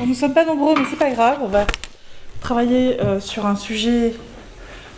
[0.00, 1.38] nous ne sommes pas nombreux, mais c'est pas grave.
[1.42, 1.66] On va
[2.40, 4.14] travailler euh, sur un sujet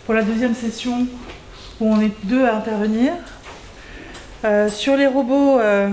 [0.05, 1.07] pour la deuxième session
[1.81, 3.13] où on est deux à intervenir.
[4.45, 5.89] Euh, sur les robots euh,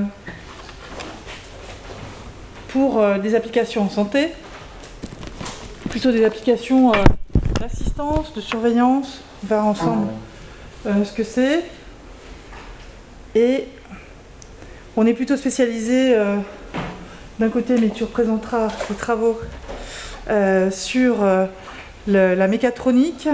[2.68, 4.28] pour des applications en santé,
[5.88, 6.92] plutôt des applications
[7.58, 9.22] d'assistance, de surveillance.
[9.42, 10.06] On verra ensemble
[10.84, 11.64] ce que c'est.
[13.34, 13.66] Et
[14.96, 16.16] on est plutôt spécialisé
[17.40, 19.40] d'un côté, mais tu représenteras les travaux
[20.28, 21.46] euh, sur euh,
[22.06, 23.28] la mécatronique.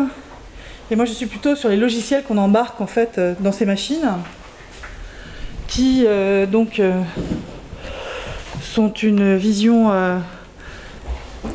[0.92, 3.66] Et moi, je suis plutôt sur les logiciels qu'on embarque en fait euh, dans ces
[3.66, 4.08] machines,
[5.66, 6.06] qui
[6.48, 6.80] donc
[8.62, 9.90] sont une vision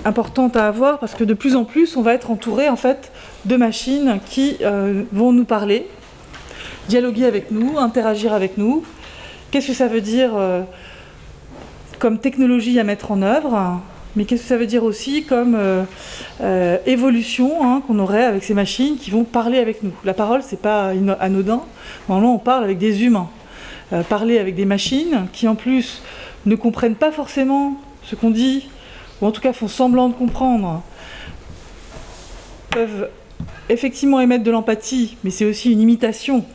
[0.04, 3.14] importante à avoir parce que de plus en plus, on va être entouré en fait
[3.46, 4.58] de machines qui
[5.14, 5.88] vont nous parler,
[6.90, 8.84] dialoguer avec nous, interagir avec nous.
[9.50, 10.32] Qu'est-ce que ça veut dire
[12.02, 13.80] comme technologie à mettre en œuvre,
[14.16, 15.84] mais qu'est-ce que ça veut dire aussi comme euh,
[16.42, 19.94] euh, évolution hein, qu'on aurait avec ces machines qui vont parler avec nous?
[20.04, 21.62] La parole, c'est pas anodin.
[22.10, 23.30] Normalement, on parle avec des humains.
[23.94, 26.02] Euh, parler avec des machines qui, en plus,
[26.48, 28.68] ne comprennent pas forcément ce qu'on dit,
[29.22, 30.82] ou en tout cas font semblant de comprendre,
[32.72, 33.10] peuvent
[33.70, 36.46] effectivement émettre de l'empathie, mais c'est aussi une imitation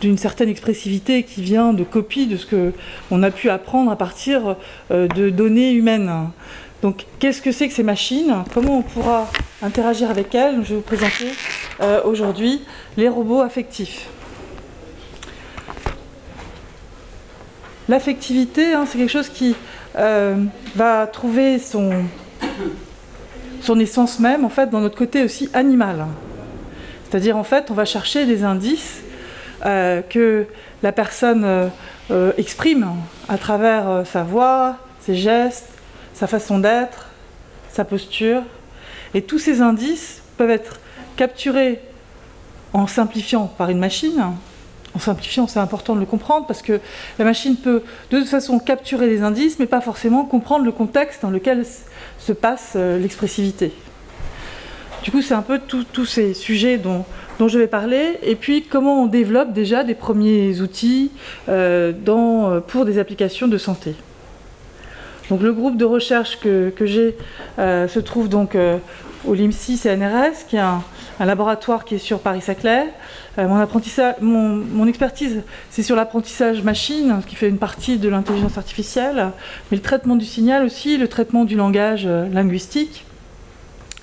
[0.00, 4.56] d'une certaine expressivité qui vient de copie de ce qu'on a pu apprendre à partir
[4.90, 6.30] euh, de données humaines.
[6.82, 8.44] Donc, qu'est-ce que c'est que ces machines?
[8.52, 9.30] Comment on pourra
[9.62, 10.56] interagir avec elles?
[10.64, 11.28] Je vais vous présenter
[11.80, 12.60] euh, aujourd'hui
[12.96, 14.08] les robots affectifs.
[17.88, 19.54] L'affectivité, hein, c'est quelque chose qui
[19.96, 20.36] euh,
[20.74, 22.04] va trouver son,
[23.60, 26.06] son essence même en fait dans notre côté aussi animal.
[27.08, 29.02] C'est-à-dire en fait, on va chercher des indices
[29.64, 30.46] euh, que
[30.82, 31.68] la personne euh,
[32.10, 32.86] euh, exprime
[33.28, 35.68] à travers sa voix, ses gestes,
[36.12, 37.06] sa façon d'être,
[37.70, 38.42] sa posture.
[39.14, 40.80] Et tous ces indices peuvent être
[41.16, 41.80] capturés
[42.72, 44.22] en simplifiant par une machine.
[44.94, 46.80] En simplifiant, c'est important de le comprendre parce que
[47.18, 51.22] la machine peut de toute façon capturer des indices, mais pas forcément comprendre le contexte
[51.22, 51.64] dans lequel
[52.18, 53.72] se passe l'expressivité.
[55.02, 57.04] Du coup, c'est un peu tous ces sujets dont,
[57.48, 61.10] je vais parler, et puis comment on développe déjà des premiers outils
[61.48, 63.94] euh, euh, pour des applications de santé.
[65.30, 67.16] Donc le groupe de recherche que, j'ai
[67.58, 68.56] euh, se trouve donc
[69.26, 70.82] au LIMSI CNRS, qui est un,
[71.18, 72.88] laboratoire qui est sur Paris-Saclay.
[73.38, 73.66] mon,
[74.20, 79.30] mon, expertise, c'est sur l'apprentissage machine, qui fait une partie de l'intelligence artificielle,
[79.70, 83.06] mais le traitement du signal aussi, le traitement du langage linguistique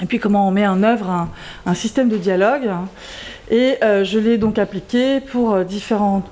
[0.01, 1.27] et puis comment on met en œuvre
[1.65, 2.69] un, système de dialogue.
[3.49, 6.23] Et euh, je l'ai donc appliqué pour euh, différents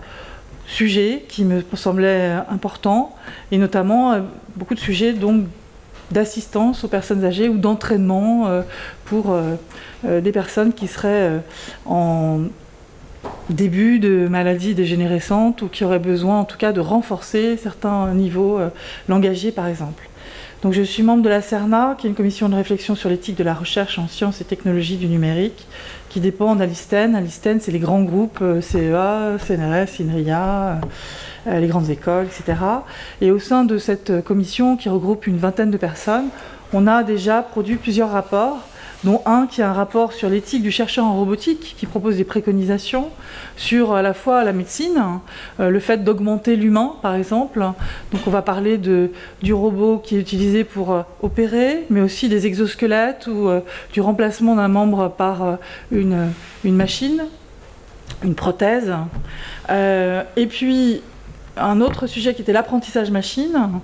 [0.65, 3.15] sujets qui me semblaient importants,
[3.51, 4.19] et notamment euh,
[4.55, 5.45] beaucoup de sujets donc
[6.11, 8.63] d'assistance aux personnes âgées ou d'entraînement
[9.05, 9.37] pour
[10.03, 11.39] des personnes qui seraient
[11.85, 12.45] en
[13.49, 18.59] début de maladie dégénérescente ou qui auraient besoin en tout cas de renforcer certains niveaux
[19.07, 20.09] langagiers par exemple.
[20.61, 23.37] Donc je suis membre de la CERNA, qui est une commission de réflexion sur l'éthique
[23.37, 25.65] de la recherche en sciences et technologies du numérique,
[26.09, 27.15] qui dépend d'Alisten.
[27.15, 30.81] Alisten, c'est les grands groupes euh, CEA, CNRS, INRIA,
[31.47, 32.59] euh, les grandes écoles, etc.
[33.21, 36.27] Et au sein de cette commission, qui regroupe une vingtaine de personnes,
[36.73, 38.59] on a déjà produit plusieurs rapports
[39.03, 42.23] dont un qui a un rapport sur l'éthique du chercheur en robotique, qui propose des
[42.23, 43.09] préconisations
[43.55, 45.01] sur à la fois la médecine,
[45.59, 47.59] euh, le fait d'augmenter l'humain, par exemple.
[48.11, 52.45] Donc on va parler du robot qui est utilisé pour euh, opérer, mais aussi des
[52.45, 53.61] exosquelettes ou euh,
[53.93, 55.57] du remplacement d'un membre par
[55.91, 56.31] une,
[56.63, 57.23] une, machine,
[58.23, 58.93] une prothèse.
[59.69, 61.01] et puis
[61.57, 63.81] un autre sujet qui était l'apprentissage machine,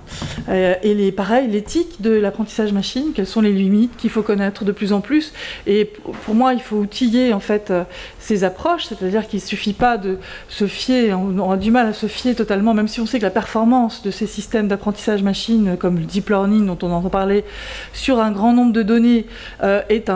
[0.48, 4.64] euh, et les, pareil, l'éthique de l'apprentissage machine, quelles sont les limites qu'il faut connaître
[4.64, 5.32] de plus en plus.
[5.66, 5.90] Et
[6.24, 7.84] pour moi, il faut outiller en fait euh,
[8.18, 10.18] ces approches, c'est-à-dire qu'il suffit pas de
[10.48, 13.24] se fier, on a du mal à se fier totalement, même si on sait que
[13.24, 17.44] la performance de ces systèmes d'apprentissage machine, comme le deep learning dont on entend parler,
[17.92, 19.26] sur un grand nombre de données,
[19.62, 20.10] euh, est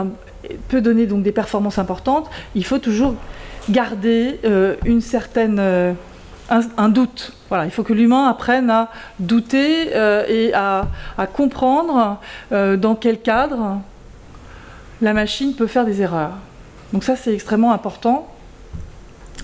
[0.69, 3.13] peut donner donc des performances importantes, il faut toujours
[3.69, 4.39] garder
[4.85, 5.59] une certaine
[6.51, 7.33] un, doute.
[7.51, 8.89] Il faut que l'humain apprenne à
[9.19, 10.87] douter euh, et à,
[11.33, 12.19] comprendre
[12.51, 13.79] euh, dans quel cadre
[15.01, 16.33] la machine peut faire des erreurs.
[16.93, 18.27] Donc ça, c'est extrêmement important.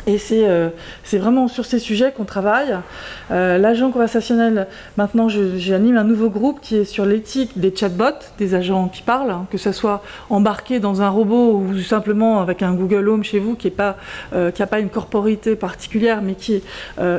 [0.07, 0.69] Et euh,
[1.03, 2.77] c'est vraiment sur ces sujets qu'on travaille.
[3.29, 8.55] Euh, l'agent conversationnel, maintenant, j'anime un nouveau groupe qui est sur l'éthique des chatbots, des
[8.55, 12.73] agents qui parlent, hein, que ce soit embarqué dans un robot ou simplement avec un
[12.73, 13.97] Google Home chez vous qui n'a pas,
[14.33, 16.63] euh, pas une corporité particulière, mais qui est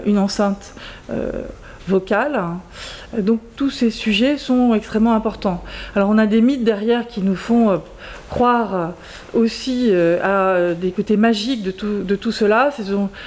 [0.07, 0.75] une enceinte
[1.87, 2.41] vocale.
[3.17, 5.63] Donc tous ces sujets sont extrêmement importants.
[5.95, 7.81] Alors on a des mythes derrière qui nous font
[8.29, 8.93] croire
[9.35, 9.91] aussi
[10.23, 12.71] à des côtés magiques de tout, de tout cela.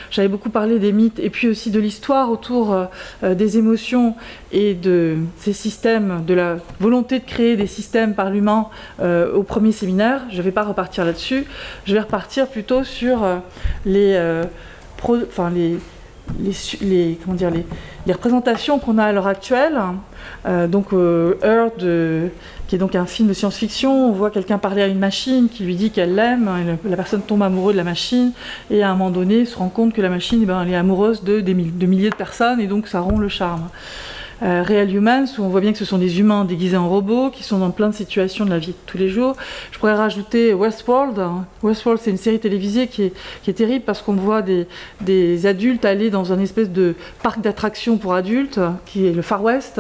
[0.10, 2.88] J'avais beaucoup parlé des mythes et puis aussi de l'histoire autour
[3.24, 4.16] des émotions
[4.52, 8.68] et de ces systèmes, de la volonté de créer des systèmes par l'humain
[9.02, 10.22] au premier séminaire.
[10.32, 11.46] Je ne vais pas repartir là-dessus.
[11.86, 13.26] Je vais repartir plutôt sur
[13.86, 14.44] les,
[15.04, 15.78] enfin, les,
[16.82, 17.66] les, comment dire, les,
[18.08, 19.80] les représentations qu'on a à l'heure actuelle.
[20.46, 21.84] Euh, donc euh, Earth,
[22.72, 25.66] qui est donc un film de science-fiction, on voit quelqu'un parler à une machine qui
[25.66, 26.50] lui dit qu'elle l'aime,
[26.86, 28.32] la personne tombe amoureuse de la machine,
[28.70, 30.76] et à un moment donné se rend compte que la machine, eh ben, elle est
[30.78, 33.68] amoureuse de, de milliers de personnes, et donc ça rompt le charme.
[34.44, 37.30] Euh, Real Humans, où on voit bien que ce sont des humains déguisés en robots,
[37.30, 39.36] qui sont dans plein de situations de la vie de tous les jours.
[39.72, 41.22] Je pourrais rajouter Westworld.
[41.62, 46.34] Westworld, c'est une série télévisée qui est, terrible parce qu'on voit des, adultes aller dans
[46.34, 49.80] un espèce de parc d'attractions pour adultes, qui est le Far West.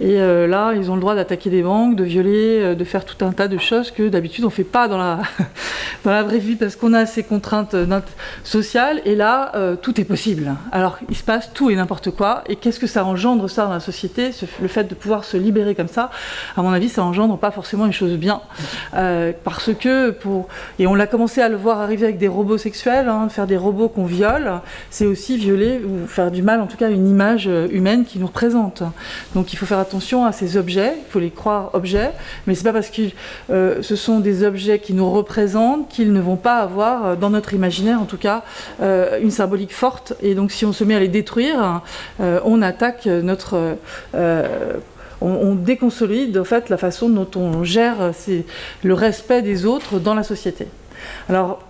[0.00, 3.04] Et euh, là, ils ont le droit d'attaquer des banques, de violer, euh, de faire
[3.04, 4.98] tout un tas de choses que d'habitude on ne fait pas dans
[6.06, 7.76] la vraie vie parce qu'on a ces contraintes
[8.42, 9.02] sociales.
[9.04, 9.52] Et là,
[9.82, 10.54] tout est possible.
[10.72, 12.44] Alors, il se passe tout et n'importe quoi.
[12.48, 13.97] Et qu'est-ce que ça engendre ça dans la société?
[14.60, 16.10] Le fait de pouvoir se libérer comme ça,
[16.56, 18.40] à mon avis, ça engendre pas forcément une chose bien.
[18.94, 20.48] Euh, parce que, pour...
[20.78, 23.56] et on l'a commencé à le voir arriver avec des robots sexuels, hein, faire des
[23.56, 24.60] robots qu'on viole,
[24.90, 28.18] c'est aussi violer ou faire du mal, en tout cas, une image euh, humaine qui
[28.18, 28.82] nous représente.
[29.34, 32.12] Donc il faut faire attention à ces objets, il faut les croire objets,
[32.46, 33.02] mais c'est pas parce que
[33.50, 37.54] euh, ce sont des objets qui nous représentent qu'ils ne vont pas avoir, dans notre
[37.54, 38.42] imaginaire en tout cas,
[38.80, 40.14] une symbolique forte.
[40.22, 41.82] Et donc si on se met à les détruire,
[42.20, 43.76] on attaque notre
[44.14, 44.74] euh,
[45.20, 48.12] on, déconsolide en fait la façon dont on gère
[48.84, 50.68] le respect des autres dans la société.
[51.28, 51.60] Alors,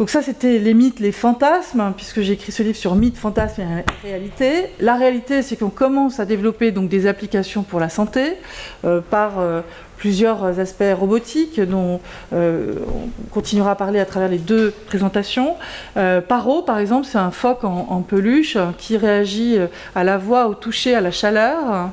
[0.00, 3.60] donc ça c'était les mythes, les fantasmes, puisque j'ai écrit ce livre sur mythes, fantasmes
[3.60, 4.70] et réalité.
[4.80, 8.38] La réalité, c'est qu'on commence à développer donc des applications pour la santé
[8.86, 9.60] euh, par euh,
[10.00, 12.00] plusieurs aspects robotiques dont
[12.32, 15.56] euh, on continuera à parler à travers les deux présentations.
[15.98, 20.48] Euh, Paro, par exemple, c'est un phoque en, peluche qui réagit euh, à la voix,
[20.48, 21.90] au toucher, à la chaleur,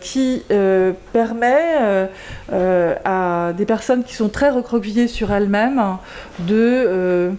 [0.00, 0.44] qui
[1.12, 2.08] permet
[2.52, 5.96] à des personnes qui sont très recroquevillées sur elles-mêmes
[6.38, 7.32] de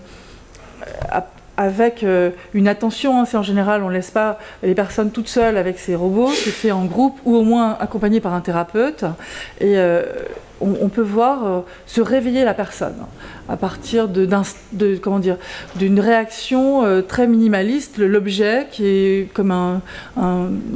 [1.58, 3.20] avec euh, une attention.
[3.20, 6.32] Hein, c'est en général, on ne laisse pas les personnes toutes seules avec ces robots,
[6.32, 9.06] c'est fait en groupe ou au moins accompagné par un thérapeute.
[9.60, 10.04] Et euh,
[10.62, 12.96] on, peut voir euh, se réveiller la personne
[13.50, 14.28] à partir de,
[15.02, 15.38] comment dire
[15.76, 17.98] d'une réaction très minimaliste.
[17.98, 19.82] L'objet qui est comme un,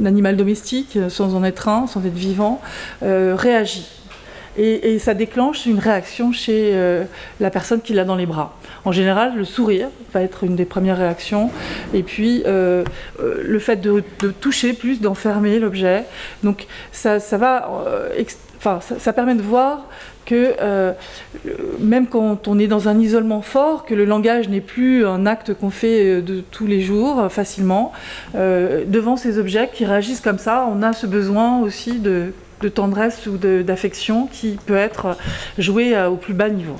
[0.04, 2.60] animal domestique, sans en être un, sans être vivant,
[3.02, 3.99] réagit.
[4.56, 6.74] Et, ça déclenche une réaction chez
[7.40, 8.56] la personne qui l'a dans les bras.
[8.84, 11.50] En général, le sourire va être une des premières réactions.
[11.92, 12.84] Et puis, euh,
[13.20, 14.02] euh, le fait de,
[14.40, 16.04] toucher plus, d'enfermer l'objet.
[16.42, 16.66] Donc.
[17.06, 17.18] Euh,
[18.98, 19.86] ça, permet de voir
[20.26, 20.54] que
[21.78, 25.54] même quand on est dans un isolement fort, que le langage n'est plus un acte
[25.54, 27.92] qu'on fait de tous les jours facilement,
[28.34, 33.26] devant ces objets qui réagissent comme ça, on a ce besoin aussi de, de tendresse
[33.26, 35.16] ou d'affection qui peut être
[35.58, 36.76] joué au plus bas niveau.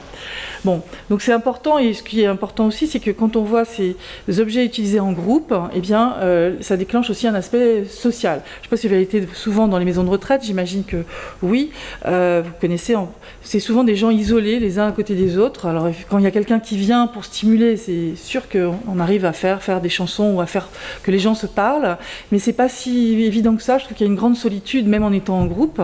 [0.64, 3.64] Bon, donc c'est important, et ce qui est important aussi, c'est que quand on voit
[3.64, 3.96] ces
[4.38, 8.42] objets utilisés en groupe, eh bien, euh, ça déclenche aussi un aspect social.
[8.44, 10.84] Je ne sais pas si vous avez été souvent dans les maisons de retraite, j'imagine
[10.84, 11.04] que
[11.42, 11.70] oui.
[12.04, 12.94] Euh, vous connaissez,
[13.42, 15.66] c'est souvent des gens isolés les uns à côté des autres.
[15.66, 19.32] Alors quand il y a quelqu'un qui vient pour stimuler, c'est sûr qu'on arrive à
[19.32, 20.68] faire, des chansons ou à faire
[21.02, 21.96] que les gens se parlent,
[22.32, 23.78] mais c'est pas si évident que ça.
[23.78, 25.80] Je trouve qu'il y a une grande solitude, même en étant en groupe.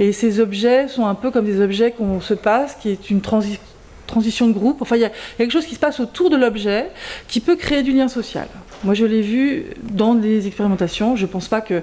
[0.00, 3.20] Et ces objets sont un peu comme des objets qu'on se passe, qui est une
[3.20, 3.60] transition
[4.06, 4.82] transition de groupe.
[4.82, 6.90] Enfin, il y, a quelque chose qui se passe autour de l'objet
[7.28, 8.48] qui peut créer du lien social.
[8.84, 11.16] Moi, je l'ai vu dans des expérimentations.
[11.16, 11.82] Je ne pense pas que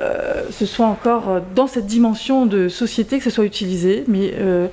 [0.00, 4.04] euh, ce soit encore dans cette dimension de société que ce soit utilisé.
[4.08, 4.68] Mais euh,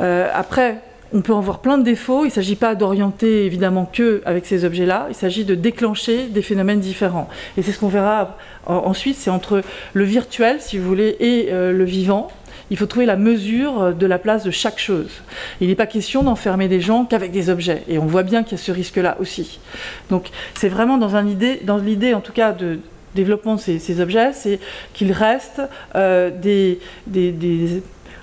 [0.00, 0.78] euh, après,
[1.12, 2.24] on peut en voir plein de défauts.
[2.24, 5.06] Il ne s'agit pas d'orienter évidemment que avec ces objets-là.
[5.10, 7.28] Il s'agit de déclencher des phénomènes différents.
[7.56, 9.16] Et c'est ce qu'on verra ensuite.
[9.16, 9.62] C'est entre
[9.92, 12.28] le virtuel, si vous voulez, et le vivant
[12.70, 15.10] il faut trouver la mesure de la place de chaque chose.
[15.60, 17.82] Il n'est pas question d'enfermer des gens qu'avec des objets.
[17.88, 19.60] Et on voit bien qu'il y a ce risque-là aussi.
[20.08, 22.78] Donc c'est vraiment dans, l'idée, en tout cas, de
[23.14, 24.60] développement de ces, objets, c'est
[24.94, 25.62] qu'ils restent
[25.96, 26.78] euh, des,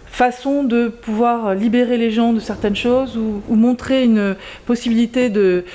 [0.06, 4.36] façons de pouvoir libérer les gens de certaines choses ou, montrer une
[4.66, 5.66] possibilité de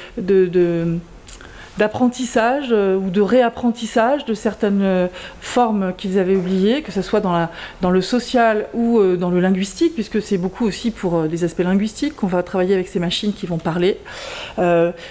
[1.78, 5.06] d'apprentissage euh, ou de réapprentissage de certaines euh,
[5.40, 7.48] formes qu'ils avaient oubliées, que ce soit dans,
[7.90, 12.16] le social ou euh, dans le linguistique, puisque c'est beaucoup aussi pour des aspects linguistiques
[12.16, 13.98] qu'on va travailler avec ces machines qui vont parler.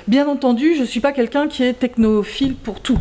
[0.08, 3.00] bien entendu, je ne suis pas quelqu'un qui est technophile pour tout.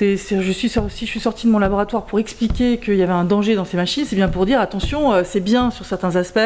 [0.00, 0.16] Je
[0.52, 3.54] suis si je suis sortie de mon laboratoire pour expliquer qu'il y avait un danger
[3.54, 6.40] dans ces machines, c'est bien pour dire attention, euh, c'est bien sur certains aspects,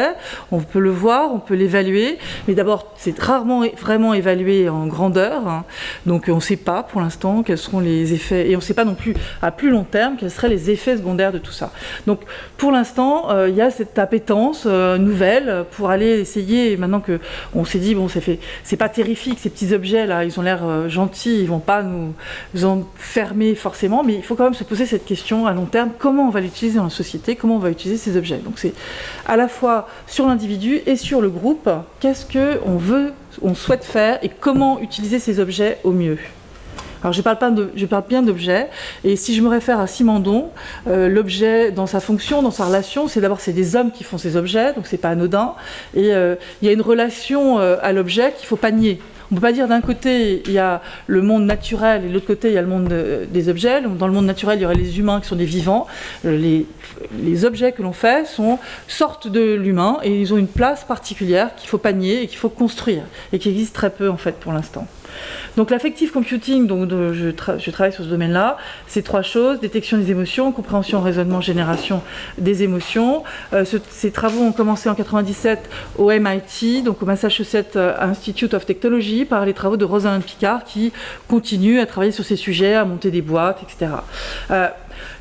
[0.51, 5.47] on peut le voir, on peut l'évaluer, mais d'abord c'est rarement vraiment évalué en grandeur,
[5.47, 5.65] hein.
[6.05, 8.73] donc on ne sait pas pour l'instant quels seront les effets, et on ne sait
[8.73, 11.71] pas non plus à plus long terme quels seraient les effets secondaires de tout ça.
[12.07, 12.21] Donc
[12.57, 17.19] pour l'instant, euh, il y a cette appétence euh, nouvelle pour aller essayer, maintenant que
[17.53, 18.07] on s'est dit bon
[18.63, 22.13] c'est pas terrifique ces petits objets là, ils ont l'air gentils, ils vont pas nous,
[22.53, 25.65] nous en fermer forcément, mais il faut quand même se poser cette question à long
[25.65, 28.37] terme, comment on va l'utiliser dans la société, comment on va utiliser ces objets?
[28.37, 28.73] Donc c'est
[29.25, 31.67] à la fois sur l'individu et sur le groupe,
[31.99, 36.19] qu'est-ce qu'on veut, on souhaite faire et comment utiliser ces objets au mieux?
[37.01, 38.67] Alors je parle, pas de, je parle bien d'objets,
[39.03, 40.49] et si je me réfère à Simondon,
[40.87, 44.19] euh, l'objet dans sa fonction, dans sa relation, c'est d'abord c'est des hommes qui font
[44.19, 45.55] ces objets, donc c'est pas anodin,
[45.95, 48.99] et euh, il y a une relation euh, à l'objet qu'il faut pas nier.
[49.31, 52.13] On ne peut pas dire d'un côté, il y a le monde naturel et de
[52.13, 52.91] l'autre côté, il y a le monde
[53.29, 53.81] des objets.
[53.81, 55.85] Dans le monde naturel, il y aurait les humains qui sont des vivants.
[56.25, 56.65] Euh, les,
[57.21, 58.57] les objets que l'on fait sont,
[58.87, 62.49] sortent de l'humain et ils ont une place particulière qu'il faut panier et qu'il faut
[62.49, 64.87] construire et qui existe très peu en fait pour l'instant.
[65.57, 67.29] Donc l'affective computing, je,
[67.71, 68.57] travaille sur ce domaine-là,
[68.87, 72.01] c'est trois choses, détection des émotions, compréhension, raisonnement, génération
[72.37, 73.23] des émotions.
[73.53, 78.65] Euh, ces travaux ont commencé en 97 au MIT, donc au Massachusetts euh, Institute of
[78.65, 80.91] Technology, par les travaux de Rosalind Picard qui
[81.27, 83.91] continue à travailler sur ces sujets, à monter des boîtes, etc.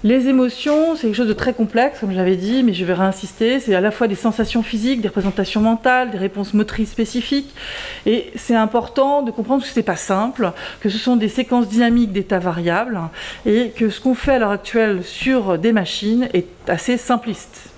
[0.05, 3.59] Les émotions, c'est quelque chose de très complexe, comme j'avais dit, mais je vais réinsister.
[3.59, 7.53] C'est à la fois des sensations physiques, des représentations mentales, des réponses motrices spécifiques.
[8.07, 11.69] Et c'est important de comprendre que ce n'est pas simple, que ce sont des séquences
[11.69, 13.01] dynamiques d'états variables,
[13.45, 17.71] et que ce qu'on fait à l'heure actuelle sur des machines est assez simpliste.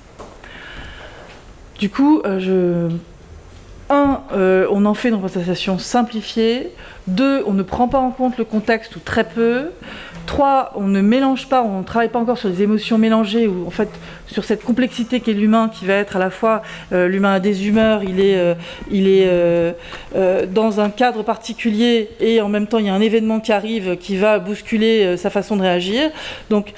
[1.78, 2.90] Du coup, euh,
[3.88, 6.70] un, euh, on en fait une représentation simplifiée.
[7.06, 9.70] Deux, on ne prend pas en compte le contexte ou très peu.
[10.26, 13.66] Trois, on ne mélange pas, on ne travaille pas encore sur des émotions mélangées ou
[13.66, 13.88] en fait
[14.26, 16.62] sur cette complexité qu'est l'humain qui va être à la fois
[16.92, 19.72] euh, l'humain a des humeurs, il est, euh,
[20.14, 23.52] euh, dans un cadre particulier et en même temps il y a un événement qui
[23.52, 26.10] arrive qui va bousculer sa façon de réagir.
[26.48, 26.72] Donc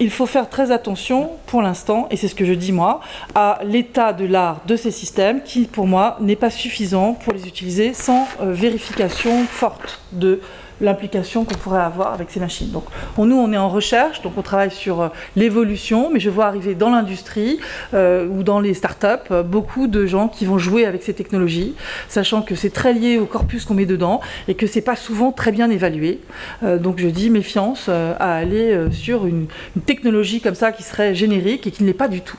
[0.00, 3.00] il faut faire très attention pour l'instant, et c'est ce que je dis moi,
[3.34, 7.48] à l'état de l'art de ces systèmes qui pour moi n'est pas suffisant pour les
[7.48, 10.40] utiliser sans vérification forte de
[10.80, 12.70] l'implication qu'on pourrait avoir avec ces machines.
[12.70, 12.84] Donc
[13.18, 16.74] nous, on est en recherche, donc on travaille sur euh, l'évolution, mais je vois arriver
[16.74, 17.58] dans l'industrie
[17.94, 21.74] euh, ou dans les startups euh, beaucoup de gens qui vont jouer avec ces technologies,
[22.08, 25.32] sachant que c'est très lié au corpus qu'on met dedans et que c'est pas souvent
[25.32, 26.20] très bien évalué.
[26.62, 29.46] donc je dis méfiance à aller sur une
[29.86, 32.38] technologie comme ça qui serait générique et qui ne l'est pas du tout.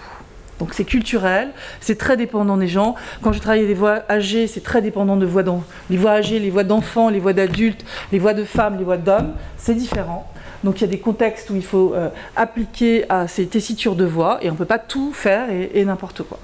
[0.60, 1.50] Donc c'est culturel,
[1.80, 2.96] c'est très dépendant des gens.
[3.22, 5.40] Quand je travaille des voix âgées, c'est très dépendant de voix
[5.90, 8.98] les voix âgées, les voix d'enfants, les voix d'adultes, les voix de femmes, les voix
[8.98, 10.30] d'hommes, c'est différent.
[10.64, 14.06] Donc il y a des contextes où il faut euh, appliquer à ces tessitures de
[14.06, 16.40] voix et on ne peut pas tout faire et, n'importe quoi.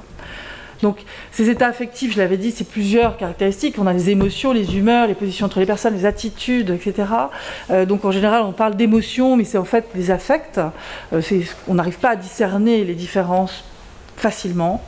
[0.81, 3.75] Donc ces états affectifs, je l'avais dit, c'est plusieurs caractéristiques.
[3.77, 7.09] On a les émotions, les humeurs, les positions entre les personnes, les attitudes, etc.
[7.71, 10.59] Euh, donc en général, on parle d'émotions, mais c'est en fait des affects.
[11.11, 11.21] Euh,
[11.67, 13.65] on n'arrive pas à discerner les différences
[14.17, 14.81] facilement.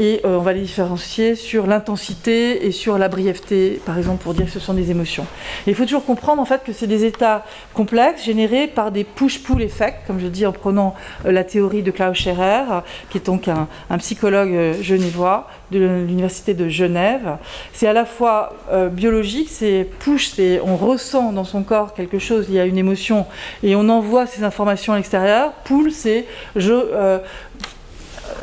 [0.00, 4.32] Et euh, on va les différencier sur l'intensité et sur la brièveté, par exemple, pour
[4.32, 5.26] dire que ce sont des émotions.
[5.66, 9.60] il faut toujours comprendre en fait que c'est des états complexes générés par des push-pull
[9.60, 10.94] effects, comme je dis en prenant
[11.26, 16.54] euh, la théorie de Klaus Scherer, qui est donc un, psychologue euh, genevois de l'université
[16.54, 17.36] de Genève.
[17.74, 18.54] C'est à la fois
[18.90, 22.78] biologique, c'est push, c'est on ressent dans son corps quelque chose, il y a une
[22.78, 23.24] émotion
[23.62, 25.52] et on envoie ces informations à l'extérieur.
[25.64, 26.26] Pull, c'est
[26.56, 27.20] je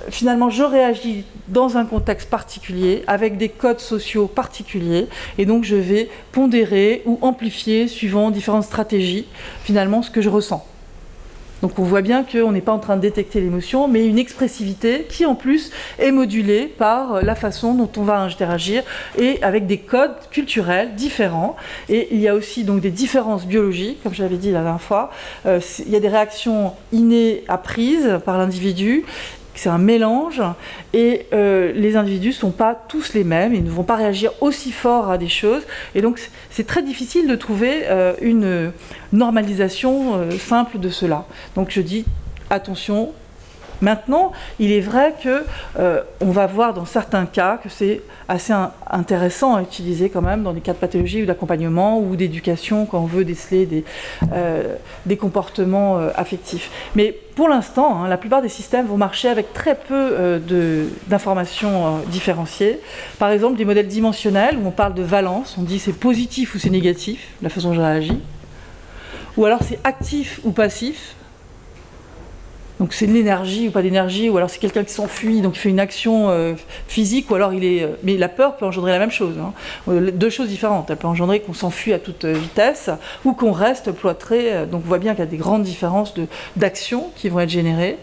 [0.09, 5.75] finalement, je réagis dans un contexte particulier, avec des codes sociaux particuliers, et donc je
[5.75, 9.27] vais pondérer ou amplifier, suivant différentes stratégies,
[9.63, 10.65] finalement, ce que je ressens.
[11.61, 15.05] Donc on voit bien qu'on n'est pas en train de détecter l'émotion, mais une expressivité
[15.09, 18.83] qui en plus est modulée par la façon dont on va interagir
[19.17, 21.55] et avec des codes culturels différents.
[21.89, 25.11] Et il y a aussi donc des différences biologiques, comme j'avais dit la dernière fois.
[25.45, 29.03] Euh, il y a des réactions innées apprises par l'individu
[29.57, 30.41] c'est un mélange
[30.93, 34.31] et euh, les individus ne sont pas tous les mêmes, ils ne vont pas réagir
[34.41, 35.63] aussi fort à des choses
[35.95, 38.71] et donc c'est très difficile de trouver euh, une
[39.13, 41.25] normalisation euh, simple de cela.
[41.55, 42.05] Donc je dis
[42.49, 43.11] attention,
[43.81, 45.43] Maintenant, il est vrai que
[45.79, 48.53] euh, on va voir dans certains cas que c'est assez
[48.89, 52.99] intéressant à utiliser quand même dans des cas de pathologie ou d'accompagnement ou d'éducation quand
[52.99, 53.83] on veut déceler des,
[54.33, 54.75] euh,
[55.19, 56.69] comportements euh, affectifs.
[56.95, 60.41] Mais pour l'instant, hein, la plupart des systèmes vont marcher avec très peu
[61.07, 62.79] d'informations différenciées.
[63.19, 66.59] Par exemple, des modèles dimensionnels où on parle de valence, on dit c'est positif ou
[66.59, 68.21] c'est négatif, la façon dont je réagis
[69.37, 71.13] ou alors c'est actif ou passif.
[72.79, 75.59] Donc c'est de l'énergie ou pas d'énergie, ou alors c'est quelqu'un qui s'enfuit, donc il
[75.59, 76.53] fait une action euh,
[76.87, 77.83] physique, ou alors il est...
[77.83, 79.35] Euh, mais la peur peut engendrer la même chose.
[79.39, 79.53] Hein.
[79.89, 80.89] Euh, deux choses différentes.
[80.89, 82.89] Elle peut engendrer qu'on s'enfuit à toute vitesse,
[83.25, 84.65] ou qu'on reste ploîtré.
[84.69, 86.13] Donc on voit bien qu'il y a des grandes différences
[86.55, 87.97] d'action qui vont être générées.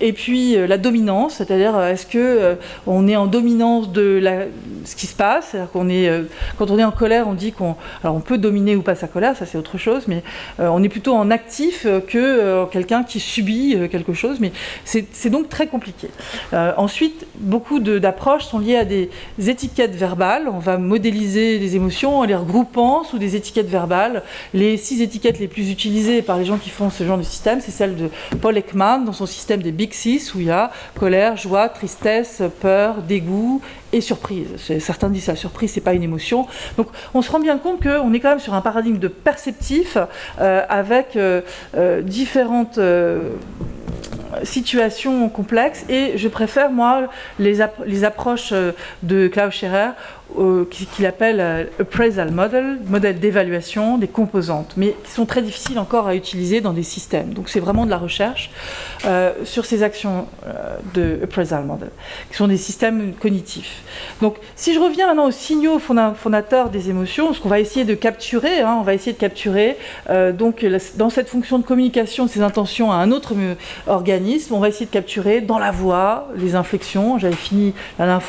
[0.00, 4.44] et puis la dominance, c'est-à-dire est-ce que on est en dominance de la,
[4.84, 6.10] ce qui se passe, c'est-à-dire qu'on est...
[6.58, 7.76] quand on est en colère, on dit qu'on...
[8.02, 10.22] Alors on peut dominer ou pas sa colère, ça c'est autre chose, mais
[10.58, 14.52] on est plutôt en actif que quelqu'un qui subit euh, quelque chose, mais
[14.84, 16.08] c'est donc très compliqué.
[16.52, 19.10] Euh, ensuite, beaucoup d'approches sont liées à des
[19.46, 20.48] étiquettes verbales.
[20.52, 24.22] On va modéliser les émotions en les regroupant sous des étiquettes verbales.
[24.54, 27.60] Les six étiquettes les plus utilisées par les gens qui font ce genre de système,
[27.60, 28.10] c'est celle de
[28.40, 32.42] Paul Ekman dans son système des Big Six, où il y a colère, joie, tristesse,
[32.60, 33.60] peur, dégoût
[33.92, 34.48] et surprise.
[34.78, 36.46] Certains disent la surprise, c'est pas une émotion.
[36.76, 39.96] Donc on se rend bien compte qu'on est quand même sur un paradigme de perceptif
[40.40, 41.18] euh, avec
[42.02, 42.78] différentes
[44.44, 47.08] situation complexe et je préfère moi
[47.38, 47.60] les,
[48.04, 48.72] approches euh,
[49.02, 49.90] de Klaus Scherer
[50.70, 56.06] qu'il appelle euh, appraisal model, modèle d'évaluation des composantes, mais qui sont très difficiles encore
[56.06, 57.34] à utiliser dans des systèmes.
[57.34, 58.50] Donc c'est vraiment de la recherche
[59.04, 61.90] euh, sur ces actions euh, de appraisal model,
[62.30, 63.82] qui sont des systèmes cognitifs.
[64.20, 67.94] Donc si je reviens maintenant aux signaux fondateurs des émotions, ce qu'on va essayer de
[67.94, 69.76] capturer, hein, on va essayer de capturer
[70.34, 70.64] donc
[70.96, 73.34] dans cette fonction de communication de ces intentions à un autre
[73.86, 77.18] organisme, on va essayer de capturer dans la voix les inflexions.
[77.18, 78.20] J'avais fini la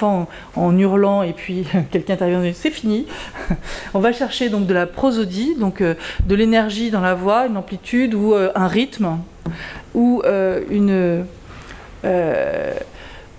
[0.56, 3.06] en, hurlant et puis quelqu'un intervient, c'est fini.
[3.94, 5.96] On va chercher donc de la prosodie, donc euh,
[6.26, 9.18] de l'énergie dans la voix, une amplitude ou euh, un rythme,
[9.94, 11.26] ou euh, une,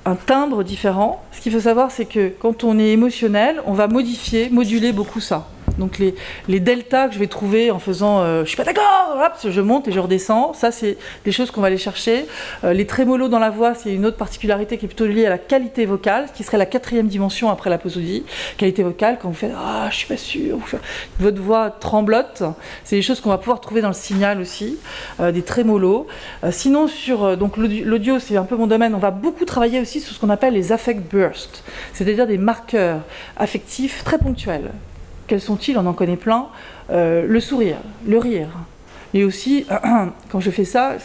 [0.06, 1.24] un timbre différent.
[1.32, 5.20] Ce qu'il faut savoir, c'est que quand on est émotionnel, on va modifier, moduler beaucoup
[5.20, 5.48] ça.
[5.78, 9.60] Donc les, deltas que je vais trouver en faisant euh, je suis pas d'accord, je
[9.60, 12.26] monte et je redescends, ça c'est des choses qu'on va aller chercher.
[12.62, 15.30] Euh, les trémolos dans la voix, c'est une autre particularité qui est plutôt liée à
[15.30, 18.24] la qualité vocale, qui serait la quatrième dimension après la posodie.
[18.56, 20.58] Qualité vocale, quand vous faites ah je suis pas sûr,
[21.18, 22.42] votre voix tremblote,
[22.84, 24.78] c'est des choses qu'on va pouvoir trouver dans le signal aussi,
[25.20, 26.06] euh, des trémolos.
[26.50, 30.20] sinon sur l'audio c'est un peu mon domaine, on va beaucoup travailler aussi sur ce
[30.20, 33.00] qu'on appelle les affect bursts, c'est-à-dire des marqueurs
[33.36, 34.70] affectifs très ponctuels.
[35.26, 36.46] Quels sont-ils On en connaît plein.
[36.90, 38.48] Euh, le sourire, le rire.
[39.14, 39.66] Et aussi,
[40.30, 40.96] quand je fais ça,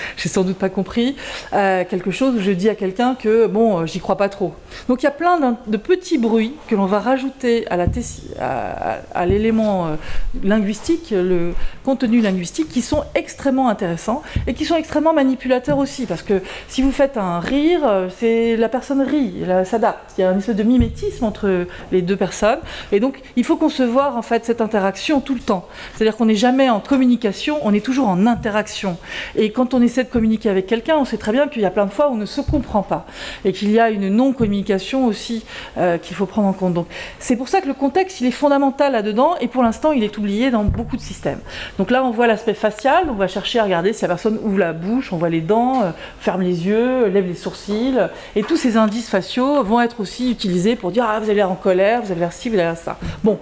[0.16, 1.16] j'ai sans doute pas compris
[1.52, 4.54] euh, quelque chose où je dis à quelqu'un que bon, euh, j'y crois pas trop.
[4.88, 9.96] Donc il y a plein de petits bruits que l'on va rajouter à, l'élément euh,
[10.42, 16.22] linguistique, le contenu linguistique, qui sont extrêmement intéressants et qui sont extrêmement manipulateurs aussi, parce
[16.22, 20.12] que si vous faites un rire, c'est la personne rit, elle s'adapte.
[20.18, 22.58] Il y a un espèce de mimétisme entre les deux personnes,
[22.92, 25.66] et donc il faut concevoir en fait cette interaction tout le temps.
[25.94, 28.96] C'est-à-dire qu'on n'est jamais en communication, on est toujours en interaction.
[29.36, 31.70] Et quand on essaie de communiquer avec quelqu'un, on sait très bien qu'il y a
[31.70, 33.06] plein de fois où on ne se comprend pas
[33.44, 35.44] et qu'il y a une non-communication aussi
[35.76, 36.74] euh, qu'il faut prendre en compte.
[36.74, 36.86] Donc
[37.18, 40.16] c'est pour ça que le contexte il est fondamental là-dedans et pour l'instant il est
[40.18, 41.40] oublié dans beaucoup de systèmes.
[41.78, 44.58] Donc là on voit l'aspect facial, on va chercher à regarder si la personne ouvre
[44.58, 47.98] la bouche, on voit les dents, euh, ferme les yeux, lève les sourcils
[48.36, 51.50] et tous ces indices faciaux vont être aussi utilisés pour dire ah vous avez l'air
[51.50, 52.98] en colère, vous avez l'air ci, vous avez l'air ça.
[53.24, 53.38] Bon,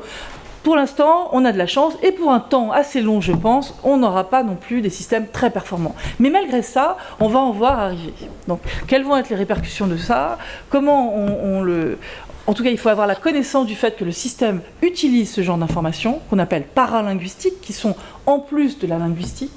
[0.67, 3.73] pour l'instant, on a de la chance et pour un temps assez long, je pense,
[3.85, 5.95] on n'aura pas non plus des systèmes très performants.
[6.19, 8.13] Mais malgré ça, on va en voir arriver.
[8.49, 10.39] Donc, quelles vont être les répercussions de ça?
[10.69, 12.01] Comment on, le.
[12.49, 15.41] En tout cas, il faut avoir la connaissance du fait que le système utilise ce
[15.41, 17.95] genre d'informations, qu'on appelle paralinguistiques, qui sont
[18.27, 19.53] en plus de la linguistique,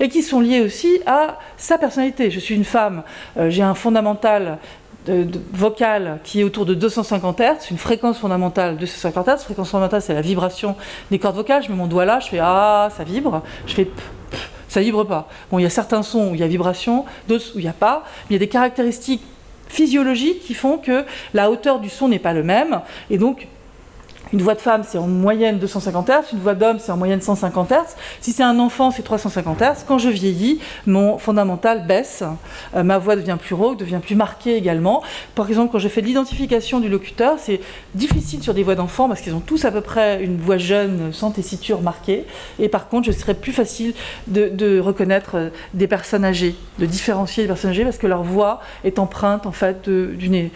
[0.00, 2.32] et qui sont liées aussi à sa personnalité.
[2.32, 3.04] Je suis une femme,
[3.36, 4.58] euh, j'ai un fondamental
[5.06, 9.42] de, vocale qui est autour de 250 Hz, une fréquence fondamentale de 250 Hz.
[9.44, 10.76] Fréquence fondamentale, c'est la vibration
[11.10, 11.62] des cordes vocales.
[11.62, 13.42] Je mets mon doigt là, je fais Ah, ça vibre.
[13.66, 13.88] Je fais
[14.68, 15.28] ça vibre pas.
[15.50, 17.68] Bon, il y a certains sons où il y a vibration, d'autres où il n'y
[17.68, 18.04] a pas.
[18.30, 19.22] Il y a des caractéristiques
[19.68, 22.80] physiologiques qui font que la hauteur du son n'est pas le même.
[23.10, 23.48] Et donc,
[24.32, 27.20] une voix de femme, c'est en moyenne 250 Hz, une voix d'homme, c'est en moyenne
[27.20, 27.74] 150 Hz.
[28.20, 29.84] Si c'est un enfant, c'est 350 Hz.
[29.86, 32.22] Quand je vieillis, mon fondamental baisse,
[32.74, 35.02] euh, ma voix devient plus rauque, devient plus marquée également.
[35.34, 37.60] Par exemple, quand je fais l'identification du locuteur, c'est
[37.94, 41.12] difficile sur des voix d'enfants parce qu'ils ont tous à peu près une voix jeune,
[41.12, 42.24] sans tessiture marquée.
[42.58, 43.94] Et par contre, je serais plus facile
[44.28, 48.60] de, reconnaître euh, des personnes âgées, de différencier les personnes âgées parce que leur voix
[48.84, 50.50] est empreinte en fait d'une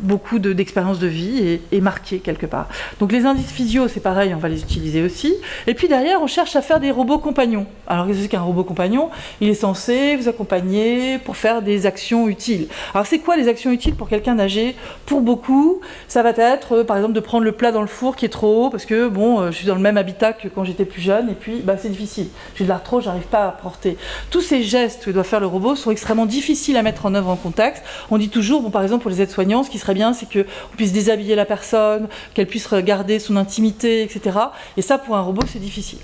[0.00, 2.68] beaucoup d'expériences de, vie et, marqué quelque part.
[3.00, 5.34] Donc les indices physio, c'est pareil, on va les utiliser aussi.
[5.66, 7.66] Et puis derrière, on cherche à faire des robots compagnons.
[7.86, 9.10] Alors qu'est-ce qu'un robot compagnon?
[9.40, 12.66] Il est censé vous accompagner pour faire des actions utiles.
[12.94, 14.74] Alors c'est quoi les actions utiles pour quelqu'un âgé
[15.06, 18.16] Pour beaucoup, ça va être euh, par exemple de prendre le plat dans le four
[18.16, 20.48] qui est trop haut parce que bon, euh, je suis dans le même habitat que
[20.48, 22.28] quand j'étais plus jeune et puis bah, c'est difficile.
[22.56, 23.96] J'ai de l'arthrose, j'arrive pas à porter.
[24.30, 27.30] Tous ces gestes que doit faire le robot sont extrêmement difficiles à mettre en œuvre
[27.30, 27.82] en contexte.
[28.10, 30.76] On dit toujours, bon, par exemple pour les aides-soignants, ce qui serait bien, c'est qu'on
[30.76, 34.38] puisse déshabiller la personne, qu'elle puisse regarder son intimité, etc.
[34.76, 36.00] Et ça, pour un robot, c'est difficile.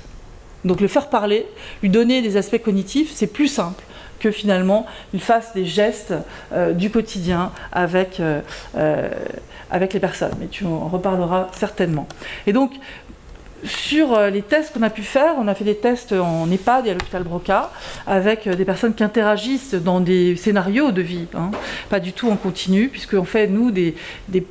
[0.65, 1.47] Donc le faire parler,
[1.83, 3.83] lui donner des aspects cognitifs, c'est plus simple
[4.21, 6.15] que finalement il fasse des gestes
[6.53, 8.41] euh, du quotidien avec, euh,
[8.77, 9.09] euh,
[9.69, 10.35] avec les personnes.
[10.39, 12.07] Mais tu en reparleras certainement.
[12.47, 12.73] Et donc
[13.65, 16.87] sur euh, les tests qu'on a pu faire, on a fait des tests en EHPAD
[16.87, 17.71] et à l'hôpital Broca
[18.07, 21.51] avec euh, des personnes qui interagissent dans des scénarios de vie, hein.
[21.89, 23.95] pas du tout en continu, puisqu'on fait nous des,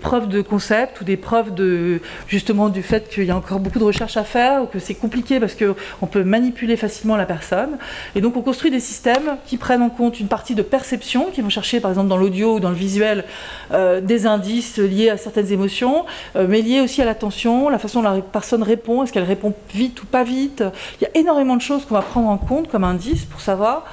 [0.02, 3.80] preuves de concept ou des preuves de justement du fait qu'il y a encore beaucoup
[3.80, 7.78] de recherches à faire ou que c'est compliqué parce qu'on peut manipuler facilement la personne.
[8.16, 11.42] Et donc on construit des systèmes qui prennent en compte une partie de perception, qui
[11.42, 13.26] vont chercher par exemple dans l'audio ou dans le visuel
[13.74, 18.10] euh, des indices liés à certaines émotions, mais liés aussi à l'attention, la façon dont
[18.10, 20.64] la personne répond est-ce qu'elle répond vite ou pas vite?
[21.00, 23.86] Il y a énormément de choses qu'on va prendre en compte comme indice pour savoir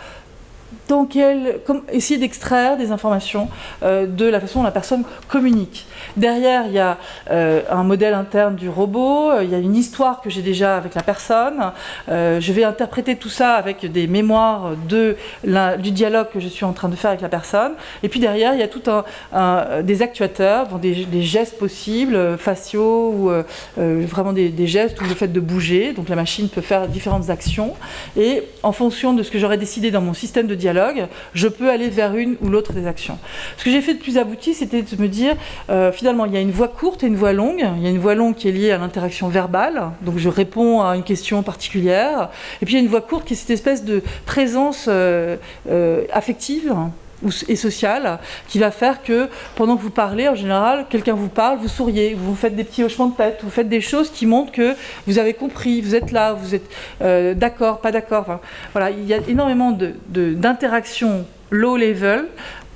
[0.88, 1.83] dans quel, comme,
[2.18, 3.48] d'extraire des informations
[3.83, 5.87] euh, de la façon dont la personne communique.
[6.16, 6.96] Derrière, il y a
[7.31, 10.77] euh, un modèle interne du robot, euh, il y a une histoire que j'ai déjà
[10.77, 11.72] avec la personne.
[12.09, 15.16] je vais interpréter tout ça avec des mémoires de
[15.79, 17.72] du dialogue que je suis en train de faire avec la personne.
[18.03, 23.12] Et puis derrière, il y a tout un, des actuateurs, des, des, gestes possibles, faciaux
[23.12, 23.31] ou
[23.77, 25.92] vraiment des, des, gestes ou le fait de bouger.
[25.92, 27.74] Donc la machine peut faire différentes actions.
[28.16, 30.77] Et en fonction de ce que j'aurais décidé dans mon système de dialogue,
[31.34, 33.18] je peux aller vers une ou l'autre des actions.
[33.56, 35.36] Ce que j'ai fait de plus abouti, c'était de me dire,
[35.70, 37.66] euh, finalement, il y a une voix courte et une voix longue.
[37.76, 40.82] Il y a une voix longue qui est liée à l'interaction verbale, donc je réponds
[40.82, 42.30] à une question particulière.
[42.60, 45.36] Et puis il y a une voix courte qui est cette espèce de présence euh,
[45.70, 46.74] euh, affective
[47.48, 51.59] et sociale qui va faire que pendant que vous parlez, en général, quelqu'un vous parle,
[51.59, 54.52] vous souriez, vous faites des petits hochements de tête, vous faites des choses qui montrent
[54.52, 54.74] que
[55.07, 56.68] vous avez compris, vous êtes là, vous êtes
[57.02, 58.40] euh, d'accord, pas d'accord.
[58.72, 59.76] voilà, il y a énormément
[60.09, 62.26] d'interactions low level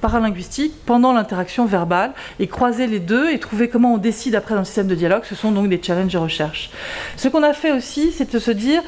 [0.02, 4.60] paralinguistique pendant l'interaction verbale et croiser les deux et trouver comment on décide après dans
[4.60, 6.70] le système de dialogue, ce sont donc des challenges de recherche.
[7.16, 8.82] Ce qu'on a fait aussi, c'est de se dire,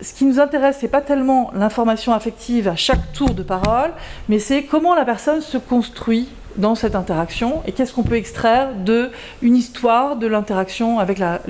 [0.00, 3.90] ce qui nous intéresse, c'est pas tellement l'information affective à chaque tour de parole,
[4.30, 6.28] mais c'est comment la personne se construit
[6.60, 9.10] dans cette interaction et qu'est-ce qu'on peut extraire de
[9.42, 11.40] une histoire de l'interaction avec la,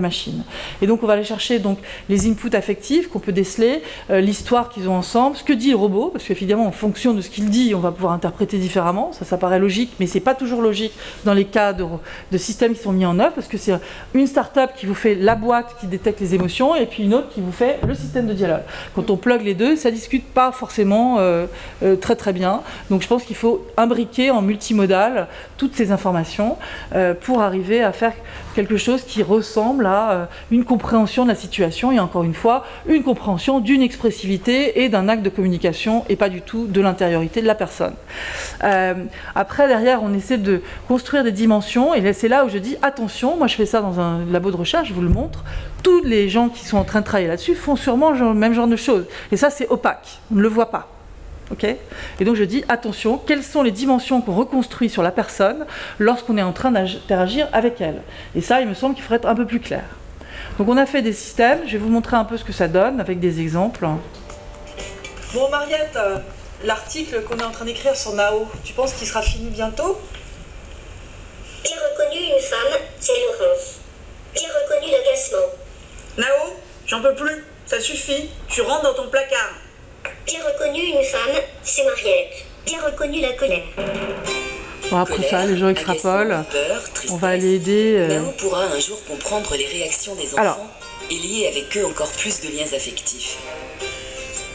[0.00, 0.44] machine.
[0.80, 4.68] Et donc on va aller chercher donc les inputs affectifs qu'on peut déceler, euh, l'histoire
[4.68, 7.50] qu'ils ont ensemble, ce que dit le robot, parce qu'évidemment en fonction de ce qu'il
[7.50, 9.12] dit, on va pouvoir interpréter différemment.
[9.12, 10.92] Ça, ça paraît logique, mais c'est pas toujours logique
[11.24, 11.84] dans les cas de,
[12.30, 13.72] de, systèmes qui sont mis en œuvre, parce que c'est
[14.14, 17.28] une start-up qui vous fait la boîte qui détecte les émotions et puis une autre
[17.28, 18.62] qui vous fait le système de dialogue.
[18.94, 21.46] Quand on plug les deux, ça discute pas forcément euh,
[21.82, 22.62] euh, très très bien.
[22.90, 26.56] Donc je pense qu'il faut imbriquer multimodal toutes ces informations
[26.94, 28.12] euh, pour arriver à faire
[28.54, 32.64] quelque chose qui ressemble à euh, une compréhension de la situation et encore une fois
[32.88, 37.40] une compréhension d'une expressivité et d'un acte de communication et pas du tout de l'intériorité
[37.42, 37.94] de la personne.
[38.64, 38.94] Euh,
[39.34, 43.36] après derrière on essaie de construire des dimensions et c'est là où je dis attention,
[43.36, 45.44] moi je fais ça dans un labo de recherche, je vous le montre,
[45.82, 48.66] tous les gens qui sont en train de travailler là-dessus font sûrement le même genre
[48.66, 50.88] de choses et ça c'est opaque, on ne le voit pas
[52.20, 55.66] et donc je dis attention, quelles sont les dimensions qu'on reconstruit sur la personne
[55.98, 58.02] lorsqu'on est en train d'interagir avec elle?
[58.34, 59.84] Et ça, il me semble qu'il faudrait être un peu plus clair.
[60.58, 62.68] Donc on a fait des systèmes, je vais vous montrer un peu ce que ça
[62.68, 63.86] donne avec des exemples.
[65.34, 65.98] Bon Mariette,
[66.64, 69.98] l'article qu'on est en train d'écrire sur Nao, tu penses qu'il sera fini bientôt?
[71.64, 73.80] J'ai reconnu une femme, c'est Laurence.
[74.34, 75.48] J'ai reconnu l'agacement.
[76.18, 76.54] Nao,
[76.86, 79.54] j'en peux plus, ça suffit, tu rentres dans ton placard.
[80.26, 82.44] J'ai reconnu une femme, c'est Mariette.
[82.66, 83.62] J'ai reconnu la colère.
[84.90, 86.44] Bon, après ça, les gens extrapolent.
[87.10, 87.96] on va aller aider.
[87.98, 88.22] Euh...
[88.26, 90.70] on pourra un jour comprendre les réactions des enfants
[91.10, 93.38] et lier avec eux encore plus de liens affectifs.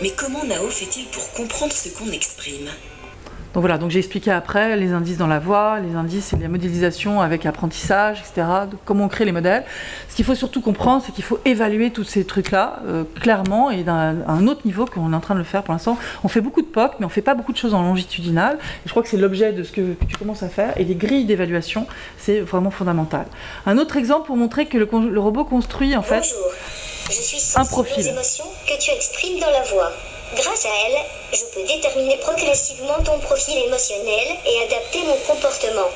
[0.02, 2.70] Mais comment Nao fait-il pour comprendre ce qu'on exprime?
[3.54, 6.48] Donc voilà, donc j'ai expliqué après les indices dans la voix, les indices et la
[6.48, 8.48] modélisation avec apprentissage, etc.
[8.84, 9.64] comment on crée les modèles.
[10.10, 13.84] Ce qu'il faut surtout comprendre, c'est qu'il faut évaluer tous ces trucs-là euh, clairement et
[13.84, 15.98] d'un un autre niveau qu'on est en train de le faire pour l'instant.
[16.24, 18.58] On fait beaucoup de POC, mais on fait pas beaucoup de choses en longitudinal.
[18.58, 20.76] Et je crois que c'est l'objet de ce que, tu commences à faire.
[20.80, 21.86] Et les grilles d'évaluation,
[22.18, 23.26] c'est vraiment fondamental.
[23.66, 26.24] Un autre exemple pour montrer que le, robot construit en fait
[27.10, 28.08] Je suis un profil.
[28.08, 29.92] émotions que tu exprimes dans la voix.
[30.36, 30.98] Grâce à elle,
[31.32, 35.90] je peux déterminer progressivement ton profil émotionnel et adapter mon comportement.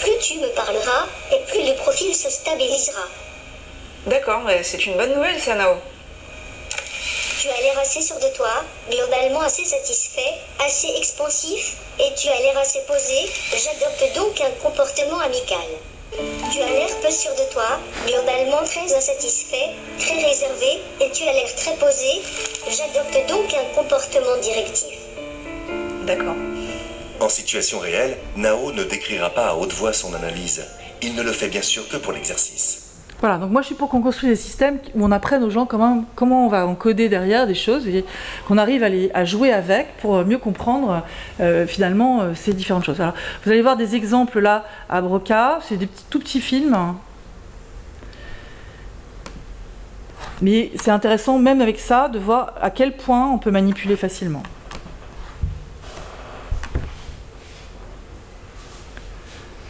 [0.00, 3.02] plus tu me parleras, et plus le profil se stabilisera.
[4.06, 5.76] D'accord, c'est une bonne nouvelle ça, Nao.
[7.40, 10.34] Tu as l'air assez sûr de toi, globalement assez satisfait,
[10.64, 15.68] assez expansif, et tu as l'air assez posé, j'adopte donc un comportement amical.
[16.52, 21.32] Tu as l'air peu sûr de toi, globalement très insatisfait, très réservé, et tu as
[21.32, 22.22] l'air très posé,
[22.68, 24.96] j'adopte donc un comportement directif.
[26.06, 26.36] D'accord.
[27.20, 30.64] En situation réelle, Nao ne décrira pas à haute voix son analyse.
[31.02, 32.85] Il ne le fait bien sûr que pour l'exercice.
[33.20, 35.64] Voilà, donc moi je suis pour qu'on construise des systèmes où on apprenne aux gens
[35.64, 37.88] comment, comment on va encoder derrière des choses
[38.46, 41.02] qu'on arrive à, les, jouer avec pour mieux comprendre
[41.40, 43.00] euh, finalement euh, ces différentes choses.
[43.00, 46.76] Alors, vous allez voir des exemples là à Broca, c'est des petits, tout petits films.
[50.42, 54.42] Mais c'est intéressant même avec ça de voir à quel point on peut manipuler facilement.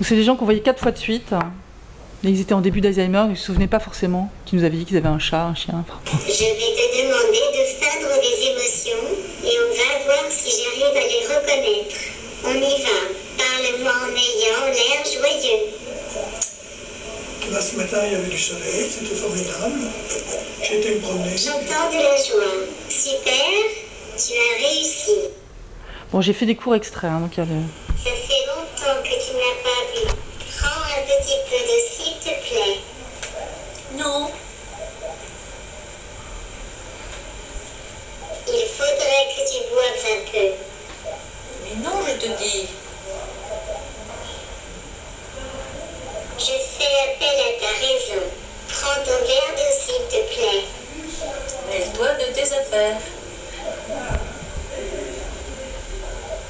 [0.01, 1.33] C'est des gens qu'on voyait quatre fois de suite.
[2.29, 4.85] Ils étaient en début d'Alzheimer, ils ne se souvenaient pas forcément qu'ils nous avaient dit
[4.85, 5.85] qu'ils avaient un chat, un chien.
[6.27, 9.07] Je vais te demander de feindre des émotions
[9.45, 11.95] et on va voir si j'arrive à les reconnaître.
[12.45, 12.99] On y va.
[13.39, 15.71] Parle-moi en ayant l'air joyeux.
[17.53, 19.87] Bah, ce matin, il y avait du soleil, c'était formidable.
[20.65, 21.37] J'ai été me promener.
[21.37, 22.67] J'entends de la joie.
[22.89, 23.55] Super,
[24.19, 25.31] tu as réussi.
[26.11, 27.61] Bon, j'ai fait des cours extraits, hein, donc il y a le...
[28.03, 30.07] Ça fait longtemps que tu n'as pas vu.
[30.59, 31.96] Prends un petit peu de
[32.27, 32.81] s'il te plaît.
[33.93, 34.31] Non.
[38.49, 40.49] Il faudrait que tu boives un peu.
[41.62, 42.69] Mais non, je te dis.
[46.39, 48.23] Je fais appel à ta raison.
[48.69, 50.65] Prends ton verre d'eau s'il te plaît.
[51.69, 53.01] Mêle-toi de tes affaires.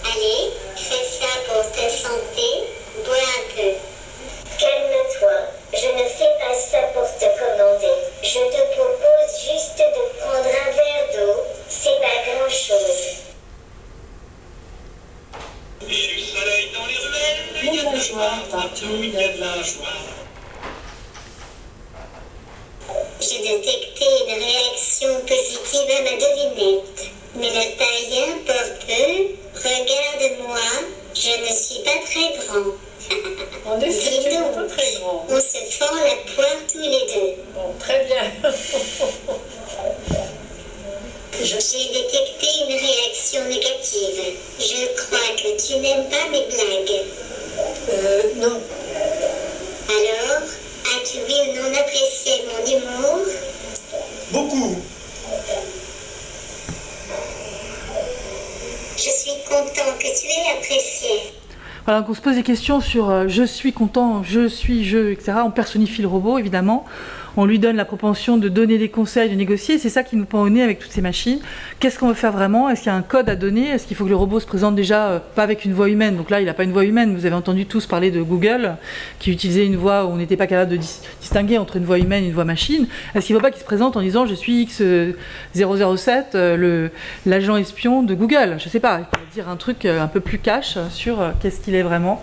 [0.05, 2.69] Allez, fais ça pour ta santé.
[3.05, 3.73] Bois un peu.
[4.59, 5.56] Calme-toi.
[5.79, 7.93] Je ne fais pas ça pour te commander.
[8.23, 11.43] Je te propose juste de prendre un verre d'eau.
[11.69, 13.17] C'est pas grand-chose.
[15.81, 19.29] Du soleil dans les ruelles, il y a de la joie, partout il y a
[19.29, 19.87] de la joie.
[23.21, 27.07] J'ai détecté une réaction positive à ma devinette.
[27.35, 29.69] Mais la taille importe peu.
[29.69, 30.59] Regarde-moi,
[31.15, 32.73] je ne suis pas très grand.
[34.69, 35.25] Très grand.
[35.29, 37.35] on se fend la poire tous les deux.
[37.55, 38.51] Bon, très bien.
[41.39, 44.37] J'ai détecté une réaction négative.
[44.59, 47.05] Je crois que tu n'aimes pas mes blagues.
[47.91, 48.61] Euh, non.
[49.89, 50.43] Alors,
[50.97, 53.27] as-tu ou non apprécié mon humour?
[54.31, 54.77] Beaucoup.
[58.97, 61.33] Je suis content que tu aies apprécié.
[61.87, 65.13] Voilà, donc on se pose des questions sur euh, je suis content, je suis je,
[65.13, 65.35] etc.
[65.45, 66.85] On personnifie le robot, évidemment.
[67.37, 69.79] On lui donne la propension de donner des conseils, de négocier.
[69.79, 71.39] C'est ça qui nous pend au nez avec toutes ces machines.
[71.81, 72.69] Qu'est-ce qu'on veut faire vraiment?
[72.71, 73.69] Est-ce qu'il y a un code à donner?
[73.69, 76.17] Est-ce qu'il faut que le robot se présente déjà euh, pas avec une voix humaine?
[76.17, 77.15] Donc là, il n'a pas une voix humaine.
[77.15, 78.77] Vous avez entendu tous parler de Google,
[79.19, 81.99] qui utilisait une voix où on n'était pas capable de dis- distinguer entre une voix
[81.99, 82.87] humaine et une voix machine.
[83.15, 86.91] Est-ce qu'il ne faut pas qu'il se présente en disant je suis X007, euh, le-
[87.27, 88.57] l'agent espion de Google?
[88.59, 89.03] Je ne sais pas.
[89.35, 92.23] Dire un truc euh, un peu plus cash sur euh, qu'est-ce qu'il est vraiment.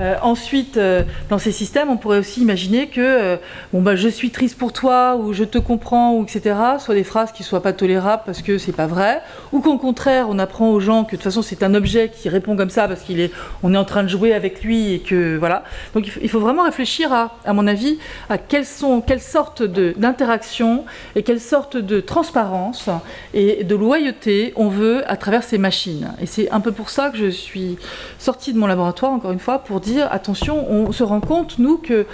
[0.00, 3.36] Euh, ensuite, euh, dans ces systèmes, on pourrait aussi imaginer que euh,
[3.72, 6.54] bon, bah, je suis triste pour toi ou je te comprends ou etc.
[6.78, 9.20] Soit des phrases qui soient pas tolérables parce que c'est pas vrai,
[9.52, 12.28] ou qu'au contraire, on apprend aux gens que de toute façon c'est un objet qui
[12.28, 13.32] répond comme ça parce qu'il est,
[13.64, 15.64] est en train de jouer avec lui et que voilà.
[15.94, 17.98] Donc il faut, vraiment réfléchir à, à mon avis,
[18.30, 20.84] à quelles sont, quelles sortes d'interactions
[21.16, 22.88] et quelles sortes de transparence
[23.34, 26.12] et de loyauté on veut à travers ces machines.
[26.20, 27.76] Et c'est un peu pour ça que je suis
[28.18, 31.78] sortie de mon laboratoire encore une fois pour dire attention, on se rend compte nous
[31.78, 32.06] que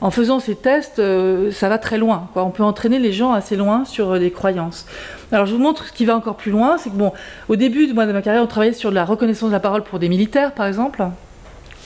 [0.00, 2.28] en faisant ces tests, euh, ça va très loin.
[2.34, 4.86] On peut entraîner les gens assez loin sur euh, des croyances.
[5.30, 6.96] Alors je vous montre ce qui va encore plus loin, c'est que
[7.48, 10.08] au début de ma carrière, on travaillait sur la reconnaissance de la parole pour des
[10.08, 11.04] militaires, par exemple.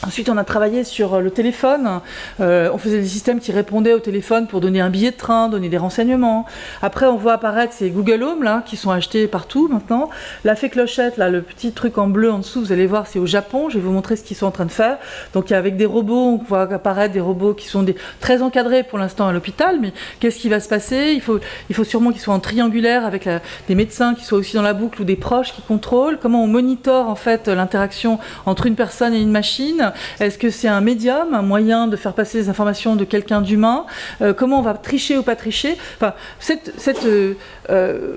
[0.05, 2.01] Ensuite, on a travaillé sur euh, le téléphone.
[2.41, 5.49] Euh, on faisait des systèmes qui répondaient au téléphone pour donner un billet de train,
[5.49, 6.45] donner des renseignements.
[6.83, 10.11] Après, on voit apparaître ces Google Home là, qui sont achetés partout maintenant.
[10.45, 13.19] La fée clochette, là, le petit truc en bleu en dessous, vous allez voir, c'est
[13.19, 13.71] au Japon.
[13.71, 14.99] Je vais vous montrer ce qu'ils sont en train de faire.
[15.33, 17.85] Donc, avec des robots, on voit apparaître des robots qui sont
[18.21, 19.79] très encadrés pour l'instant à l'hôpital.
[19.81, 21.15] Mais qu'est-ce qui va se passer?
[21.15, 21.41] Il faut,
[21.85, 23.27] sûrement qu'ils soient en triangulaire avec
[23.67, 26.19] des médecins qui soient aussi dans la boucle ou des proches qui contrôlent.
[26.21, 29.86] Comment on monitore en fait l'interaction entre une personne et une machine?
[30.21, 33.87] Est-ce que c'est un médium, un moyen de faire passer les informations de quelqu'un d'humain
[34.21, 37.35] Euh, Comment on va tricher ou pas tricher euh,
[37.71, 38.17] euh,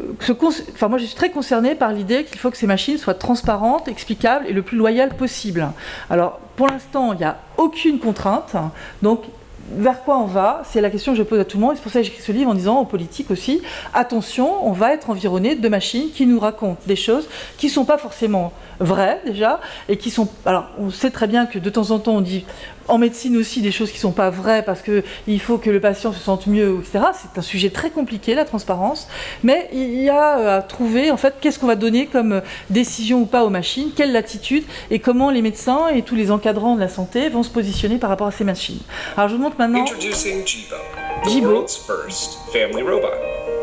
[0.73, 3.87] enfin, moi je suis très concernée par l'idée qu'il faut que ces machines soient transparentes,
[3.87, 5.67] explicables et le plus loyales possible.
[6.09, 8.55] Alors pour l'instant, il n'y a aucune contrainte.
[9.01, 9.23] Donc,
[9.71, 10.61] vers quoi on va?
[10.65, 11.75] C'est la question que je pose à tout le monde.
[11.75, 13.61] C'est pour ça que j'écris ce livre en disant aux politiques aussi
[13.93, 17.27] attention, on va être environné de machines qui nous racontent des choses
[17.57, 20.27] qui ne sont pas forcément vraies déjà et qui sont.
[20.45, 22.45] Alors, on sait très bien que de temps en temps, on dit
[22.89, 25.79] en médecine aussi des choses qui ne sont pas vraies parce qu'il faut que le
[25.79, 27.05] patient se sente mieux, etc.
[27.13, 29.07] C'est un sujet très compliqué, la transparence.
[29.43, 32.41] Mais il y a euh, à trouver, en fait, qu'est-ce qu'on va donner comme euh,
[32.69, 36.75] décision ou pas aux machines, quelle latitude et comment les médecins et tous les encadrants
[36.75, 38.79] de la santé vont se positionner par rapport à ces machines.
[39.15, 39.81] Alors, je vous montre maintenant.
[39.81, 40.75] Introducing Jibo,
[41.23, 41.47] the Jibo.
[41.47, 43.13] world's first family robot.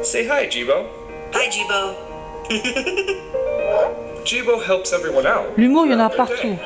[0.03, 0.85] Say hi, Jibo.
[1.35, 1.95] Hi, Jibo.
[4.27, 5.57] Jibo helps everyone out.
[5.57, 6.59] L'humour, il y en a partout.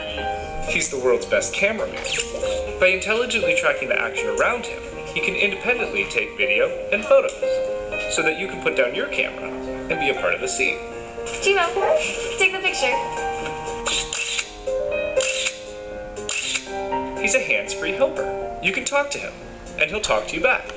[0.71, 2.03] He's the world's best cameraman.
[2.81, 7.35] By intelligently tracking the action around him, he can independently take video and photos,
[8.17, 9.51] so that you can put down your camera
[9.91, 10.79] and be a part of the scene.
[11.43, 11.67] Gino,
[12.39, 12.97] take the picture.
[17.21, 18.59] He's a hands-free helper.
[18.63, 19.35] You can talk to him,
[19.79, 20.73] and he'll talk to you back,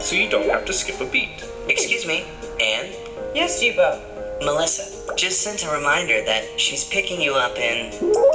[0.00, 1.42] so you don't have to skip a beat.
[1.66, 2.26] Excuse me,
[2.60, 2.92] Anne?
[3.34, 4.02] Yes, Jibo.
[4.40, 7.90] Melissa just sent a reminder that she's picking you up in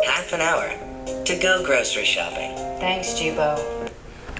[0.05, 0.69] half an hour
[1.25, 2.55] to go grocery shopping.
[2.79, 3.90] Thanks, Jibo.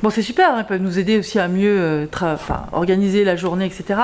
[0.02, 2.06] Bon, c'est super, hein, ils peuvent nous aider aussi à mieux euh,
[2.72, 4.00] organiser la journée, etc.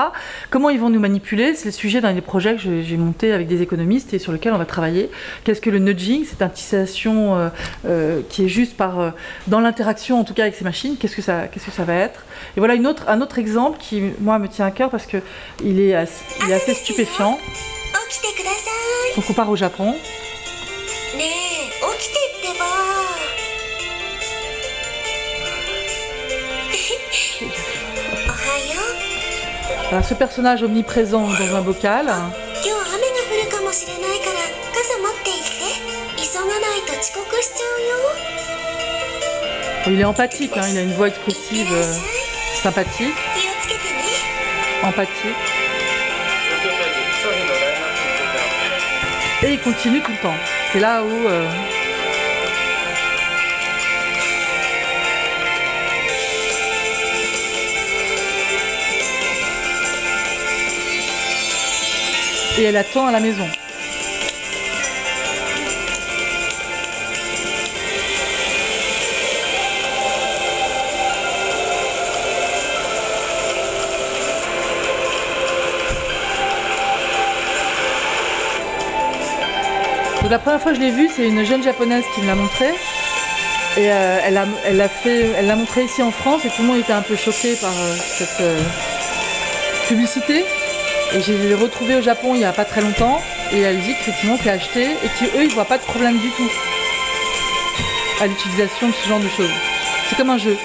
[0.48, 1.54] Comment ils vont nous manipuler?
[1.54, 4.52] C'est le sujet d'un des projets que j'ai monté avec des économistes et sur lequel
[4.52, 5.10] on va travailler.
[5.42, 6.24] Qu'est-ce que le nudging?
[6.24, 7.48] Cette incitation euh,
[7.86, 9.10] euh, qui est juste par, euh,
[9.48, 11.48] dans l'interaction, en tout cas avec ces machines, qu'est-ce que ça,
[11.84, 12.24] va être?
[12.56, 16.24] Et voilà un autre exemple qui, moi, me tient à cœur parce qu'il est, assez,
[16.48, 17.38] est assez stupéfiant.
[19.16, 19.94] Donc on part au Japon.
[29.90, 32.12] Alors, ce personnage omniprésent dans un bocal.
[39.86, 41.94] Oh, il est empathique, hein, il a une voix expressive euh,
[42.62, 43.14] sympathique,
[44.82, 45.36] empathique.
[49.42, 50.34] Et il continue tout le temps.
[50.72, 51.48] C'est là où euh,
[62.58, 63.46] Et elle attend à la maison.
[80.20, 82.34] Donc la première fois que je l'ai vue, c'est une jeune japonaise qui me l'a
[82.34, 82.66] montré.
[83.76, 86.62] Et euh, elle l'a elle l'a fait, elle l'a montré ici en France et tout
[86.62, 88.60] le monde était un peu choqué par euh, cette euh,
[89.86, 90.44] publicité.
[91.14, 93.94] Et je l'ai retrouvée au Japon il n'y a pas très longtemps et elle dit
[93.94, 96.50] qu'effectivement c'est acheté et qu'eux ils voient pas de problème du tout
[98.20, 99.50] à l'utilisation de ce genre de choses.
[100.08, 100.56] C'est comme un jeu.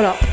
[0.00, 0.27] お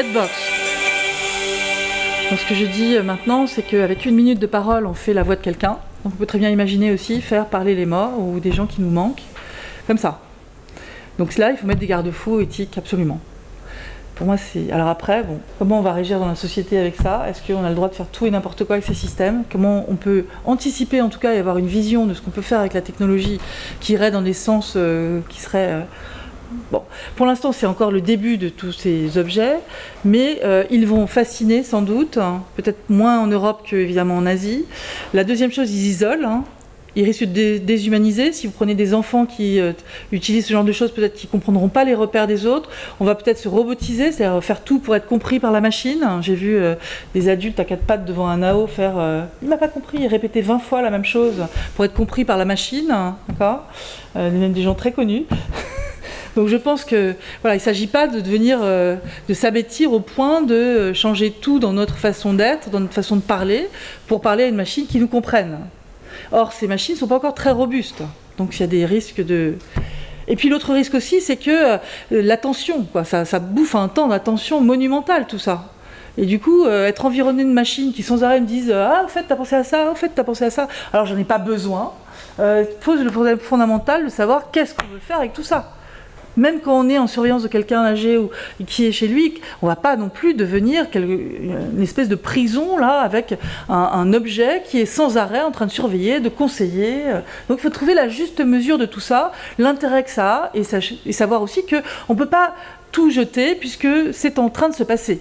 [0.00, 0.30] Getbox.
[2.30, 5.12] Donc ce que je dis euh, maintenant, c'est qu'avec une minute de parole, on fait
[5.12, 5.76] la voix de quelqu'un.
[6.06, 8.88] On peut très bien imaginer aussi faire parler les morts ou des gens qui nous
[8.88, 9.22] manquent,
[9.86, 10.20] comme ça.
[11.18, 13.20] Donc là, il faut mettre des garde-fous éthiques, absolument.
[14.14, 14.72] Pour moi, c'est.
[14.72, 17.26] Alors après, bon, comment on va régir dans la société avec ça?
[17.28, 19.42] Est-ce qu'on a le droit de faire tout et n'importe quoi avec ces systèmes?
[19.52, 22.40] Comment on peut anticiper, en tout cas, et avoir une vision de ce qu'on peut
[22.40, 23.38] faire avec la technologie
[23.80, 25.82] qui irait dans des sens euh, qui seraient euh,
[26.72, 26.82] Bon,
[27.16, 29.56] pour l'instant, c'est encore le début de tous ces objets,
[30.04, 34.64] mais euh, ils vont fasciner sans doute, hein, peut-être moins en Europe qu'évidemment en Asie.
[35.14, 36.24] La deuxième chose, ils isolent.
[36.24, 36.44] hein.
[36.96, 38.32] Ils risquent de dé- déshumaniser.
[38.32, 39.72] Si vous prenez des enfants qui euh,
[40.10, 42.68] utilisent ce genre de choses, peut-être qu'ils ne comprendront pas les repères des autres.
[42.98, 46.04] On va peut-être se robotiser, c'est-à-dire faire tout pour être compris par la machine.
[46.20, 46.74] J'ai vu euh,
[47.14, 50.40] des adultes à quatre pattes devant un AO faire euh, Il m'a pas compris, répéter
[50.40, 52.92] 20 fois la même chose pour être compris par la machine.
[53.28, 53.66] D'accord?
[54.16, 55.26] Même des gens très connus.
[56.36, 58.96] Donc je pense que voilà, il ne s'agit pas de devenir, euh,
[59.28, 63.16] de s'abêtir au point de euh, changer tout dans notre façon d'être, dans notre façon
[63.16, 63.68] de parler,
[64.06, 65.58] pour parler à une machine qui nous comprenne.
[66.32, 68.02] Or, ces machines ne sont pas encore très robustes,
[68.38, 69.54] donc il y a des risques de.
[70.28, 71.78] Et puis l'autre risque aussi, c'est que euh,
[72.10, 75.72] l'attention, quoi, ça, ça bouffe un temps d'attention monumental tout ça.
[76.18, 79.24] Et du coup, être environné de machines qui sans arrêt me disent Ah, en fait,
[79.28, 80.66] t'as pensé à ça, en fait, t'as pensé à ça.
[80.92, 81.92] Alors, j'en ai pas besoin.
[82.80, 85.72] Pose le problème fondamental de savoir qu'est-ce qu'on veut faire avec tout ça.
[86.36, 88.30] Même quand on est en surveillance de quelqu'un âgé ou
[88.66, 92.76] qui est chez lui, on ne va pas non plus devenir une espèce de prison
[92.78, 93.34] là avec
[93.68, 97.02] un, objet qui est sans arrêt en train de surveiller, de conseiller.
[97.48, 100.62] Donc il faut trouver la juste mesure de tout ça, l'intérêt que ça a et,
[101.06, 102.54] et savoir aussi qu'on ne peut pas
[102.92, 105.20] tout jeter puisque c'est en train de se passer.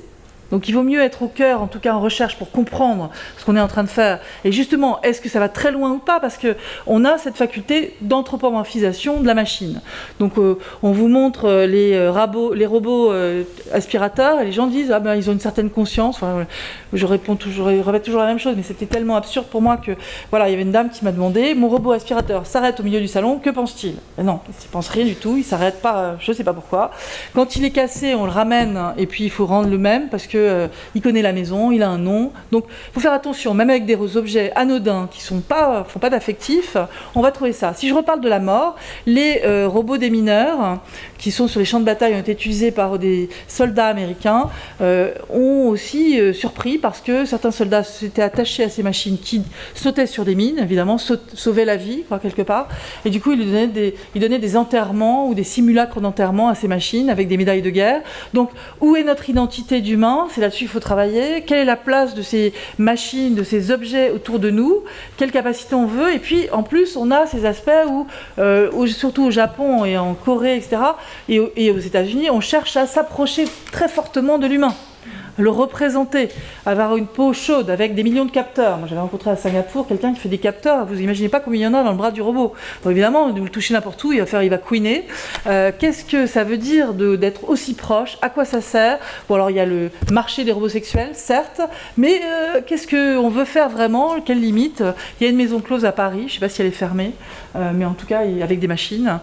[0.51, 3.45] Donc il vaut mieux être au cœur, en tout cas en recherche, pour comprendre ce
[3.45, 4.19] qu'on est en train de faire.
[4.43, 6.19] Et justement, est-ce que ça va très loin ou pas?
[6.19, 9.81] Parce qu'on a cette faculté d'anthropomorphisation de la machine.
[10.19, 13.11] Donc euh, on vous montre euh, les, euh, les robots
[13.73, 16.19] aspirateurs et les gens disent ah ben ils ont une certaine conscience.
[16.93, 19.91] je réponds répète toujours la même chose, mais c'était tellement absurde pour moi que
[20.29, 22.99] voilà, il y avait une dame qui m'a demandé mon robot aspirateur s'arrête au milieu
[22.99, 23.95] du salon, que pense-t-il?
[24.23, 26.91] Non, il ne pense rien du tout, il s'arrête pas, je ne sais pas pourquoi.
[27.33, 30.27] Quand il est cassé, on le ramène et puis il faut rendre le même parce
[30.27, 32.31] que euh, il connaît la maison, il a un nom.
[32.51, 36.77] Donc, il faut faire attention, même avec des objets anodins qui ne font pas d'affectif,
[37.15, 37.73] on va trouver ça.
[37.73, 38.75] Si je reparle de la mort,
[39.05, 40.79] les euh, robots des mineurs
[41.17, 44.49] qui sont sur les champs de bataille ont été utilisés par des soldats américains
[44.81, 49.41] euh, ont aussi surpris parce que certains soldats s'étaient attachés à ces machines qui
[49.73, 52.67] sautaient sur des mines, évidemment, sauvaient la vie, quelque part.
[53.05, 56.55] Et du coup, ils donnaient des, ils donnaient des enterrements ou des simulacres d'enterrement à
[56.55, 58.01] ces machines avec des médailles de guerre.
[58.33, 58.49] Donc,
[58.81, 60.27] où est notre identité d'humain?
[60.33, 61.41] C'est là-dessus qu'il faut travailler.
[61.41, 64.83] Quelle est la place de ces machines, de ces objets autour de nous?
[65.17, 66.13] Quelle capacité on veut?
[66.13, 68.07] Et puis, en plus, on a ces aspects où,
[68.39, 70.77] euh, surtout au Japon et en Corée, etc.,
[71.27, 74.73] et aux États-Unis, on cherche à s'approcher très fortement de l'humain
[75.39, 76.29] le représenter,
[76.65, 78.77] avoir une peau chaude avec des millions de capteurs.
[78.77, 80.85] Moi, j'avais rencontré à Singapour quelqu'un qui fait des capteurs.
[80.85, 82.53] Vous imaginez pas combien il y en a dans le bras du robot.
[82.85, 85.05] évidemment, vous le touchez n'importe où, il va faire, il couiner.
[85.47, 88.17] Euh, qu'est-ce que ça veut dire d'être aussi proche?
[88.21, 88.99] À quoi ça sert?
[89.27, 91.61] Bon, alors il y a le marché des robots sexuels, certes,
[91.97, 94.19] mais euh, qu'est-ce qu'on veut faire vraiment?
[94.21, 94.83] Quelles limites?
[95.19, 96.21] Il y a une maison close à Paris.
[96.21, 97.13] Je ne sais pas si elle est fermée,
[97.55, 99.19] mais en tout cas avec des machines.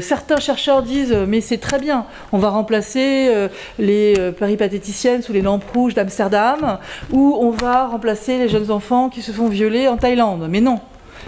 [0.00, 2.06] certains chercheurs disent, mais c'est très bien.
[2.32, 3.48] On va remplacer
[3.78, 6.78] les péripatéticiennes sous les lampes rouges d'Amsterdam,
[7.12, 10.46] où on va remplacer les jeunes enfants qui se font violer en Thaïlande.
[10.50, 10.80] Mais non,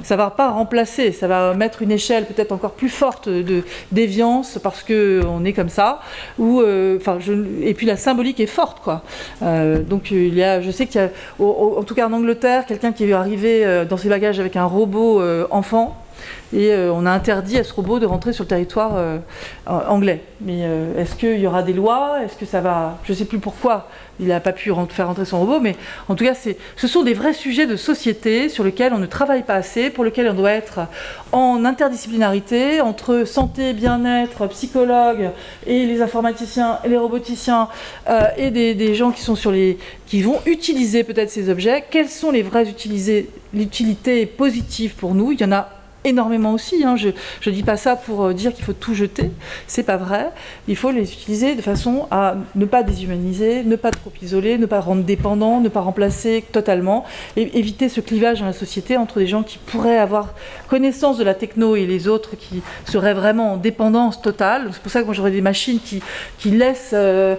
[0.02, 3.62] ça va pas remplacer, ça va mettre une échelle peut-être encore plus forte de
[3.92, 6.00] déviance parce que on est comme ça.
[6.38, 6.98] Ou, euh,
[7.62, 9.02] et puis la symbolique est forte, quoi.
[9.42, 11.10] Euh, donc il y a, je sais qu'il y a,
[11.44, 14.64] en tout cas en Angleterre, quelqu'un qui est arrivé euh, dans ses bagages avec un
[14.64, 15.96] robot enfant
[16.52, 19.18] et euh, on a interdit à ce robot de rentrer sur le territoire euh,
[19.66, 20.22] anglais.
[20.40, 22.22] Mais euh, est-ce qu'il y aura des lois?
[22.24, 22.98] Est-ce que ça va?
[23.04, 23.88] Je ne sais plus pourquoi
[24.20, 25.76] il n'a pas pu faire rentrer son robot, mais
[26.08, 29.44] en tout cas, ce sont des vrais sujets de société sur lesquels on ne travaille
[29.44, 30.80] pas assez, pour lesquels on doit être
[31.30, 35.30] en interdisciplinarité entre santé, bien-être, psychologues
[35.68, 37.68] et les informaticiens et les roboticiens
[38.36, 41.84] et des, gens qui sont sur les qui vont utiliser peut-être ces objets.
[41.88, 42.66] Quelles sont les vraies
[43.54, 45.30] utilités positives pour nous?
[45.30, 46.84] Il y en a énormément aussi.
[46.84, 46.96] Hein.
[46.96, 47.10] Je
[47.46, 49.30] ne dis pas ça pour euh, dire qu'il faut tout jeter,
[49.66, 50.30] c'est pas vrai.
[50.66, 54.66] Il faut les utiliser de façon à ne pas déshumaniser, ne pas trop isoler, ne
[54.66, 57.04] pas rendre dépendant, ne pas remplacer totalement,
[57.36, 60.34] et éviter ce clivage dans la société entre des gens qui pourraient avoir
[60.68, 64.70] connaissance de la techno et les autres qui seraient vraiment en dépendance totale.
[64.72, 66.02] C'est pour ça que moi j'aurais des machines qui,
[66.38, 67.34] qui laissent euh,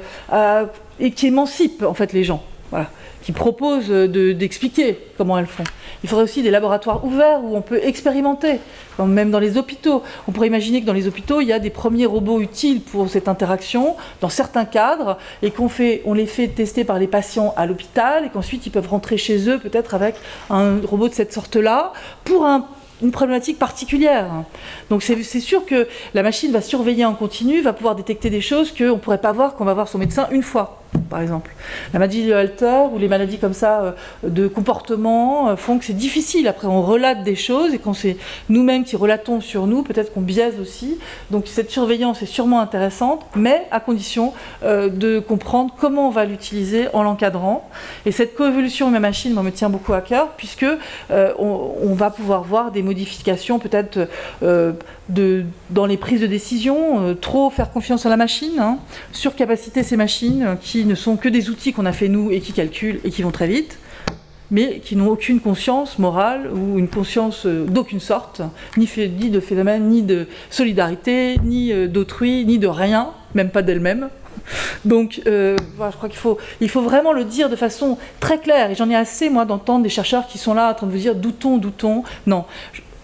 [0.99, 2.43] et qui émancipent en fait les gens.
[2.72, 2.89] Voilà
[3.22, 5.63] qui proposent d'expliquer comment elles font.
[6.03, 8.59] Il faudrait aussi des laboratoires ouverts où on peut expérimenter,
[8.99, 10.01] même dans les hôpitaux.
[10.28, 13.09] On pourrait imaginer que dans les hôpitaux, il y a des premiers robots utiles pour
[13.09, 18.26] cette interaction, dans certains cadres, et qu'on les fait tester par les patients à l'hôpital,
[18.26, 20.15] et qu'ensuite ils peuvent rentrer chez eux peut-être avec
[20.49, 21.93] un robot de cette sorte-là,
[22.24, 22.65] pour un
[23.01, 24.28] une problématique particulière.
[24.89, 28.74] Donc c'est sûr que la machine va surveiller en continu, va pouvoir détecter des choses
[28.74, 31.51] qu'on ne pourrait pas voir, qu'on va voir son médecin une fois par exemple.
[31.93, 33.91] La maladie de Halter ou les maladies comme ça euh,
[34.23, 36.47] de comportement euh, font que c'est difficile.
[36.47, 38.17] Après, on relate des choses et quand c'est
[38.49, 40.97] nous-mêmes qui relatons sur nous, peut-être qu'on biaise aussi.
[41.31, 44.33] Donc cette surveillance est sûrement intéressante, mais à condition
[44.63, 47.67] euh, de comprendre comment on va l'utiliser en l'encadrant.
[48.05, 50.65] Et cette coévolution ma machine me tient beaucoup à cœur puisque
[51.09, 54.07] on, va pouvoir voir des modifications peut-être
[54.41, 58.77] de, dans les prises de décision, trop faire confiance à la machine, hein,
[59.11, 62.53] surcapaciter ces machines qui ne sont que des outils qu'on a fait nous et qui
[62.53, 63.77] calculent et qui vont très vite,
[64.51, 68.41] mais qui n'ont aucune conscience morale ou une conscience euh, d'aucune sorte,
[68.77, 68.88] ni,
[69.30, 74.09] de phénomène, ni de solidarité, ni euh, d'autrui, ni de rien, même pas d'elle-même.
[74.86, 78.71] Donc, euh, je crois qu'il faut, faut vraiment le dire de façon très claire.
[78.71, 80.97] Et j'en ai assez, moi, d'entendre des chercheurs qui sont là en train de vous
[80.97, 82.03] dire doutons, doutons.
[82.25, 82.45] Non,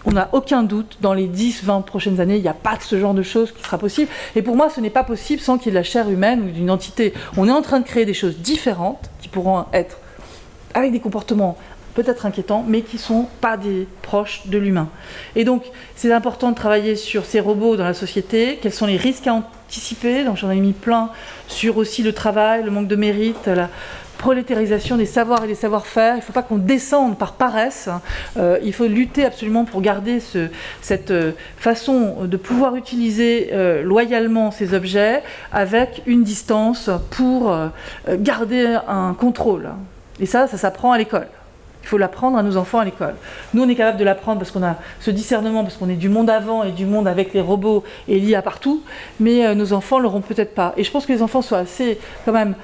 [0.06, 2.98] on n'a aucun doute, dans les 10-20 prochaines années, il n'y a pas de ce
[2.98, 4.10] genre de choses qui sera possible.
[4.36, 6.44] Et pour moi, ce n'est pas possible sans qu'il y ait de la chair humaine
[6.46, 7.12] ou d'une entité.
[7.36, 9.98] On est en train de créer des choses différentes qui pourront être
[10.74, 11.58] avec des comportements
[11.94, 14.88] peut-être inquiétants, mais qui ne sont pas des proches de l'humain.
[15.34, 15.64] Et donc,
[15.96, 19.32] c'est important de travailler sur ces robots dans la société, quels sont les risques à
[19.32, 21.08] anticiper, donc j'en ai mis plein,
[21.48, 23.70] sur aussi le travail, le manque de mérite, la
[24.16, 26.14] prolétarisation des savoirs et des savoir-faire.
[26.14, 27.88] Il ne faut pas qu'on descende par paresse.
[28.36, 30.20] Euh, il faut lutter absolument pour garder
[30.80, 37.56] cette euh, façon de pouvoir utiliser euh, loyalement ces objets avec une distance pour
[38.08, 39.70] garder un contrôle.
[40.20, 41.28] Et ça, ça s'apprend à l'école.
[41.82, 43.14] Il faut l'apprendre à nos enfants à l'école.
[43.54, 46.08] Nous, on est capable de l'apprendre parce qu'on a ce discernement, parce qu'on est du
[46.08, 48.82] monde avant et du monde avec les robots et l'IA partout,
[49.20, 50.74] mais nos enfants l'auront peut-être pas.
[50.76, 52.54] Et je pense que les enfants sont assez, quand même,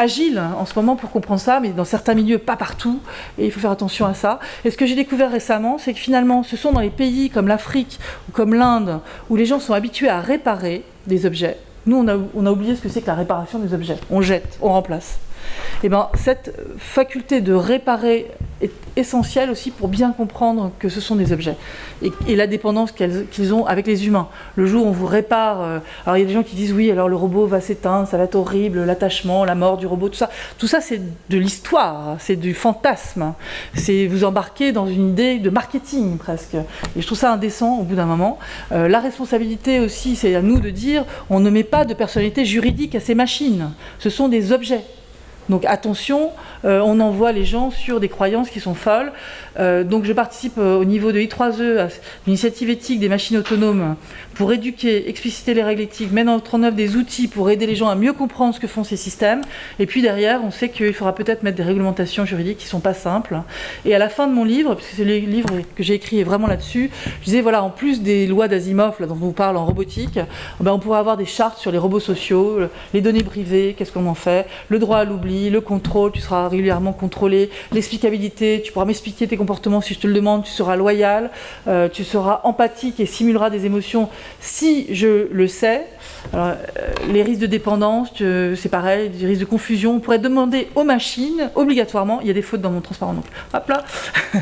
[0.00, 3.00] agile en ce moment pour comprendre ça, mais dans certains milieux, pas partout,
[3.38, 4.40] et il faut faire attention à ça.
[4.64, 7.46] Et ce que j'ai découvert récemment, c'est que finalement, ce sont dans les pays comme
[7.46, 11.58] l'Afrique ou comme l'Inde, où les gens sont habitués à réparer des objets.
[11.86, 13.96] Nous, on a oublié ce que c'est que la réparation des objets.
[14.10, 15.18] On jette, on remplace.
[15.82, 18.26] Et eh ben, cette faculté de réparer
[18.60, 21.56] est essentielle aussi pour bien comprendre que ce sont des objets
[22.02, 24.28] et, la dépendance qu'ils ont avec les humains.
[24.56, 26.72] Le jour où on vous répare, euh, alors il y a des gens qui disent
[26.72, 30.08] oui, alors le robot va s'éteindre, ça va être horrible, l'attachement, la mort du robot,
[30.08, 30.30] tout ça.
[30.58, 33.34] Tout ça, c'est de l'histoire, c'est du fantasme.
[33.74, 36.54] C'est vous embarquer dans une idée de marketing presque.
[36.54, 38.38] Et je trouve ça indécent au bout d'un moment.
[38.72, 42.44] Euh, la responsabilité aussi, c'est à nous de dire on ne met pas de personnalité
[42.44, 43.70] juridique à ces machines.
[43.98, 44.84] Ce sont des objets.
[45.48, 46.30] Donc attention,
[46.64, 49.12] euh, on envoie les gens sur des croyances qui sont folles.
[49.58, 51.88] Euh, donc je participe euh, au niveau de I3E à
[52.26, 53.96] l'initiative éthique des machines autonomes
[54.34, 57.88] pour éduquer, expliciter les règles éthiques, mettre en œuvre des outils pour aider les gens
[57.88, 59.42] à mieux comprendre ce que font ces systèmes.
[59.78, 62.80] Et puis derrière, on sait qu'il faudra peut-être mettre des réglementations juridiques qui ne sont
[62.80, 63.36] pas simples.
[63.84, 66.46] Et à la fin de mon livre, puisque c'est le livre que j'ai écrit vraiment
[66.46, 66.90] là-dessus,
[67.20, 70.62] je disais voilà, en plus des lois d'Asimov dont on vous parle en robotique, eh
[70.64, 72.60] ben, on pourrait avoir des chartes sur les robots sociaux,
[72.94, 76.48] les données privées, qu'est-ce qu'on en fait, le droit à l'oubli, le contrôle, tu seras
[76.48, 79.36] régulièrement contrôlé, l'explicabilité, tu pourras m'expliquer tes
[79.82, 81.30] si je te le demande, tu seras loyal,
[81.68, 84.08] euh, tu seras empathique et simuleras des émotions
[84.40, 85.86] si je le sais.
[86.34, 86.54] Euh,
[87.10, 89.94] les risques de dépendance, c'est pareil, les risques de confusion.
[89.94, 93.24] On pourrait demander aux machines, obligatoirement, il y a des fautes dans mon transparent, donc
[93.54, 93.84] hop là,
[94.34, 94.40] ne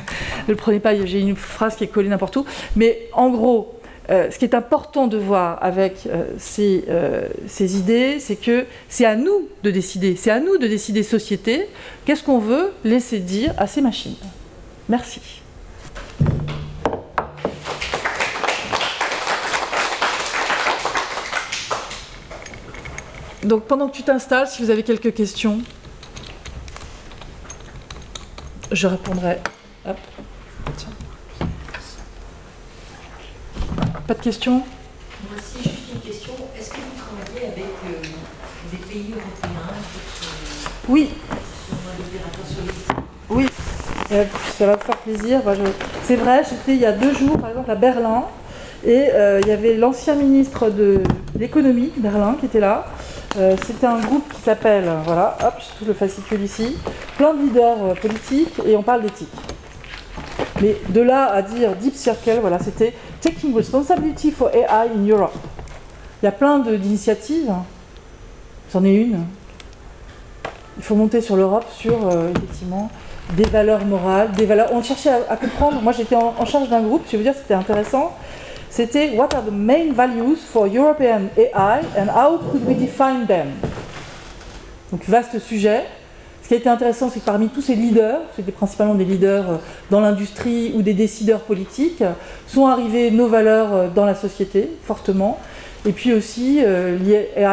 [0.48, 2.44] le prenez pas, j'ai une phrase qui est collée n'importe où.
[2.76, 3.78] Mais en gros,
[4.10, 6.84] euh, ce qui est important de voir avec ces,
[7.76, 11.68] idées, c'est que c'est à nous de décider, c'est à nous de décider société,
[12.04, 14.16] qu'est-ce qu'on veut laisser dire à ces machines.
[14.88, 15.20] Merci.
[23.44, 25.60] Donc pendant que tu t'installes, si vous avez quelques questions,
[28.72, 29.38] je répondrai.
[34.06, 34.62] Pas de questions
[35.28, 36.32] Moi aussi, juste une question.
[36.58, 38.02] Est-ce que vous travaillez avec euh,
[38.70, 39.74] des pays européens
[40.88, 41.10] Oui.
[43.28, 43.46] Oui.
[44.10, 44.24] Euh,
[44.56, 45.40] ça va me faire plaisir.
[46.04, 48.24] C'est vrai, j'étais il y a deux jours, par exemple, à Berlin,
[48.86, 51.02] et euh, il y avait l'ancien ministre de
[51.38, 52.86] l'économie, Berlin, qui était là.
[53.36, 56.76] Euh, c'était un groupe qui s'appelle, voilà, hop, je le fascicule ici,
[57.18, 59.28] plein de leaders politiques, et on parle d'éthique.
[60.62, 65.36] Mais de là à dire Deep Circle, voilà, c'était Taking Responsibility for AI in Europe.
[66.22, 67.52] Il y a plein d'initiatives,
[68.72, 69.20] j'en ai une.
[70.78, 71.92] Il faut monter sur l'Europe sur,
[72.34, 72.90] effectivement,
[73.36, 74.68] des valeurs morales, des valeurs.
[74.72, 75.80] On cherchait à, comprendre.
[75.82, 77.02] Moi, j'étais en, charge d'un groupe.
[77.10, 78.16] Je vous dire, c'était intéressant.
[78.70, 83.48] C'était What are the main values for European AI and how could we define them?
[84.90, 85.84] Donc, vaste sujet.
[86.42, 89.50] Ce qui a été intéressant, c'est que parmi tous ces leaders, c'était principalement des leaders
[89.50, 89.56] euh,
[89.90, 92.02] dans l'industrie ou des décideurs politiques,
[92.46, 95.38] sont arrivées nos valeurs euh, dans la société, fortement.
[95.86, 96.98] Et puis aussi, euh,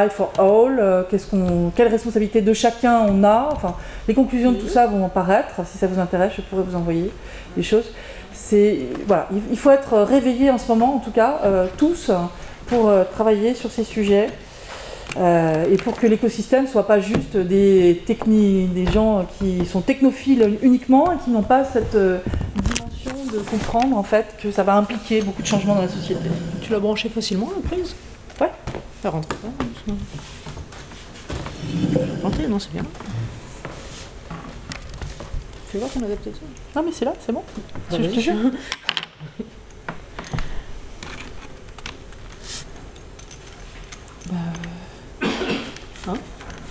[0.09, 3.49] for All, euh, qu'on, quelle responsabilité de chacun on a.
[3.51, 3.75] Enfin,
[4.07, 5.65] les conclusions de tout ça vont apparaître.
[5.65, 7.11] Si ça vous intéresse, je pourrais vous envoyer
[7.55, 7.91] des choses.
[9.07, 12.11] Voilà, il faut être réveillé en ce moment, en tout cas, euh, tous,
[12.67, 14.27] pour euh, travailler sur ces sujets.
[15.17, 21.13] et pour que l'écosystème ne soit pas juste des, des gens qui sont technophiles uniquement
[21.13, 25.41] et qui n'ont pas cette dimension de comprendre en fait que ça va impliquer beaucoup
[25.41, 26.29] de changements dans la société.
[26.61, 27.95] Tu l'as branché facilement la prise
[29.11, 29.19] pas,
[32.23, 32.83] Rentrer, non, c'est bien.
[35.69, 36.41] Tu vois qu'on avait peut-être ça
[36.75, 37.43] Non, mais c'est là, c'est bon.
[37.91, 38.33] je te jure.
[44.31, 44.35] bah.
[46.07, 46.13] Hein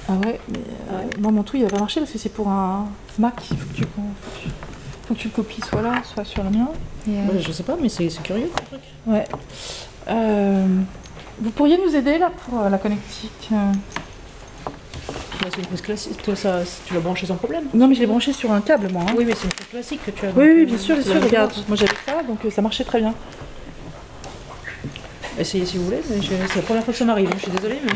[0.09, 0.59] Ah ouais, mais
[0.91, 3.35] euh, moi mon truc il va pas marcher parce que c'est pour un Mac.
[3.51, 3.85] Il faut que tu,
[5.07, 6.69] faut que tu le copies soit là, soit sur le mien.
[7.09, 8.81] Euh, je sais pas, mais c'est curieux truc.
[9.07, 9.25] Ouais.
[10.09, 10.67] Euh...
[11.41, 13.57] Vous pourriez nous aider là pour euh, la connectique euh,
[15.41, 16.23] toi, c'est une prise classique.
[16.23, 17.65] Toi, ça, tu l'as branché sans problème.
[17.75, 19.03] Non, mais je l'ai branché sur un câble, moi.
[19.07, 19.15] hein.
[19.17, 20.31] Oui, mais c'est une prise classique que tu as.
[20.31, 21.21] Oui, oui, bien sûr, bien sûr.
[21.23, 23.13] Regarde, moi j'avais ça, donc euh, ça marchait très bien.
[25.39, 27.29] Essayez si vous voulez, mais je- c'est la première fois que ça m'arrive.
[27.29, 27.81] hein, Je suis désolée.
[27.85, 27.93] Mais...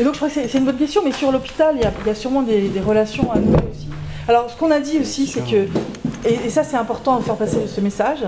[0.00, 1.92] Et donc je crois que c'est une bonne question, mais sur l'hôpital, il y a,
[2.04, 3.86] il y a sûrement des, des relations à nouer aussi.
[4.26, 5.68] Alors ce qu'on a dit aussi, c'est que,
[6.24, 8.20] et, et ça c'est important de faire passer ce message,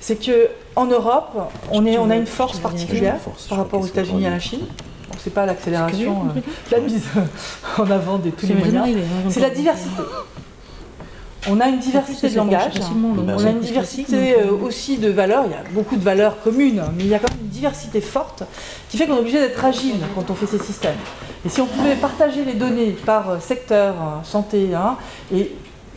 [0.00, 3.16] c'est que en Europe, on, est, on a une force particulière
[3.48, 4.66] par rapport aux États-Unis et à la Chine.
[5.18, 6.40] C'est pas l'accélération, euh,
[6.70, 7.04] la mise
[7.78, 10.02] en avant de tous les moyens, hein, c'est la diversité.
[11.48, 12.72] On a une diversité de langage,
[13.04, 16.82] on a une diversité euh, aussi de valeurs, il y a beaucoup de valeurs communes,
[16.96, 18.44] mais il y a quand même une diversité forte
[18.88, 20.96] qui fait qu'on est obligé d'être agile quand on fait ces systèmes.
[21.44, 23.94] Et si on pouvait partager les données par euh, secteur,
[24.24, 24.96] santé, hein,
[25.32, 25.52] et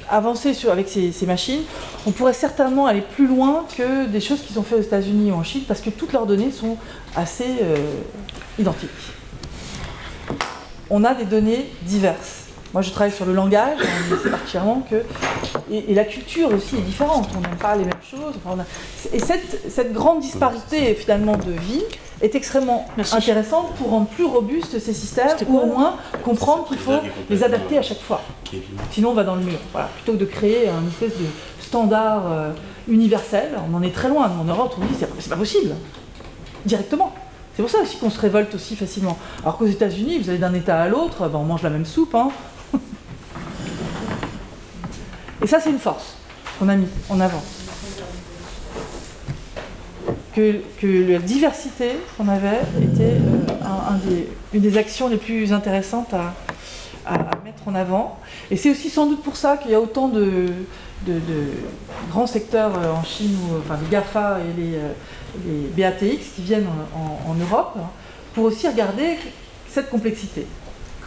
[0.10, 1.62] avancer avec ces, machines,
[2.06, 5.36] on pourrait certainement aller plus loin que des choses qui sont faites aux États-Unis ou
[5.36, 6.78] en Chine, parce que toutes leurs données sont
[7.16, 7.76] assez euh,
[8.60, 8.90] identiques.
[10.90, 12.46] On a des données diverses.
[12.74, 13.80] Moi, je travaille sur le langage,
[14.12, 15.04] on sait particulièrement que.
[15.72, 18.36] Et, et la culture aussi est différente, on n'aime pas les mêmes choses.
[18.38, 21.84] enfin, on a- Et cette, cette grande disparité, finalement, de vie
[22.22, 27.00] est extrêmement intéressante pour rendre plus robustes ces systèmes, ou au moins comprendre qu'il faut
[27.30, 28.22] les adapter à chaque fois.
[28.92, 29.60] Sinon, on va dans le mur.
[29.72, 29.90] Voilà.
[29.96, 31.26] Plutôt que de créer un espèce de
[31.62, 32.52] standard euh,
[32.88, 34.32] universel, on en est très loin.
[34.40, 35.76] En Europe, on dit c'est c'est pas possible.
[36.66, 37.14] Directement.
[37.56, 39.18] C'est pour ça aussi qu'on se révolte aussi facilement.
[39.44, 42.14] Alors qu'aux États-Unis, vous allez d'un État à l'autre, ben, on mange la même soupe.
[42.16, 42.30] hein.
[45.44, 46.16] Et ça, c'est une force
[46.60, 47.44] qu'on a mis en avant.
[50.38, 55.18] Que, que la diversité qu'on avait était euh, un- un des- une des actions les
[55.18, 56.36] plus intéressantes à,
[57.08, 58.20] à mettre en avant.
[58.52, 60.46] Et c'est aussi sans doute pour ça qu'il y a autant de,
[61.08, 61.44] de- de
[62.12, 64.92] grands secteurs euh, en Chine, ou, enfin les GAFA et les, euh,
[65.44, 67.90] les BATX qui viennent en, en- en Europe, hein,
[68.36, 69.18] pour aussi regarder
[69.72, 70.46] cette complexité.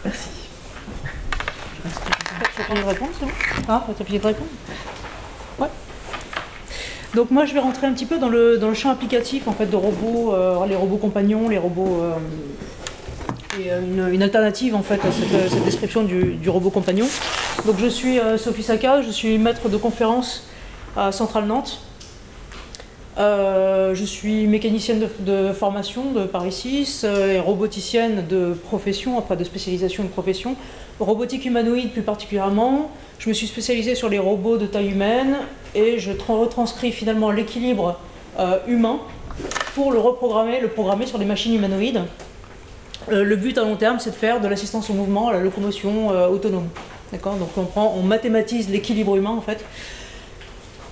[0.03, 0.27] Merci.
[1.83, 3.07] Tu as de bon
[3.69, 3.81] Hein?
[3.97, 4.49] Tu as de répondre?
[5.57, 5.67] Ouais.
[7.15, 9.51] Donc moi je vais rentrer un petit peu dans le, dans le champ applicatif en
[9.51, 12.13] fait de robots, euh, les robots compagnons, les robots euh,
[13.59, 17.05] et euh, une, alternative en fait à cette, description du, robot compagnon.
[17.65, 20.47] Donc je suis Sophie Saka, je suis maître de conférence
[20.95, 21.81] à Centrale Nantes.
[23.17, 29.43] Je suis mécanicienne de, formation de Paris 6 euh, et roboticienne de profession, après de
[29.43, 30.55] spécialisation de profession,
[31.03, 32.91] robotique humanoïde plus particulièrement.
[33.19, 35.37] Je me suis spécialisée sur les robots de taille humaine
[35.75, 37.99] et je tra- retranscris finalement l'équilibre
[38.39, 38.99] euh, humain
[39.75, 42.01] pour le reprogrammer, le programmer sur des machines humanoïdes.
[43.11, 45.39] Euh, le but à long terme, c'est de faire de l'assistance au mouvement, à la
[45.39, 46.67] locomotion euh, autonome.
[47.11, 47.35] D'accord?
[47.35, 49.63] Donc on, prend, on mathématise l'équilibre humain en fait.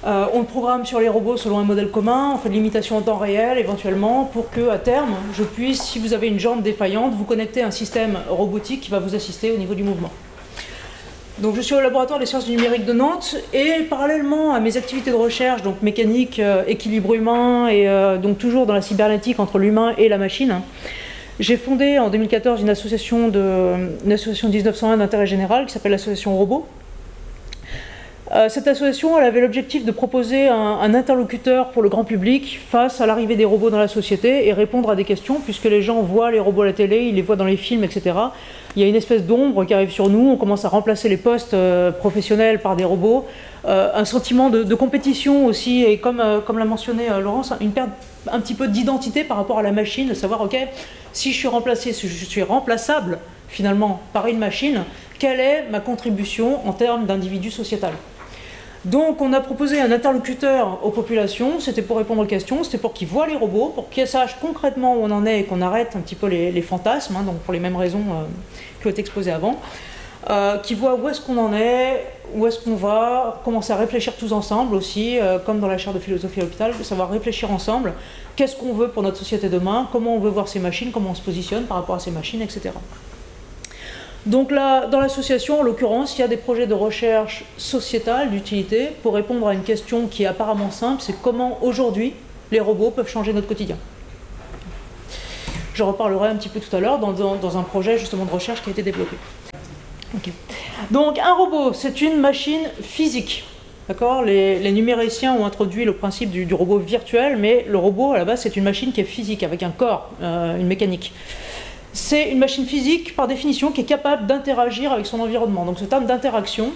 [0.05, 2.95] Euh, on le programme sur les robots selon un modèle commun, on fait de l'imitation
[2.95, 6.61] en temps réel éventuellement pour que à terme, je puisse, si vous avez une jambe
[6.61, 10.11] défaillante, vous connecter à un système robotique qui va vous assister au niveau du mouvement.
[11.39, 14.77] Donc je suis au laboratoire des sciences du numérique de Nantes et parallèlement à mes
[14.77, 19.39] activités de recherche, donc mécanique, euh, équilibre humain et euh, donc toujours dans la cybernétique
[19.39, 20.61] entre l'humain et la machine,
[21.41, 26.65] j'ai fondé en 2014 une association, une association 1901 d'intérêt général qui s'appelle l'association Robot.
[28.31, 33.01] Euh, cette association elle avait l'objectif de proposer un, interlocuteur pour le grand public face
[33.01, 36.01] à l'arrivée des robots dans la société et répondre à des questions, puisque les gens
[36.03, 38.15] voient les robots à la télé, ils les voient dans les films, etc.
[38.75, 41.17] Il y a une espèce d'ombre qui arrive sur nous, on commence à remplacer les
[41.17, 43.25] postes euh, professionnels par des robots,
[43.65, 47.89] Euh, un sentiment de, compétition aussi, et comme, l'a mentionné Laurence, une perte
[48.31, 50.55] un petit peu d'identité par rapport à la machine, de savoir, ok,
[51.11, 53.19] si je suis remplacé, si je suis remplaçable
[53.49, 54.83] finalement par une machine,
[55.17, 57.93] quelle est ma contribution en termes d'individu sociétal?
[58.85, 62.93] Donc on a proposé un interlocuteur aux populations, c'était pour répondre aux questions, c'était pour
[62.93, 65.95] qu'ils voient les robots, pour qu'ils sachent concrètement où on en est et qu'on arrête
[65.97, 68.23] un petit peu les, fantasmes, hein, donc pour les mêmes raisons euh,
[68.79, 69.59] qui ont été exposées avant,
[70.29, 74.13] euh, qu'ils voient où est-ce qu'on en est, où est-ce qu'on va, commencer à réfléchir
[74.17, 77.93] tous ensemble aussi, euh, comme dans la chaire de philosophie à l'hôpital, savoir réfléchir ensemble,
[78.37, 81.15] qu'est-ce qu'on veut pour notre société demain, comment on veut voir ces machines, comment on
[81.15, 82.69] se positionne par rapport à ces machines, etc.
[84.25, 88.89] Donc là, dans l'association, en l'occurrence, il y a des projets de recherche sociétale d'utilité
[89.01, 92.13] pour répondre à une question qui est apparemment simple, c'est comment aujourd'hui
[92.51, 93.77] les robots peuvent changer notre quotidien.
[95.73, 98.61] Je reparlerai un petit peu tout à l'heure dans, dans- un projet justement de recherche
[98.61, 99.15] qui a été développé.
[100.15, 100.29] Ok.
[100.91, 103.45] Donc un robot, c'est une machine physique.
[103.87, 104.23] D'accord?
[104.23, 108.25] Les, numériciens ont introduit le principe du, du robot virtuel, mais le robot, à la
[108.25, 111.13] base, c'est une machine qui est physique, avec un corps, euh, une mécanique.
[111.93, 115.65] C'est une machine physique, par définition, qui est capable d'interagir avec son environnement.
[115.65, 116.71] Donc ce terme d'interaction,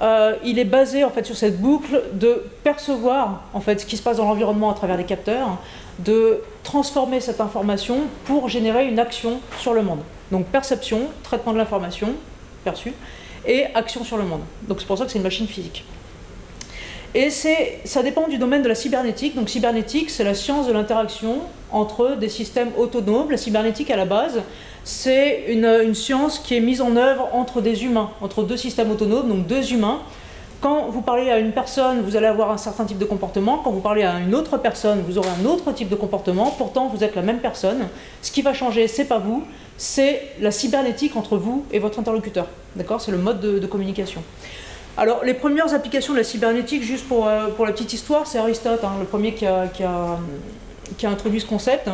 [0.00, 3.96] euh, il est basé en fait sur cette boucle de percevoir en fait ce qui
[3.96, 5.58] se passe dans l'environnement à travers des capteurs,
[6.00, 10.00] de transformer cette information pour générer une action sur le monde.
[10.32, 12.08] Donc perception, traitement de l'information,
[12.64, 12.94] perçue,
[13.46, 14.40] et action sur le monde.
[14.66, 15.84] Donc c'est pour ça que c'est une machine physique.
[17.14, 19.34] Et ça dépend du domaine de la cybernétique.
[19.34, 21.40] Donc cybernétique, c'est la science de l'interaction
[21.70, 23.30] entre des systèmes autonomes.
[23.30, 24.40] La cybernétique, à la base,
[24.82, 29.28] c'est une, science qui est mise en œuvre entre des humains, entre deux systèmes autonomes,
[29.28, 30.00] donc deux humains.
[30.62, 33.58] Quand vous parlez à une personne, vous allez avoir un certain type de comportement.
[33.58, 36.54] Quand vous parlez à une autre personne, vous aurez un autre type de comportement.
[36.56, 37.88] Pourtant, vous êtes la même personne.
[38.22, 39.42] Ce qui va changer, c'est pas vous,
[39.76, 42.46] c'est la cybernétique entre vous et votre interlocuteur.
[42.76, 43.00] D'accord?
[43.00, 44.22] C'est le mode de communication.
[44.98, 48.38] Alors, les premières applications de la cybernétique, juste pour, euh, pour la petite histoire, c'est
[48.38, 50.18] Aristote, hein, le premier qui a, qui, a,
[51.10, 51.88] introduit ce concept,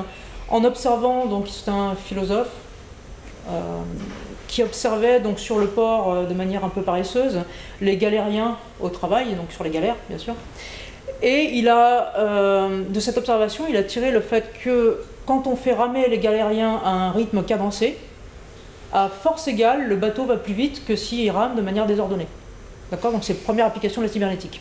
[0.49, 2.51] en observant, donc c'est un philosophe,
[3.49, 3.61] euh,
[4.49, 7.41] qui observait donc sur le port euh, de manière un peu paresseuse
[7.81, 10.35] les galériens au travail, donc sur les galères, bien sûr.
[11.23, 12.15] Et il a,
[12.69, 16.81] de cette observation, il a tiré le fait que quand on fait ramer les galériens
[16.85, 17.99] à un rythme cadencé,
[18.93, 22.29] à force égale, le bateau va plus vite que s'il rame de manière désordonnée.
[22.91, 24.61] D'accord Donc c'est la première application de la cybernétique.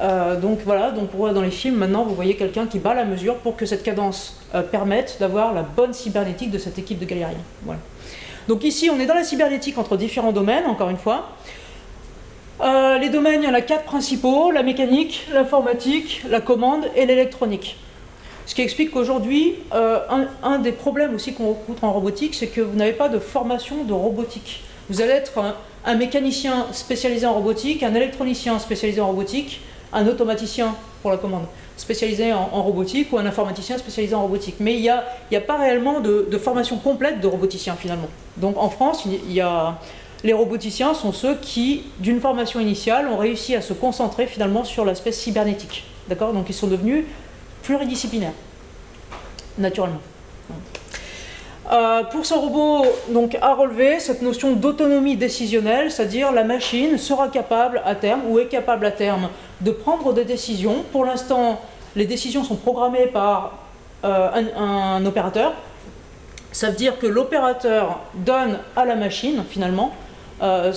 [0.00, 3.36] Euh, donc voilà, donc dans les films maintenant vous voyez quelqu'un qui bat la mesure
[3.36, 7.38] pour que cette cadence euh, permette d'avoir la bonne cybernétique de cette équipe de galériens.
[7.62, 7.78] Voilà.
[8.48, 11.30] Donc ici on est dans la cybernétique entre différents domaines, encore une fois.
[12.60, 17.06] Euh, les domaines, il y en a quatre principaux, la mécanique, l'informatique, la commande et
[17.06, 17.76] l'électronique.
[18.46, 22.76] Ce qui explique qu'aujourd'hui, un, des problèmes aussi qu'on rencontre en robotique, c'est que vous
[22.76, 24.62] n'avez pas de formation de robotique.
[24.90, 25.32] Vous allez être
[25.92, 29.60] mécanicien spécialisé en robotique, un électronicien spécialisé en robotique,
[29.92, 31.44] un automaticien pour la commande
[31.76, 34.56] spécialisé en, robotique ou un informaticien spécialisé en robotique.
[34.60, 38.08] Mais il n'y a, a, pas réellement de, formation complète de roboticiens finalement.
[38.36, 39.78] Donc en France, y a,
[40.22, 44.84] les roboticiens sont ceux qui, d'une formation initiale, ont réussi à se concentrer finalement sur
[44.84, 45.84] l'aspect cybernétique.
[46.08, 46.32] D'accord?
[46.32, 47.04] Donc ils sont devenus
[47.62, 48.32] pluridisciplinaires,
[49.58, 50.00] naturellement.
[51.72, 57.28] Euh, pour ce robot donc, à relever cette notion d'autonomie décisionnelle, c'est-à-dire la machine sera
[57.28, 59.30] capable à terme ou est capable à terme
[59.62, 60.84] de prendre des décisions.
[60.92, 61.60] Pour l'instant,
[61.96, 63.58] les décisions sont programmées par
[64.04, 65.54] euh, un, opérateur.
[66.52, 69.94] Ça veut dire que l'opérateur donne à la machine, finalement,
[70.42, 70.72] euh,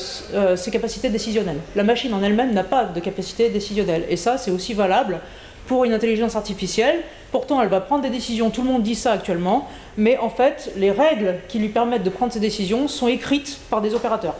[0.55, 1.59] ses capacités décisionnelles.
[1.75, 4.05] La machine en elle-même n'a pas de capacité décisionnelle.
[4.09, 5.19] Et ça, c'est aussi valable
[5.68, 7.01] pour une intelligence artificielle.
[7.32, 10.72] Pourtant, elle va prendre des décisions, tout le monde dit ça actuellement, mais en fait,
[10.78, 14.36] les règles qui lui permettent de prendre ces décisions sont écrites par des opérateurs,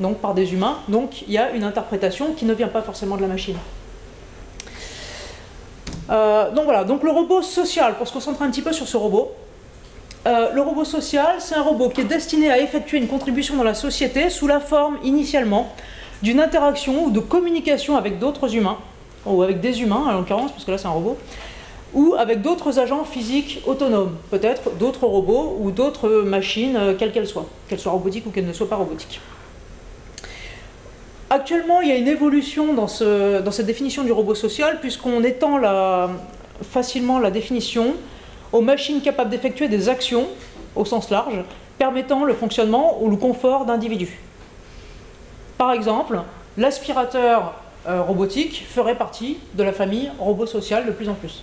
[0.00, 0.78] donc par des humains.
[0.88, 3.56] Donc il y a une interprétation qui ne vient pas forcément de la machine.
[6.10, 8.96] Euh, donc voilà, donc le robot social, pour se concentrer un petit peu sur ce
[8.96, 9.32] robot.
[10.26, 13.64] Euh, le robot social, c'est un robot qui est destiné à effectuer une contribution dans
[13.64, 15.72] la société sous la forme initialement
[16.22, 18.78] d'une interaction ou de communication avec d'autres humains,
[19.26, 21.16] ou avec des humains en l'occurrence, parce que là c'est un robot,
[21.94, 27.26] ou avec d'autres agents physiques autonomes, peut-être d'autres robots ou d'autres machines, euh, quelles qu'elles
[27.26, 29.20] soient, qu'elles soient robotiques ou qu'elles ne soient pas robotiques.
[31.30, 35.24] Actuellement, il y a une évolution dans, ce, dans cette définition du robot social, puisqu'on
[35.24, 35.58] étend
[36.62, 37.94] facilement la définition
[38.52, 40.26] aux machines capables d'effectuer des actions,
[40.76, 41.42] au sens large,
[41.78, 44.20] permettant le fonctionnement ou le confort d'individus.
[45.56, 46.20] Par exemple,
[46.58, 47.54] l'aspirateur
[47.86, 51.42] robotique ferait partie de la famille robot social de plus en plus.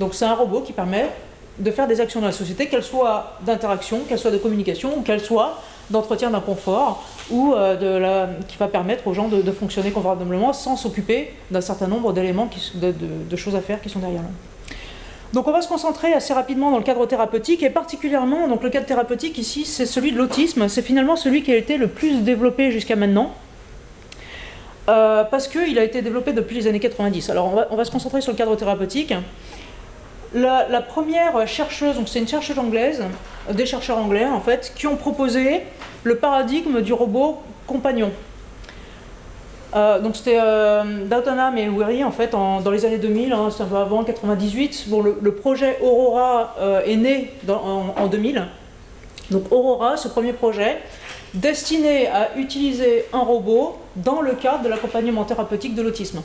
[0.00, 1.10] Donc c'est un robot qui permet
[1.58, 5.02] de faire des actions dans la société, qu'elles soient d'interaction, qu'elles soient de communication, ou
[5.02, 5.60] qu'elles soient
[5.90, 10.52] d'entretien d'un confort, ou euh, de la, qui va permettre aux gens de, fonctionner confortablement
[10.52, 14.22] sans s'occuper d'un certain nombre d'éléments, de, choses à faire qui sont derrière.
[15.32, 18.70] Donc on va se concentrer assez rapidement dans le cadre thérapeutique, et particulièrement, donc le
[18.70, 22.22] cadre thérapeutique ici, c'est celui de l'autisme, c'est finalement celui qui a été le plus
[22.22, 23.32] développé jusqu'à maintenant,
[24.88, 27.30] euh, parce qu'il a été développé depuis les années 90.
[27.30, 29.14] Alors on va, se concentrer sur le cadre thérapeutique.
[30.34, 33.02] La, première chercheuse, donc c'est une chercheuse anglaise,
[33.52, 35.62] des chercheurs anglais en fait, qui ont proposé
[36.04, 38.10] le paradigme du robot compagnon.
[39.76, 40.82] Euh, donc c'était euh,
[41.56, 44.84] et Weary en fait dans les années 2000, hein, c'est un peu avant 98.
[44.88, 48.46] Bon, le, projet Aurora euh, est né en, en, 2000.
[49.30, 50.78] Donc Aurora, ce premier projet,
[51.34, 56.22] destiné à utiliser un robot dans le cadre de l'accompagnement thérapeutique de l'autisme.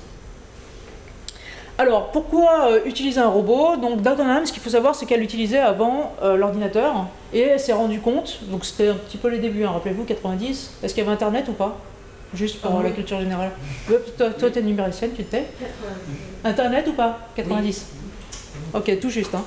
[1.78, 3.78] Alors, pourquoi euh, utiliser un robot?
[3.78, 7.74] Donc, Dalton ce qu'il faut savoir, c'est qu'elle l'utilisait avant euh, l'ordinateur et elle s'est
[7.74, 11.06] rendue compte, donc c'était un petit peu les débuts, hein, rappelez-vous, 90, est-ce qu'il y
[11.06, 11.80] avait Internet ou pas?
[12.36, 13.51] Juste pour ah la culture générale.
[13.88, 15.45] Toi, toi tu es numéricienne, tu t'es.
[16.43, 17.28] Internet ou pas?
[17.36, 18.03] 90
[18.74, 19.36] Ok, tout juste.
[19.36, 19.44] Hein.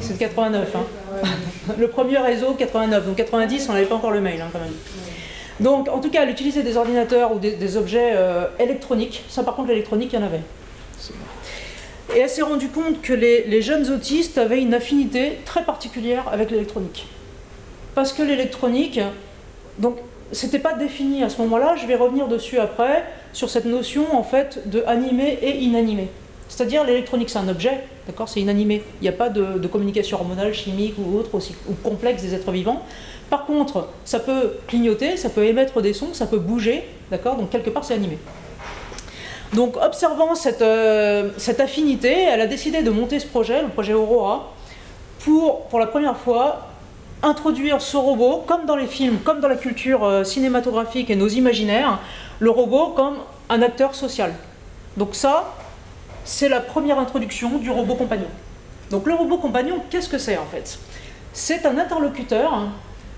[0.00, 0.76] C'est 89.
[0.76, 0.84] Hein.
[1.78, 3.06] le premier réseau, 89.
[3.06, 4.74] Donc 90, on n'avait pas encore le mail hein, quand même.
[5.60, 9.24] Donc en tout cas, elle utilisait des ordinateurs ou des, objets euh, électroniques.
[9.28, 10.42] Ça par contre, l'électronique, il y en avait.
[12.14, 16.24] Et elle s'est rendue compte que les, les, jeunes autistes avaient une affinité très particulière
[16.32, 17.06] avec l'électronique.
[17.94, 19.00] Parce que l'électronique,
[19.78, 19.98] donc
[20.32, 24.22] c'était pas défini à ce moment-là, je vais revenir dessus après, sur cette notion en
[24.22, 26.08] fait de animé et inanimé.
[26.58, 28.82] C'est-à-dire l'électronique c'est un objet, d'accord, c'est inanimé.
[29.00, 32.50] Il n'y a pas de, communication hormonale, chimique ou autre aussi ou complexe des êtres
[32.50, 32.82] vivants.
[33.30, 36.82] Par contre, ça peut clignoter, ça peut émettre des sons, ça peut bouger,
[37.12, 38.18] d'accord, donc quelque part c'est animé.
[39.52, 43.92] Donc observant cette, euh, cette affinité, elle a décidé de monter ce projet, le projet
[43.92, 44.52] Aurora,
[45.20, 46.70] pour, pour la première fois,
[47.22, 51.28] introduire ce robot, comme dans les films, comme dans la culture euh, cinématographique et nos
[51.28, 52.00] imaginaires,
[52.40, 54.34] le robot comme un acteur social.
[54.96, 55.54] Donc ça,
[56.28, 58.28] c'est la première introduction du robot compagnon.
[58.90, 60.78] Donc le robot compagnon, qu'est-ce que c'est en fait?
[61.32, 62.68] C'est un interlocuteur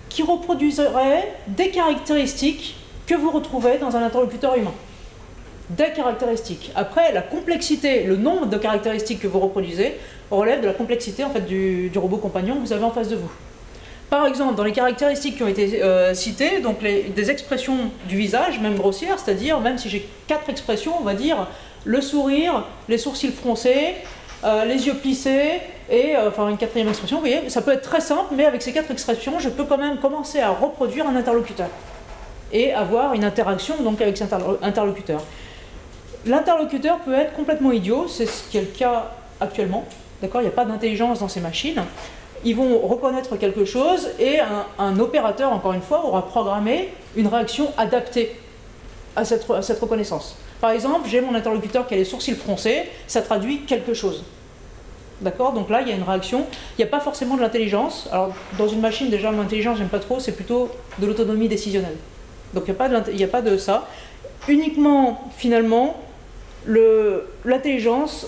[0.08, 2.76] qui reproduirait des caractéristiques
[3.08, 4.72] que vous retrouvez dans un interlocuteur humain.
[5.70, 6.70] Des caractéristiques.
[6.76, 9.98] Après, la complexité, le nombre de caractéristiques que vous reproduisez
[10.30, 13.16] relève de la complexité en fait, du robot compagnon que vous avez en face de
[13.16, 13.30] vous.
[14.08, 18.60] Par exemple, dans les caractéristiques qui ont été euh, citées, donc des expressions du visage,
[18.60, 21.48] même grossières, c'est-à-dire, même si j'ai quatre expressions, on va dire
[21.84, 23.94] le sourire, les sourcils froncés,
[24.44, 25.60] euh, les yeux plissés,
[25.90, 28.62] et euh, enfin une quatrième expression, vous voyez, ça peut être très simple, mais avec
[28.62, 31.68] ces quatre expressions, je peux quand même commencer à reproduire un interlocuteur
[32.52, 35.22] et avoir une interaction donc avec cet interlocuteur.
[36.26, 39.84] L'interlocuteur peut être complètement idiot, c'est ce qui est le cas actuellement.
[40.20, 41.82] D'accord Il n'y a pas d'intelligence dans ces machines
[42.44, 44.38] ils vont reconnaître quelque chose et
[44.78, 48.36] un, opérateur, encore une fois, aura programmé une réaction adaptée
[49.16, 50.36] à cette, reconnaissance.
[50.60, 54.24] Par exemple, j'ai mon interlocuteur qui a les sourcils froncés, ça traduit quelque chose.
[55.20, 55.52] D'accord?
[55.52, 56.46] Donc là, il y a une réaction.
[56.78, 58.08] Il n'y a pas forcément de l'intelligence.
[58.10, 61.96] Alors, dans une machine, déjà, l'intelligence, j'aime pas trop, c'est plutôt de l'autonomie décisionnelle.
[62.54, 62.74] Donc, il
[63.14, 63.86] n'y a, pas de ça.
[64.48, 65.96] Uniquement, finalement,
[66.66, 68.26] l'intelligence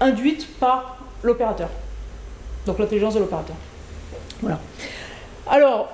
[0.00, 1.70] induite par l'opérateur
[2.66, 3.56] donc l'intelligence de l'opérateur.
[4.40, 4.58] Voilà.
[5.46, 5.88] Alors,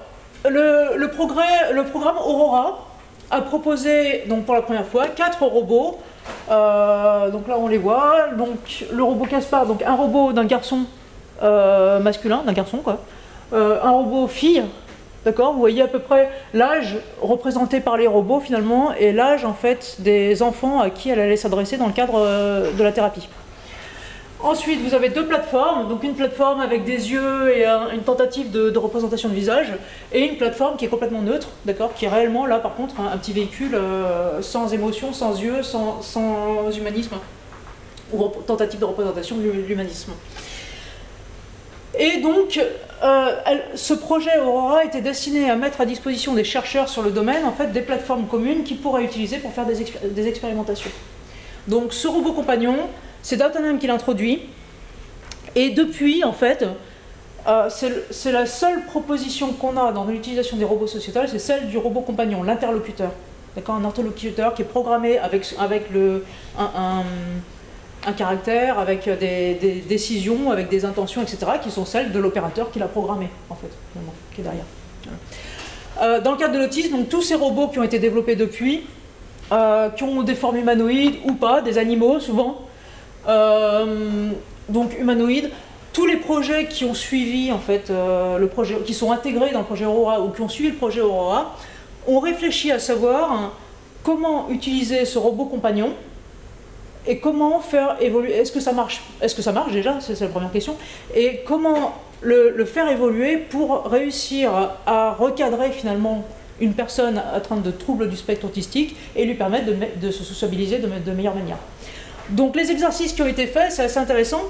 [0.45, 2.87] le, programme Aurora
[3.31, 5.99] a proposé, donc pour la première fois, quatre robots.
[6.51, 8.29] Euh, donc là, on les voit.
[8.93, 10.81] Le robot Caspar, donc un robot d'un garçon
[11.43, 13.01] euh, masculin, d'un garçon, quoi.
[13.53, 14.63] Euh, un robot fille,
[15.25, 19.53] D'accord Vous voyez à peu près l'âge représenté par les robots finalement et l'âge en
[19.53, 22.25] fait des enfants à qui elle allait s'adresser dans le cadre
[22.73, 23.29] de la thérapie.
[24.43, 28.79] Ensuite, vous avez deux plateformes, donc une plateforme avec des yeux et une tentative de,
[28.79, 29.67] représentation de visage,
[30.13, 33.19] et une plateforme qui est complètement neutre, d'accord, qui est réellement là par contre un,
[33.19, 36.01] petit véhicule euh, sans émotion, sans yeux, sans,
[36.75, 37.17] humanisme,
[38.15, 40.13] ou tentative de représentation de l'humanisme.
[41.99, 42.59] Et donc,
[43.03, 43.33] euh,
[43.75, 47.53] ce projet Aurora était destiné à mettre à disposition des chercheurs sur le domaine en
[47.53, 50.91] fait des plateformes communes qu'ils pourraient utiliser pour faire des, des expérimentations.
[51.69, 52.89] Donc, ce robot compagnon
[53.23, 54.43] c'est Datanam qui l'introduit.
[55.57, 56.65] Et depuis, en fait,
[57.47, 57.69] euh,
[58.11, 62.01] c'est la seule proposition qu'on a dans l'utilisation des robots sociétals, c'est celle du robot
[62.01, 63.11] compagnon, l'interlocuteur.
[63.57, 66.25] D'accord Un interlocuteur qui est programmé avec, avec le,
[66.59, 67.03] un,
[68.13, 72.89] caractère, avec des, décisions, avec des intentions, etc., qui sont celles de l'opérateur qui l'a
[72.89, 73.71] programmé, en fait,
[74.35, 74.65] qui est derrière.
[76.01, 78.85] Euh, dans le cadre de l'autisme, tous ces robots qui ont été développés depuis,
[79.51, 82.63] euh, qui ont des formes humanoïdes ou pas, des animaux souvent,
[83.27, 85.51] donc humanoïde,
[85.93, 89.61] tous les projets qui ont suivi en fait euh, le projet, qui sont intégrés dans
[89.61, 91.57] le projet Aurora ou qui ont suivi le projet Aurora,
[92.07, 93.53] ont réfléchi à savoir hein,
[94.03, 95.93] comment utiliser ce robot compagnon
[97.07, 98.33] et comment faire évoluer.
[98.33, 100.77] Est-ce que ça marche Est-ce que ça marche déjà C'est la première question.
[101.15, 104.51] Et comment le, faire évoluer pour réussir
[104.87, 106.25] à recadrer finalement
[106.61, 110.79] une personne atteinte de troubles du spectre autistique et lui permettre de, de se sociabiliser
[110.79, 111.57] de, de meilleure manière.
[112.31, 114.43] Donc les exercices qui ont été faits, c'est assez intéressant.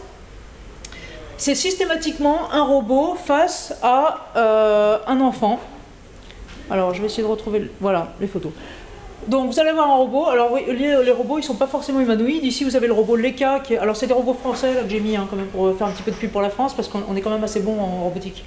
[1.39, 5.59] C'est systématiquement un robot face à euh, un enfant.
[6.71, 8.53] Alors je vais essayer de retrouver voilà, les photos.
[9.27, 10.27] Donc vous allez avoir un robot.
[10.27, 12.45] Alors les, robots ils sont pas forcément humanoïdes.
[12.45, 13.63] Ici vous avez le robot Leka.
[13.81, 16.17] Alors c'est des robots français que j'ai mis hein, pour faire un petit peu de
[16.17, 18.45] pub pour la France parce qu'on est quand même assez bon en robotique.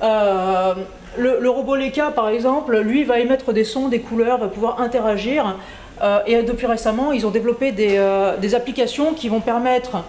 [0.00, 0.74] Euh,
[1.16, 4.80] le, le, robot Leka par exemple, lui va émettre des sons, des couleurs, va pouvoir
[4.80, 5.56] interagir
[6.26, 10.04] et depuis récemment, ils ont développé euh, des, applications qui vont permettre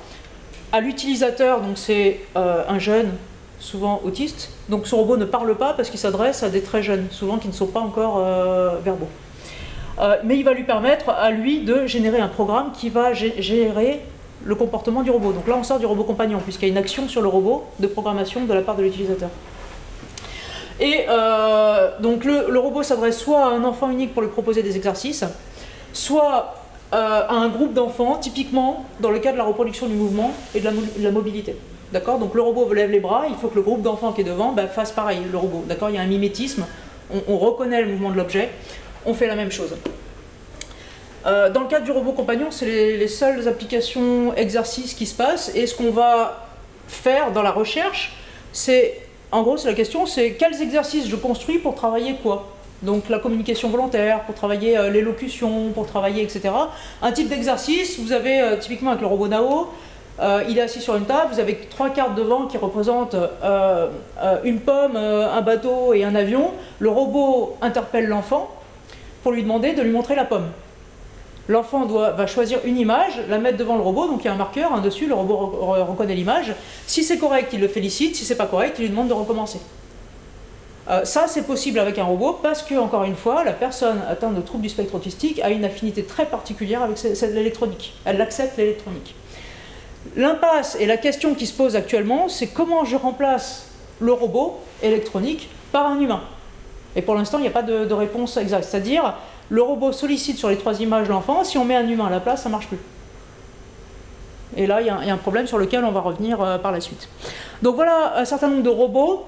[0.72, 3.12] à l'utilisateur, donc c'est euh, un jeune,
[3.60, 7.08] souvent autiste, donc ce robot ne parle pas parce qu'il s'adresse à des très jeunes,
[7.12, 8.24] souvent qui ne sont pas encore
[8.84, 9.10] verbaux.
[10.24, 14.02] mais il va lui permettre à lui de générer un programme qui va gérer
[14.46, 15.34] le comportement du robot.
[15.34, 17.66] Donc là, on sort du robot compagnon, puisqu'il y a une action sur le robot
[17.80, 19.30] de programmation de la part de l'utilisateur.
[20.80, 21.06] Et
[22.00, 25.26] donc le robot s'adresse soit à un enfant unique pour lui proposer des exercices,
[25.94, 26.56] soit
[26.94, 30.60] euh, à un groupe d'enfants, typiquement dans le cas de la reproduction du mouvement et
[30.60, 30.70] de
[31.00, 31.56] la, mobilité.
[31.94, 32.20] D'accord?
[32.20, 34.52] Donc le robot lève les bras, il faut que le groupe d'enfants qui est devant
[34.52, 35.64] bah, fasse pareil, le robot.
[35.68, 35.90] D'accord?
[35.90, 36.66] Il y a un mimétisme
[37.28, 38.50] on, reconnaît le mouvement de l'objet,
[39.06, 39.76] on fait la même chose.
[41.26, 45.52] Euh, dans le cadre du robot compagnon, c'est les, seules applications exercices qui se passent,
[45.56, 46.48] et ce qu'on va
[46.88, 48.14] faire dans la recherche,
[48.52, 52.48] c'est, en gros, c'est la question, c'est quels exercices je construis pour travailler quoi?
[52.82, 56.50] Donc la communication volontaire, pour travailler euh, l'élocution, pour travailler, etc.
[57.02, 59.68] Un type d'exercice, vous avez euh, typiquement avec le robot Nao,
[60.22, 63.16] euh, il est assis sur une table, vous avez trois cartes devant qui représentent
[64.44, 66.52] une pomme, un bateau et un avion.
[66.80, 68.50] Le robot interpelle l'enfant
[69.24, 70.48] pour lui demander de lui montrer la pomme.
[71.48, 74.38] L'enfant va choisir une image, la mettre devant le robot, donc il y a un
[74.38, 75.38] marqueur, dessus, le robot
[75.88, 76.54] reconnaît l'image.
[76.86, 79.60] Si c'est correct, il le félicite, si c'est pas correct, il lui demande de recommencer.
[81.04, 84.42] Ça, c'est possible avec un robot parce que, encore une fois, la personne atteinte de
[84.42, 87.94] troubles du spectre autistique a une affinité très particulière avec l'électronique.
[88.06, 89.14] Elle accepte l'électronique.
[90.16, 93.68] L'impasse et la question qui se pose actuellement, c'est comment je remplace
[94.00, 96.22] le robot électronique par un humain.
[96.96, 98.66] Et pour l'instant, il n'y a pas de, réponse exacte.
[98.66, 99.16] C'est-à-dire,
[99.50, 102.20] le robot sollicite sur les trois images l'enfant, si on met un humain à la
[102.20, 102.80] place, ça ne marche plus.
[104.58, 106.82] Et là, il y, a un problème sur lequel on va revenir euh, par la
[106.82, 107.08] suite.
[107.62, 109.28] Donc voilà un certain nombre de robots.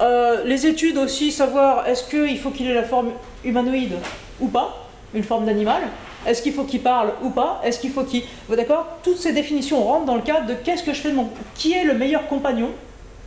[0.00, 3.10] Euh, les études aussi, savoir est-ce qu'il faut qu'il ait la forme
[3.44, 3.94] humanoïde
[4.40, 5.82] ou pas, une forme d'animal.
[6.26, 7.60] Est-ce qu'il faut qu'il parle ou pas?
[7.64, 8.22] Est-ce qu'il faut qu'il...
[8.48, 8.86] D'accord?
[9.02, 11.28] Toutes ces définitions rentrent dans le cadre de qu'est-ce que je fais de mon...
[11.54, 12.70] Qui est le meilleur compagnon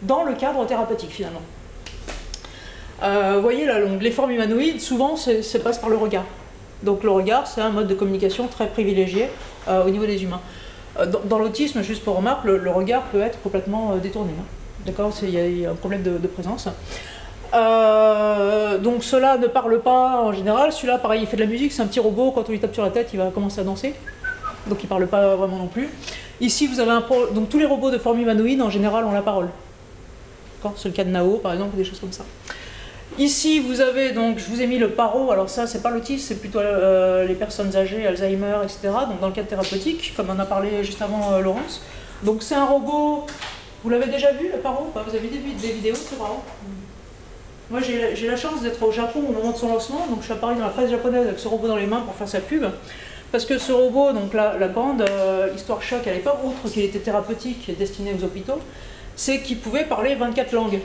[0.02, 1.42] dans le cadre thérapeutique finalement
[3.04, 5.32] euh, Vous voyez là, les formes humanoïdes, souvent, ça
[5.64, 6.26] passe par le regard.
[6.84, 9.28] Donc le regard, c'est un mode de communication très privilégié
[9.68, 10.42] euh, au niveau des humains.
[11.30, 14.34] Dans, l'autisme, juste pour remarque, le, regard peut être complètement détourné.
[14.38, 14.44] Hein.
[14.86, 16.68] D'accord Il y, a un problème de présence.
[17.54, 20.72] Euh, donc cela ne parle pas en général.
[20.72, 21.72] Celui-là, pareil, il fait de la musique.
[21.72, 22.32] C'est un petit robot.
[22.32, 23.94] Quand on lui tape sur la tête, il va commencer à danser.
[24.68, 25.90] Donc il parle pas vraiment non plus.
[26.40, 27.28] Ici, vous avez un pro...
[27.28, 29.50] donc tous les robots de forme humanoïde en général ont la parole.
[30.76, 32.24] C'est le cas de Nao, par exemple, ou des choses comme ça.
[33.18, 35.32] Ici, vous avez donc, je vous ai mis le paro.
[35.32, 38.94] Alors ça, c'est pas l'autisme, c'est plutôt euh, les personnes âgées, Alzheimer, etc.
[39.10, 41.82] Donc dans le cadre thérapeutique, comme on a parlé juste avant euh, Laurence.
[42.24, 43.26] Donc c'est un robot.
[43.84, 46.44] Vous l'avez déjà vu le paro Vous avez des, des vidéos ce paro?
[47.72, 50.34] Moi, j'ai la chance d'être au Japon au moment de son lancement, donc je suis
[50.34, 52.66] apparu dans la presse japonaise avec ce robot dans les mains pour faire sa pub.
[53.32, 56.84] Parce que ce robot, donc la, la grande euh, histoire choc à l'époque, outre qu'il
[56.84, 58.60] était thérapeutique et destiné aux hôpitaux,
[59.16, 60.80] c'est qu'il pouvait parler 24 langues.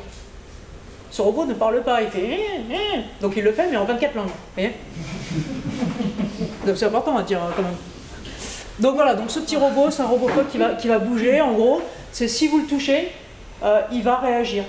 [1.10, 3.00] Ce robot ne parle pas, il fait eh, eh.
[3.20, 4.30] donc il le fait mais en 24 langues.
[4.54, 4.72] voyez?
[6.74, 7.76] C'est important à dire quand même.
[8.78, 10.28] Donc voilà, donc ce petit robot, c'est un robot
[10.78, 11.80] qui va bouger en gros.
[12.16, 13.08] C'est si vous le touchez,
[13.62, 14.64] euh, il va réagir.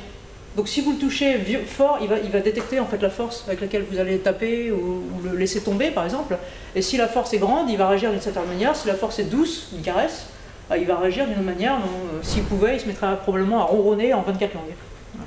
[0.58, 3.86] Donc si vous le touchez fort, il va, détecter en fait la force avec laquelle
[3.90, 6.38] vous allez taper ou, le laisser tomber par exemple.
[6.76, 8.76] Et si la force est grande, il va réagir d'une certaine manière.
[8.76, 10.26] Si la force est douce, une caresse,
[10.70, 11.76] bah, il va réagir d'une manière.
[11.76, 15.26] Euh, s'il pouvait, il se mettrait probablement à ronronner en 24 langues.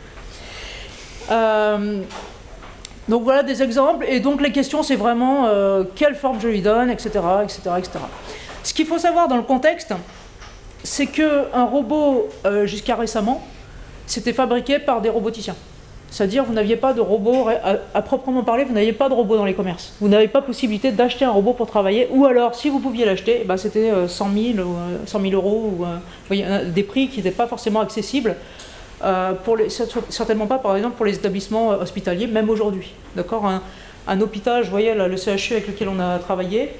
[1.30, 2.02] Euh,
[3.08, 4.04] donc voilà des exemples.
[4.06, 7.12] Et donc les questions, c'est vraiment euh, quelle forme je lui donne, etc.
[7.44, 7.92] etc., etc.
[8.62, 9.94] Ce qu'il faut savoir dans le contexte,
[10.82, 12.28] c'est qu'un robot,
[12.64, 13.42] jusqu'à récemment,
[14.06, 15.56] c'était fabriqué par des roboticiens.
[16.10, 17.46] C'est-à-dire, vous n'aviez pas de robot,
[17.94, 19.92] à, proprement parler, vous n'aviez pas de robot dans les commerces.
[20.00, 23.40] Vous n'avez pas possibilité d'acheter un robot pour travailler, ou alors, si vous pouviez l'acheter,
[23.42, 24.68] eh ben, c'était 100 000,
[25.06, 25.84] 100 000 euros, ou
[26.34, 28.34] euh, des prix qui n'étaient pas forcément accessibles,
[29.04, 29.34] euh,
[30.08, 32.92] certainement pas, par exemple, pour les établissements euh, hospitaliers, même aujourd'hui.
[33.14, 33.48] D'accord?
[34.08, 36.72] Un, hôpital, je voyais le CHU avec lequel on a travaillé,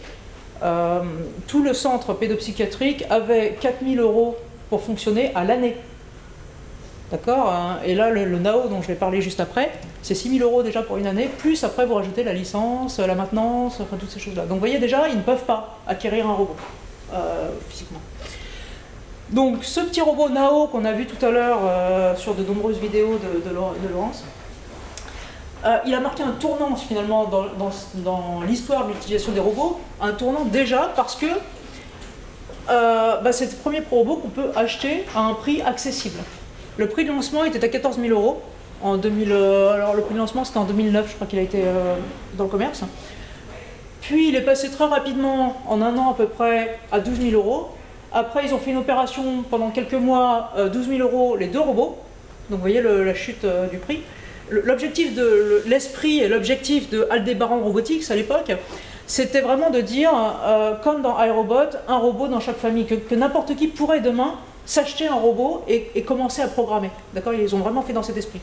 [1.47, 4.37] tout le centre pédopsychiatrique avait 4 000 euros
[4.69, 5.77] pour fonctionner à l'année.
[7.11, 7.79] D'accord hein.
[7.85, 10.83] Et là, le, NAO dont je vais parler juste après, c'est 6 000 euros déjà
[10.83, 14.43] pour une année, plus après vous rajoutez la licence, la maintenance, enfin toutes ces choses-là.
[14.43, 16.57] Donc vous voyez déjà, ils ne peuvent pas acquérir un robot
[17.13, 18.01] euh, physiquement.
[19.31, 22.79] Donc ce petit robot NAO qu'on a vu tout à l'heure euh, sur de nombreuses
[22.79, 24.25] vidéos de, Laurence,
[25.65, 30.45] euh, il a marqué un tournant finalement dans, l'histoire de l'utilisation des robots, un tournant
[30.45, 31.27] déjà parce que
[32.69, 36.21] bah, c'est le premier robot qu'on peut acheter à un prix accessible.
[36.81, 38.41] Le prix de lancement était à 14 000 euros.
[38.83, 41.43] En 2000, euh, alors le prix de lancement c'était en 2009, je crois qu'il a
[41.43, 41.97] été euh,
[42.39, 42.83] dans le commerce.
[44.01, 47.33] Puis il est passé très rapidement, en un an à peu près, à 12 000
[47.35, 47.69] euros.
[48.13, 51.61] Après ils ont fait une opération pendant quelques mois, 12 euh, 000 euros les deux
[51.61, 51.99] robots.
[52.49, 54.01] Donc vous voyez la chute du prix.
[54.51, 58.53] L'objectif de l'esprit et l'objectif de Aldebaran Robotics à l'époque,
[59.07, 60.11] c'était vraiment de dire,
[60.85, 64.35] comme dans iRobot, un robot dans chaque famille, que n'importe qui pourrait demain
[64.71, 66.91] s'acheter un robot et, commencer à programmer.
[67.13, 67.35] D'accord?
[67.35, 68.41] Ils ont vraiment fait dans cet esprit.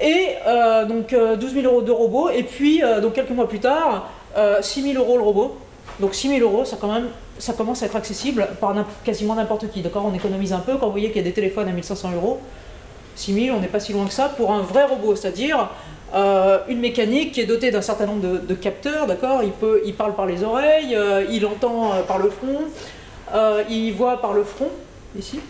[0.00, 3.48] Et euh, donc 12 euh, 000 euros de robot, et puis euh, donc quelques mois
[3.48, 4.08] plus tard,
[4.60, 5.56] 6 000 euros le robot.
[6.00, 7.08] Donc 6 000 euros, ça, quand même,
[7.38, 9.80] ça commence à être accessible par quasiment n'importe qui.
[9.80, 10.04] D'accord?
[10.06, 12.40] On économise un peu quand vous voyez qu'il y a des téléphones à 1500 euros.
[13.16, 15.70] 6 000, on n'est pas si loin que ça pour un vrai robot, c'est-à-dire
[16.14, 19.50] euh, une mécanique qui est dotée d'un certain nombre de, capteurs, d'accord il,
[19.84, 22.60] il parle par les oreilles, euh, il entend euh, par le front,
[23.68, 24.70] il voit par le front,
[25.18, 25.40] ici.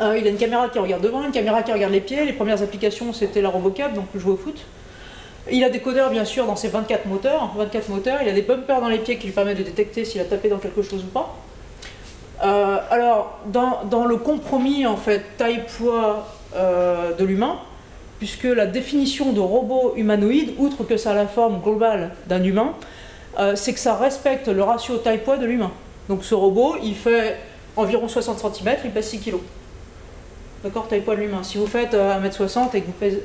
[0.00, 2.24] il a une caméra qui regarde devant, une caméra qui regarde les pieds.
[2.24, 4.64] Les premières applications, c'était la Robocap, donc jouer au foot.
[5.50, 7.52] Il a des codeurs, bien sûr, dans ses 24 moteurs.
[7.56, 8.18] 24 moteurs.
[8.22, 10.48] Il a des bumpers dans les pieds qui lui permettent de détecter s'il a tapé
[10.48, 11.34] dans quelque chose ou pas.
[12.40, 15.24] alors, dans, le compromis, en fait,
[16.52, 17.58] taille-poids de l'humain,
[18.18, 22.74] puisque la définition de robot humanoïde, outre que ça a la forme globale d'un humain,
[23.38, 25.70] euh, c'est que ça respecte le ratio taille-poids de l'humain.
[26.08, 27.38] Donc ce robot, il fait
[27.76, 29.36] environ 60 cm, il pèse 6 kg.
[30.62, 31.42] D'accord Taille-poids de l'humain.
[31.42, 33.22] Si vous faites 1m60 euh, et que vous pèsez,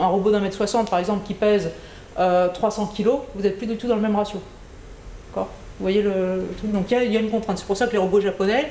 [0.00, 1.70] un robot d'un mètre 60 par exemple qui pèse
[2.16, 4.40] 300 kg, vous n'êtes plus du tout dans le même ratio.
[5.28, 5.48] D'accord?
[5.78, 6.72] Vous voyez le, truc?
[6.72, 7.58] Donc il y, a une contrainte.
[7.58, 8.70] C'est pour ça que les robots japonais,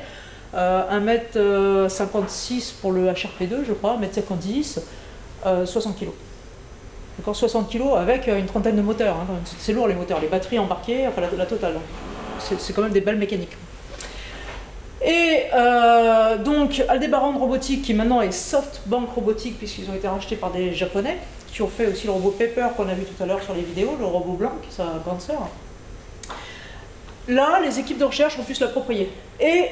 [0.55, 1.87] 1m56 euh,
[2.81, 4.79] pour le HRP2, je crois, 1m50,
[5.65, 6.09] 60 kg.
[7.19, 9.17] D'accord 60 kg avec euh, une trentaine de moteurs.
[9.17, 9.27] Hein.
[9.57, 11.75] C'est lourd les moteurs, les batteries embarquées, enfin la, totale.
[12.39, 13.57] C'est quand même des belles mécaniques.
[15.05, 20.51] Et euh, donc Aldebaran Robotique, qui maintenant est SoftBank Robotique, puisqu'ils ont été rachetés par
[20.51, 21.17] des Japonais,
[21.51, 23.63] qui ont fait aussi le robot Pepper qu'on a vu tout à l'heure sur les
[23.63, 25.49] vidéos, le robot blanc, sa grande sœur.
[27.27, 29.11] Là, les équipes de recherche ont pu se l'approprier.
[29.41, 29.65] Et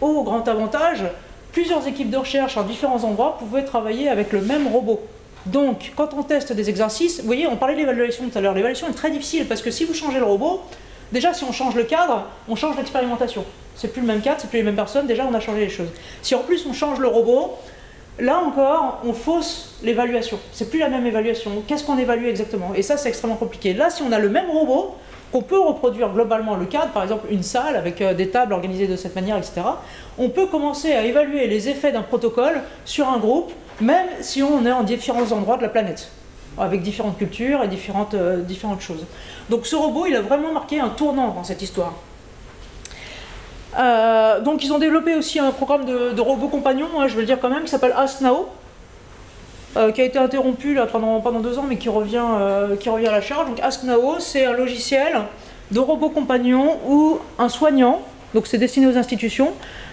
[0.00, 1.04] au grand avantage,
[1.52, 5.00] plusieurs équipes de recherche en différents endroits pouvaient travailler avec le même robot.
[5.46, 8.54] Donc, quand on teste des exercices, vous voyez, on parlait de l'évaluation tout à l'heure.
[8.54, 10.60] L'évaluation est très difficile parce que si vous changez le robot,
[11.12, 13.44] déjà si on change le cadre, on change l'expérimentation.
[13.74, 15.70] C'est plus le même cadre, c'est plus les mêmes personnes, déjà on a changé les
[15.70, 15.88] choses.
[16.22, 17.56] Si en plus on change le robot,
[18.18, 20.38] là encore, on fausse l'évaluation.
[20.52, 21.62] C'est plus la même évaluation.
[21.66, 22.74] Qu'est-ce qu'on évalue exactement?
[22.74, 23.74] Et ça, c'est extrêmement compliqué.
[23.74, 24.96] Là, si on a le même robot,
[25.32, 28.86] qu'on peut reproduire globalement le cadre, par exemple une salle avec euh, des tables organisées
[28.86, 29.62] de cette manière, etc.,
[30.18, 34.64] on peut commencer à évaluer les effets d'un protocole sur un groupe, même si on
[34.64, 36.10] est en différents endroits de la planète,
[36.58, 38.42] avec différentes cultures et différentes, euh,
[38.80, 39.04] choses.
[39.50, 41.92] Donc ce robot, il a vraiment marqué un tournant dans cette histoire.
[43.78, 47.26] Euh, donc ils ont développé aussi un programme de, robots compagnons, hein, je vais le
[47.26, 48.48] dire quand même, qui s'appelle AskNao,
[49.76, 53.12] euh, qui a été interrompu pendant, deux ans, mais qui revient, euh, qui revient à
[53.12, 53.46] la charge.
[53.46, 55.12] Donc AskNao, c'est un logiciel
[55.70, 58.00] de robot compagnon où un soignant,
[58.34, 59.52] donc c'est destiné aux institutions,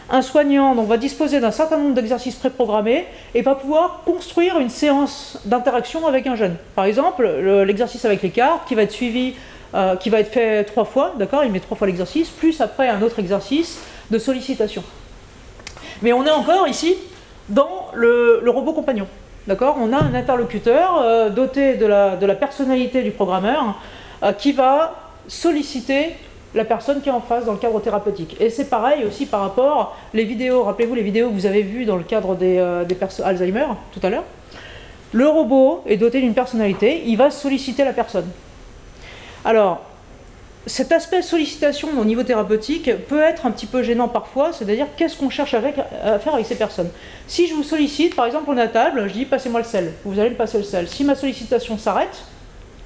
[0.10, 4.70] un soignant donc, va disposer d'un certain nombre d'exercices préprogrammés et va pouvoir construire une
[4.70, 6.56] séance d'interaction avec un jeune.
[6.76, 7.28] Par exemple,
[7.66, 9.34] l'exercice avec les cartes qui va être suivi,
[9.74, 12.88] euh, qui va être fait trois fois, d'accord Il met trois fois l'exercice, plus après
[12.88, 14.84] un autre exercice de sollicitation.
[16.02, 16.96] Mais on est encore ici
[17.50, 19.08] dans le robot compagnon.
[19.48, 23.80] D'accord On a un interlocuteur euh, doté de la, personnalité du programmeur
[24.24, 24.96] euh, qui va
[25.28, 26.14] solliciter
[26.56, 28.38] la personne qui est en face dans le cadre thérapeutique.
[28.40, 31.86] Et c'est pareil aussi par rapport les vidéos, rappelez-vous les vidéos que vous avez vues
[31.86, 34.24] dans le cadre des, euh, des Alzheimer tout à l'heure.
[35.12, 38.28] Le robot est doté d'une personnalité, il va solliciter la personne.
[39.44, 39.82] Alors,
[40.68, 45.16] cet aspect sollicitation au niveau thérapeutique peut être un petit peu gênant parfois, c'est-à-dire qu'est-ce
[45.16, 45.62] qu'on cherche à
[46.20, 46.90] faire avec ces personnes.
[47.28, 49.94] Si je vous sollicite, par exemple on est à table, je dis passez-moi le sel,
[50.04, 50.88] vous allez me passer le sel.
[50.88, 52.24] Si ma sollicitation s'arrête,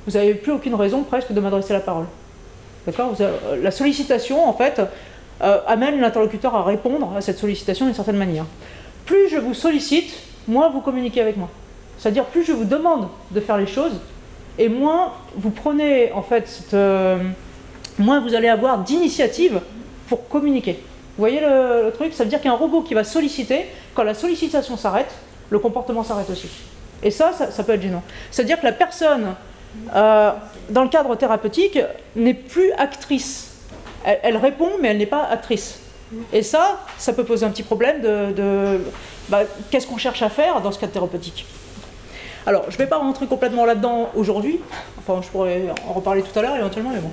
[0.06, 2.06] vous n'avez plus aucune raison presque de m'adresser la parole.
[2.86, 3.14] D'accord?
[3.20, 4.82] Euh, La sollicitation, en fait,
[5.42, 8.46] euh, amène l'interlocuteur à répondre à cette sollicitation d'une certaine manière.
[9.06, 10.14] Plus je vous sollicite,
[10.48, 11.50] moins vous communiquez avec moi.
[11.98, 13.94] C'est-à-dire plus je vous demande de faire les choses,
[14.58, 16.74] et moins vous prenez en fait cette...
[16.74, 17.18] Euh,
[18.00, 19.62] moins vous allez avoir d'initiative
[20.08, 20.74] pour communiquer.
[20.74, 24.78] Vous voyez le, truc Ça veut dire qu'un robot qui va solliciter, quand la sollicitation
[24.78, 25.12] s'arrête,
[25.50, 26.48] le comportement s'arrête aussi.
[27.04, 28.04] Et ça, ça, peut être gênant.
[28.32, 29.36] C'est-à-dire que la personne,
[29.96, 30.32] euh,
[30.70, 31.80] dans le cadre thérapeutique,
[32.16, 33.52] n'est plus actrice.
[34.04, 35.80] Elle, répond, mais elle n'est pas actrice.
[36.34, 38.80] Et ça, ça peut poser un petit problème de,
[39.28, 41.46] bah, qu'est-ce qu'on cherche à faire dans ce cadre thérapeutique.
[42.46, 44.60] Alors, je ne vais pas rentrer complètement là-dedans aujourd'hui.
[44.98, 47.12] Enfin, je pourrais en reparler tout à l'heure éventuellement, mais bon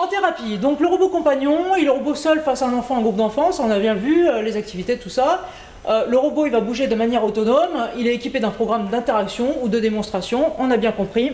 [0.00, 0.58] en thérapie.
[0.58, 3.50] Donc le robot compagnon, il est robot seul face à un enfant, un groupe d'enfants,
[3.60, 5.46] on a bien vu, euh, les activités, tout ça.
[5.88, 9.62] Euh, le robot, il va bouger de manière autonome, il est équipé d'un programme d'interaction
[9.62, 11.32] ou de démonstration, on a bien compris,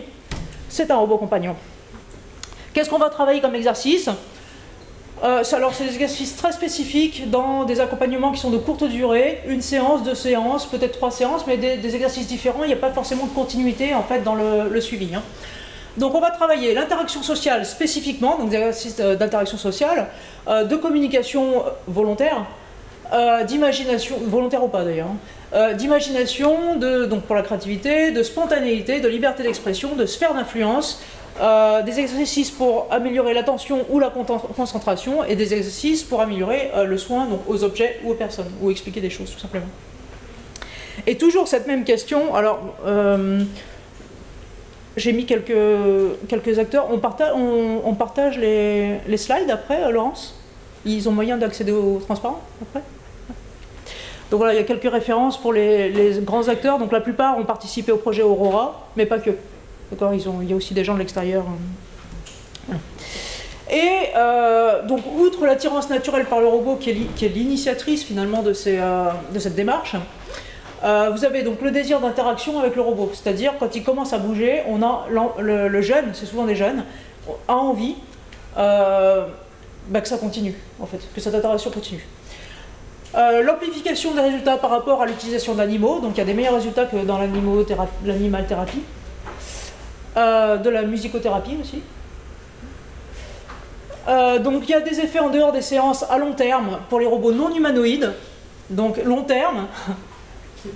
[0.69, 1.55] c'est un robot compagnon.
[2.73, 4.09] Qu'est-ce qu'on va travailler comme exercice?
[5.23, 9.41] Euh, alors c'est des exercices très spécifiques dans des accompagnements qui sont de courte durée,
[9.47, 12.91] une séance, deux séances, peut-être trois séances, mais des, exercices différents, il n'y a pas
[12.91, 15.15] forcément de continuité en fait dans le, suivi.
[15.15, 15.23] Hein.
[15.97, 20.07] Donc on va travailler l'interaction sociale spécifiquement, donc des exercices d'interaction sociale,
[20.47, 22.45] euh, de communication volontaire,
[23.13, 25.17] euh, d'imagination, volontaire ou pas d'ailleurs, hein,
[25.53, 31.01] euh, d'imagination, donc pour la créativité, de spontanéité, de liberté d'expression, de sphère d'influence,
[31.85, 37.25] des exercices pour améliorer l'attention ou la concentration et des exercices pour améliorer le soin
[37.25, 39.67] donc, aux objets ou aux personnes, ou expliquer des choses tout simplement.
[41.05, 42.59] Et toujours cette même question, alors
[44.97, 45.53] j'ai mis quelques,
[46.27, 46.87] quelques acteurs.
[46.91, 50.35] On, partage, les, slides après, euh, Laurence?
[50.85, 52.81] Ils ont moyen d'accéder au transparent après
[54.29, 56.79] donc voilà, il y a quelques références pour les, les, grands acteurs.
[56.79, 59.29] Donc la plupart ont participé au projet Aurora, mais pas que.
[59.89, 61.45] D'accord Il y a aussi des gens de l'extérieur.
[63.71, 68.77] Et euh, donc, outre l'attirance naturelle par le robot, qui est l'initiatrice finalement de, ces,
[68.79, 69.95] euh, de, cette démarche,
[70.83, 73.11] euh, vous avez donc le désir d'interaction avec le robot.
[73.13, 75.05] C'est-à-dire, quand il commence à bouger, on a
[75.39, 76.83] le, jeune, c'est souvent des jeunes,
[77.47, 77.95] a envie
[78.55, 82.05] bah, que ça continue, en fait, que cette interaction continue.
[83.15, 86.85] L'amplification des résultats par rapport à l'utilisation d'animaux, donc il y a des meilleurs résultats
[86.85, 87.17] que dans
[88.05, 88.81] l'animal thérapie.
[90.15, 91.81] de la musicothérapie aussi.
[94.07, 96.99] Euh, donc il y a des effets en dehors des séances à long terme pour
[96.99, 98.13] les robots non humanoïdes.
[98.69, 99.67] Donc long terme.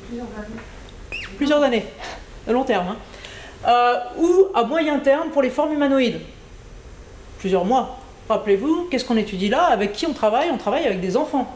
[0.07, 1.35] plusieurs années.
[1.37, 1.85] Plusieurs années.
[2.47, 2.87] long terme.
[2.89, 2.97] Hein.
[3.67, 6.19] Euh, ou à moyen terme pour les formes humanoïdes.
[7.39, 7.97] Plusieurs mois.
[8.29, 9.65] Rappelez-vous, qu'est-ce qu'on étudie là?
[9.65, 10.49] Avec qui on travaille?
[10.51, 11.47] On travaille avec des enfants.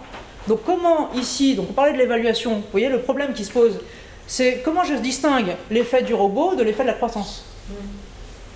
[0.48, 3.80] Donc comment ici, donc on parlait de l'évaluation, vous voyez le problème qui se pose,
[4.28, 7.46] c'est comment je distingue l'effet du robot de l'effet de la croissance?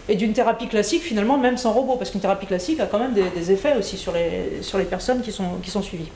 [0.08, 3.14] Et d'une thérapie classique finalement même sans robot, parce qu'une thérapie classique a quand même
[3.14, 6.12] des, effets aussi sur les, sur les personnes qui sont, qui sont suivies.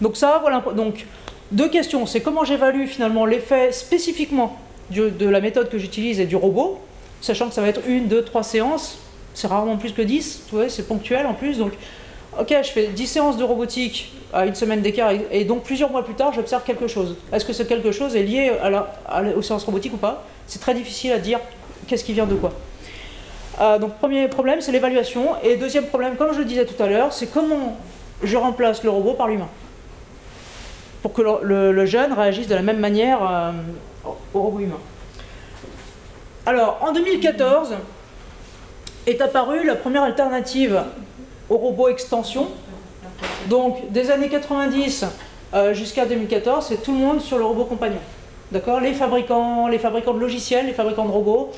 [0.00, 1.06] Donc ça, voilà, donc
[1.52, 4.56] deux questions, c'est comment j'évalue finalement l'effet spécifiquement
[4.90, 6.78] de la méthode que j'utilise et du robot,
[7.20, 8.98] sachant que ça va être une, deux, trois séances,
[9.34, 11.72] c'est rarement plus que dix, c'est ponctuel en plus, donc
[12.38, 16.04] ok, je fais dix séances de robotique à une semaine d'écart, et, donc plusieurs mois
[16.04, 17.16] plus tard, j'observe quelque chose.
[17.32, 18.52] Est-ce que ce quelque chose est lié
[19.36, 20.24] aux séances robotiques ou pas?
[20.46, 21.40] C'est très difficile à dire
[21.86, 22.52] qu'est-ce qui vient de quoi.
[23.60, 25.34] Euh, donc premier problème, c'est l'évaluation.
[25.42, 27.76] Et deuxième problème, comme je le disais tout à l'heure, c'est comment
[28.22, 29.48] je remplace le robot par l'humain.
[31.02, 33.52] Pour que le, jeune réagisse de la même manière euh,
[34.34, 34.80] au robot humain.
[36.46, 37.74] Alors, en 2014,
[39.06, 40.82] est apparue la première alternative
[41.48, 42.48] au robot extension.
[43.48, 45.06] Donc, des années 90
[45.54, 48.00] euh, jusqu'à 2014, c'est tout le monde sur le robot compagnon.
[48.52, 48.80] D'accord?
[48.80, 51.52] Les fabricants, les fabricants de logiciels, les fabricants de robots,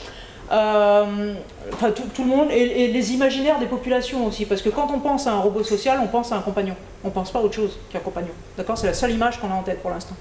[0.51, 5.27] enfin, tout, le monde, et, les imaginaires des populations aussi, parce que quand on pense
[5.27, 6.75] à un robot social, on pense à un compagnon.
[7.05, 8.33] On pense pas à autre chose qu'un compagnon.
[8.57, 8.79] D'accord?
[8.79, 10.17] C'est la seule image qu'on a en tête pour l'instant.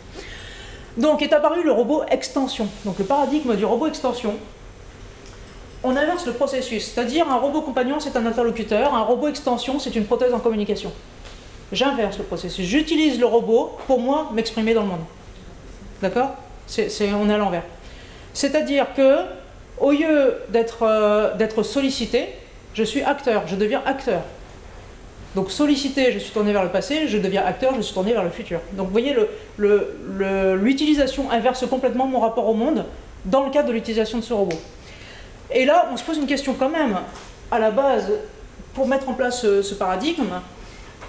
[0.97, 2.67] Donc est apparu le robot extension.
[2.83, 4.35] Donc le paradigme du robot extension.
[5.83, 9.95] On inverse le processus, c'est-à-dire un robot compagnon c'est un interlocuteur, un robot extension c'est
[9.95, 10.91] une prothèse en communication.
[11.71, 12.65] J'inverse le processus.
[12.65, 15.05] J'utilise le robot pour moi m'exprimer dans le monde.
[16.01, 16.31] D'accord?
[16.77, 17.63] On est à l'envers.
[18.33, 19.19] C'est-à-dire que
[19.79, 20.35] au lieu
[20.81, 22.29] euh, d'être sollicité,
[22.73, 24.21] je suis acteur, je deviens acteur.
[25.35, 28.23] Donc sollicité, je suis tourné vers le passé, je deviens acteur, je suis tourné vers
[28.23, 28.59] le futur.
[28.73, 29.15] Donc vous voyez,
[29.57, 32.85] l'utilisation inverse complètement mon rapport au monde
[33.25, 34.59] dans le cadre de l'utilisation de ce robot.
[35.51, 36.97] Et là, on se pose une question quand même,
[37.51, 38.11] à la base,
[38.73, 40.41] pour mettre en place ce, paradigme,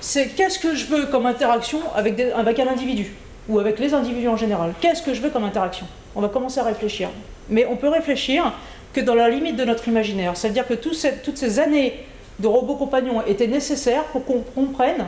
[0.00, 3.14] c'est qu'est-ce que je veux comme interaction avec, avec un individu,
[3.48, 5.86] ou avec les individus en général Qu'est-ce que je veux comme interaction?
[6.14, 7.08] On va commencer à réfléchir
[7.48, 8.52] mais on peut réfléchir
[8.92, 10.36] que dans la limite de notre imaginaire.
[10.36, 10.94] C'est-à-dire que toutes
[11.36, 11.94] ces années
[12.38, 15.06] de robots compagnons étaient nécessaires pour qu'on comprenne,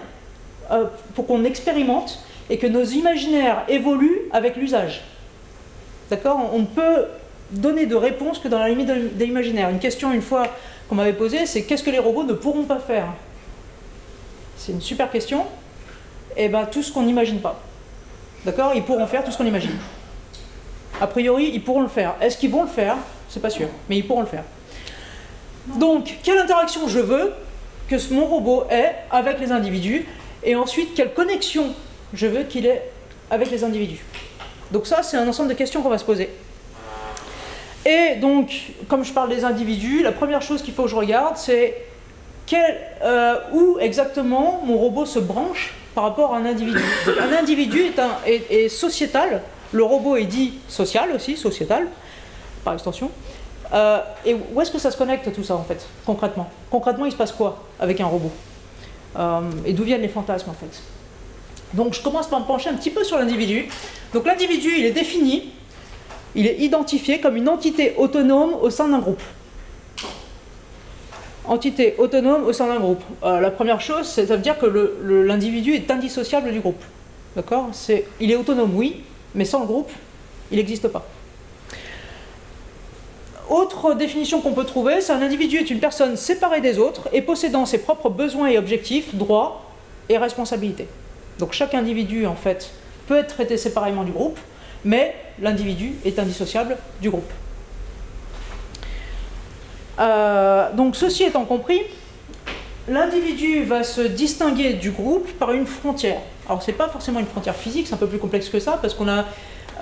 [0.71, 0.85] euh,
[1.15, 5.03] pour qu'on expérimente et que nos imaginaires évoluent avec l'usage.
[6.11, 6.51] D'accord?
[6.53, 7.07] On peut
[7.53, 9.71] donner de réponses que dans la limite de l'imaginaire.
[9.71, 10.47] Une question, une fois
[10.89, 13.07] qu'on m'avait posée, c'est qu'est-ce que les robots ne pourront pas faire?
[14.57, 15.43] C'est une super question.
[16.37, 17.61] Et eh bien, tout ce qu'on n'imagine pas.
[18.45, 19.77] D'accord Ils pourront faire tout ce qu'on imagine.
[21.01, 22.15] A priori, ils pourront le faire.
[22.21, 22.97] Est-ce qu'ils vont le faire?
[23.29, 24.45] C'est pas sûr, mais ils pourront le faire.
[25.79, 27.33] Donc, quelle interaction je veux
[27.89, 30.07] que mon robot ait avec les individus
[30.43, 31.75] et ensuite quelle connexion
[32.13, 32.91] je veux qu'il ait
[33.31, 34.05] avec les individus?
[34.71, 36.31] Donc ça, c'est un ensemble de questions qu'on va se poser.
[37.87, 41.37] Et donc, comme je parle des individus, la première chose qu'il faut que je regarde,
[41.37, 41.77] c'est
[43.03, 46.79] euh, où exactement mon robot se branche par rapport à un individu.
[47.07, 47.93] un individu
[48.27, 49.43] est, sociétal,
[49.73, 51.89] le robot est dit social aussi, sociétal,
[52.65, 53.11] par extension.
[53.73, 56.51] Euh, et où est-ce que ça se connecte tout ça en fait, concrètement?
[56.71, 58.33] Concrètement, il se passe quoi avec un robot?
[59.19, 60.83] Euh, Et d'où viennent les fantasmes en fait?
[61.73, 63.69] Donc je commence par me pencher un petit peu sur l'individu.
[64.13, 65.53] Donc l'individu, il est défini,
[66.35, 69.23] il est identifié comme une entité autonome au sein d'un groupe.
[71.45, 73.03] Entité autonome au sein d'un groupe.
[73.25, 74.67] Euh, la première chose, ça veut dire que
[75.27, 76.83] l'individu est indissociable du groupe.
[77.35, 77.71] D'accord?
[78.21, 79.03] Il est autonome, oui,
[79.35, 79.91] mais sans le groupe,
[80.51, 81.07] il n'existe pas.
[83.49, 87.21] Autre définition qu'on peut trouver, c'est un individu est une personne séparée des autres et
[87.21, 89.63] possédant ses propres besoins et objectifs, droits
[90.09, 90.87] et responsabilités.
[91.41, 92.71] Donc chaque individu, en fait,
[93.09, 94.39] peut être traité séparément du groupe,
[94.85, 97.33] mais l'individu est indissociable du groupe.
[100.01, 101.83] Euh, donc ceci étant compris,
[102.89, 106.21] l'individu va se distinguer du groupe par une frontière.
[106.49, 108.95] Alors c'est pas forcément une frontière physique, c'est un peu plus complexe que ça, parce
[108.95, 109.27] qu'on a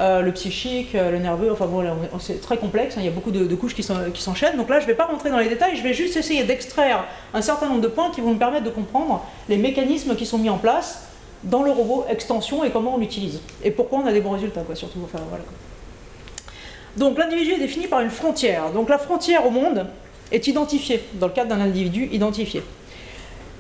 [0.01, 1.85] euh, le psychique, euh, le nerveux, enfin bon,
[2.21, 4.57] c'est très complexe, hein, il y a beaucoup de, couches qui s'enchaînent.
[4.57, 7.05] Donc là, je ne vais pas rentrer dans les détails, je vais juste essayer d'extraire
[7.33, 10.39] un certain nombre de points qui vont me permettre de comprendre les mécanismes qui sont
[10.39, 11.09] mis en place
[11.45, 13.41] dans le robot extension et comment on l'utilise.
[13.63, 14.99] Et pourquoi on a des bons résultats, quoi, surtout.
[15.05, 15.45] Enfin, voilà,
[16.97, 18.71] Donc l'individu est défini par une frontière.
[18.71, 19.87] Donc la frontière au monde
[20.33, 22.63] est identifiée, dans le cadre d'un individu identifié.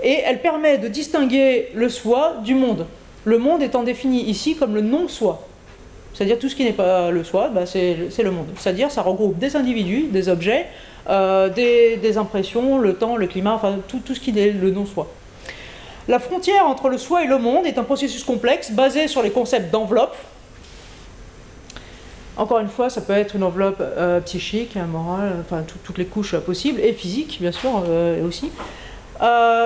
[0.02, 2.86] Et elle permet de distinguer le soi du monde.
[3.24, 5.46] Le monde étant défini ici comme le non-soi.
[6.14, 8.46] C'est-à-dire tout ce qui n'est pas le soi, bah, c'est le monde.
[8.56, 10.66] C'est-à-dire ça regroupe des individus, des objets,
[11.08, 15.08] euh, des, impressions, le temps, le climat, enfin tout, tout ce qui est le non-soi.
[16.08, 19.30] La frontière entre le soi et le monde est un processus complexe basé sur les
[19.30, 20.16] concepts d'enveloppe.
[22.38, 26.36] Encore une fois, ça peut être une enveloppe euh, psychique, morale, enfin toutes les couches
[26.36, 28.52] possibles, et physique, bien sûr, euh, aussi.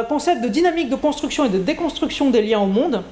[0.09, 3.03] concept de dynamique de construction et de déconstruction des liens au monde.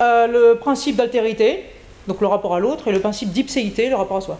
[0.00, 1.64] le principe d'altérité,
[2.06, 4.38] donc le rapport à l'autre, et le principe d'ipséité, le rapport à soi.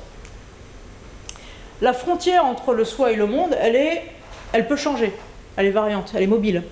[1.81, 4.05] La frontière entre le soi et le monde, elle, est,
[4.53, 5.13] elle peut changer,
[5.57, 6.63] elle est variante, elle est mobile.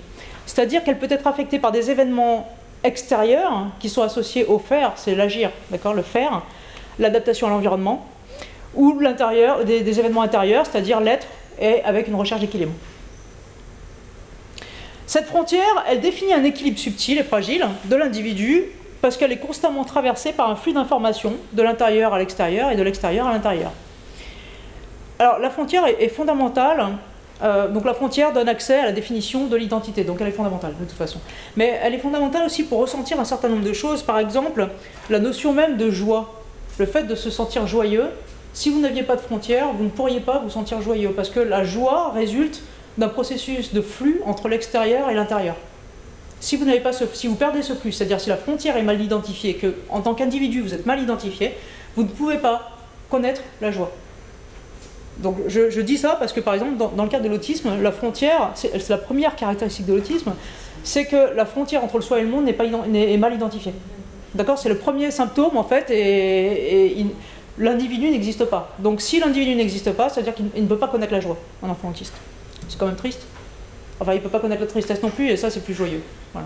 [0.46, 2.48] C'est-à-dire qu'elle peut être affectée par des événements
[2.84, 6.42] extérieurs hein, qui sont associés au faire, c'est l'agir, d'accord, le faire,
[7.00, 8.06] l'adaptation à l'environnement,
[8.74, 11.26] ou l'intérieur, des, événements intérieurs, c'est-à-dire l'être,
[11.60, 12.72] et avec une recherche d'équilibre.
[15.06, 18.64] Cette frontière, elle définit un équilibre subtil et fragile de l'individu
[19.02, 22.82] parce qu'elle est constamment traversée par un flux d'informations de l'intérieur à l'extérieur et de
[22.82, 23.72] l'extérieur à l'intérieur.
[25.18, 26.86] Alors la frontière est, fondamentale,
[27.42, 30.74] euh, donc la frontière donne accès à la définition de l'identité, donc elle est fondamentale
[30.78, 31.18] de toute façon.
[31.56, 34.68] Mais elle est fondamentale aussi pour ressentir un certain nombre de choses, par exemple
[35.08, 36.39] la notion même de joie,
[36.78, 38.06] le fait de se sentir joyeux.
[38.52, 41.40] Si vous n'aviez pas de frontière, vous ne pourriez pas vous sentir joyeux, parce que
[41.40, 42.62] la joie résulte
[42.98, 45.56] d'un processus de flux entre l'extérieur et l'intérieur.
[46.40, 49.54] Si vous, pas si vous perdez ce flux, c'est-à-dire si la frontière est mal identifiée,
[49.54, 51.54] que en tant qu'individu vous êtes mal identifié,
[51.96, 52.70] vous ne pouvez pas
[53.10, 53.92] connaître la joie.
[55.18, 58.52] Donc je, dis ça parce que par exemple dans, le cadre de l'autisme, la frontière,
[58.54, 60.32] c'est la première caractéristique de l'autisme,
[60.82, 63.74] c'est que la frontière entre le soi et le monde n'est pas est mal identifiée.
[64.34, 67.06] D'accord C'est le premier symptôme en fait et,
[67.58, 68.74] l'individu n'existe pas.
[68.78, 71.90] Donc si l'individu n'existe pas, c'est-à-dire qu'il ne peut pas connaître la joie, un enfant
[71.90, 72.14] autiste.
[72.68, 73.20] C'est quand même triste.
[74.00, 76.02] Enfin, il ne peut pas connaître la tristesse non plus, et ça, c'est plus joyeux.
[76.34, 76.40] Euh.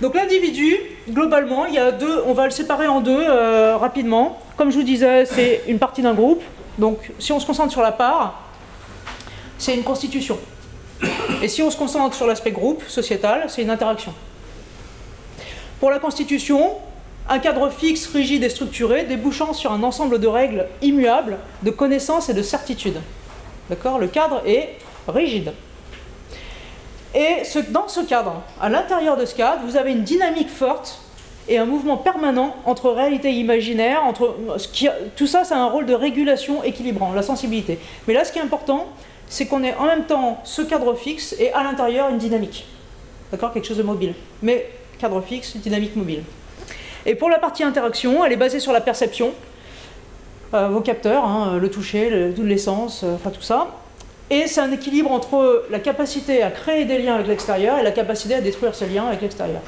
[0.00, 0.74] donc, l'individu,
[1.10, 4.40] globalement, il y a deux, on va le séparer en deux euh, rapidement.
[4.56, 6.42] Comme je vous disais, c'est une partie d'un groupe.
[6.78, 8.42] Donc, si on se concentre sur la part,
[9.58, 10.38] c'est une constitution.
[11.42, 14.14] Et si on se concentre sur l'aspect groupe, sociétal, c'est une interaction.
[15.80, 16.72] Pour la constitution,
[17.28, 22.28] un cadre fixe, rigide et structuré, débouchant sur un ensemble de règles immuables, de connaissances
[22.28, 23.00] et de certitudes.
[23.68, 23.98] D'accord?
[23.98, 24.76] Le cadre est
[25.08, 25.52] rigide.
[27.14, 31.00] Et dans ce cadre, à l'intérieur de ce cadre, vous avez une dynamique forte
[31.48, 34.04] et un mouvement permanent entre réalité et imaginaire.
[34.04, 34.36] Entre,
[35.16, 37.78] tout ça, ça a un rôle de régulation équilibrant, la sensibilité.
[38.06, 38.86] Mais là, ce qui est important,
[39.28, 42.66] c'est qu'on ait en même temps ce cadre fixe et à l'intérieur une dynamique.
[43.30, 43.52] D'accord?
[43.52, 44.14] Quelque chose de mobile.
[44.42, 46.22] Mais cadre fixe, dynamique mobile.
[47.04, 49.32] Et pour la partie interaction, elle est basée sur la perception,
[50.54, 53.68] euh, vos capteurs, hein, le toucher, l'essence, euh, enfin tout ça.
[54.28, 57.92] Et c'est un équilibre entre la capacité à créer des liens avec l'extérieur et la
[57.92, 59.60] capacité à détruire ces liens avec l'extérieur.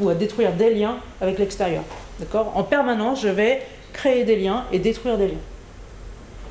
[0.00, 1.82] Ou à détruire des liens avec l'extérieur.
[2.18, 2.52] D'accord?
[2.56, 3.62] En permanence, je vais
[3.92, 5.44] créer des liens et détruire des liens.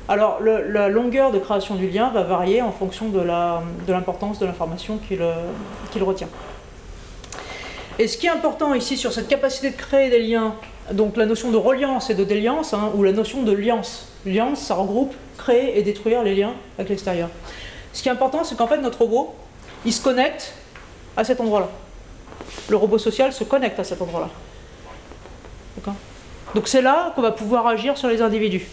[0.08, 3.20] Alors, la longueur de création du lien va varier en fonction de
[3.92, 6.28] l'importance de, de l'information qu'il retient.
[7.98, 10.54] Et ce qui est important ici sur cette capacité de créer des liens,
[10.92, 14.08] donc la notion de reliance et de déliance, hein, ou la notion de liance.
[14.26, 17.30] Liance, ça regroupe créer et détruire les liens avec l'extérieur.
[17.92, 19.34] Ce qui est important, c'est qu'en fait, notre robot,
[19.84, 20.52] il se connecte
[21.16, 21.68] à cet endroit-là.
[22.68, 24.28] Le robot social se connecte à cet endroit-là.
[26.54, 28.66] Donc c'est là qu'on va pouvoir agir sur les individus.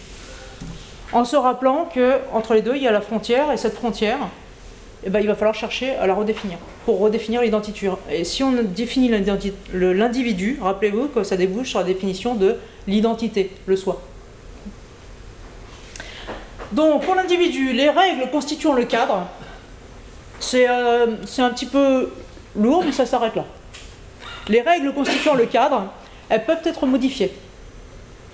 [1.12, 4.18] En se rappelant qu'entre les deux, il y a la frontière, et cette frontière,
[5.06, 6.56] eh ben, il va falloir chercher à la redéfinir,
[6.86, 7.90] pour redéfinir l'identité.
[8.10, 9.10] Et si on définit
[9.72, 12.56] l'individu, rappelez-vous que ça débouche sur la définition de
[12.86, 14.00] l'identité, le soi.
[16.72, 19.26] Donc pour l'individu, les règles constituant le cadre,
[20.54, 22.10] euh, c'est un petit peu
[22.56, 23.44] lourd, mais ça s'arrête là.
[24.48, 25.86] Les règles constituant le cadre,
[26.28, 27.32] elles peuvent être modifiées.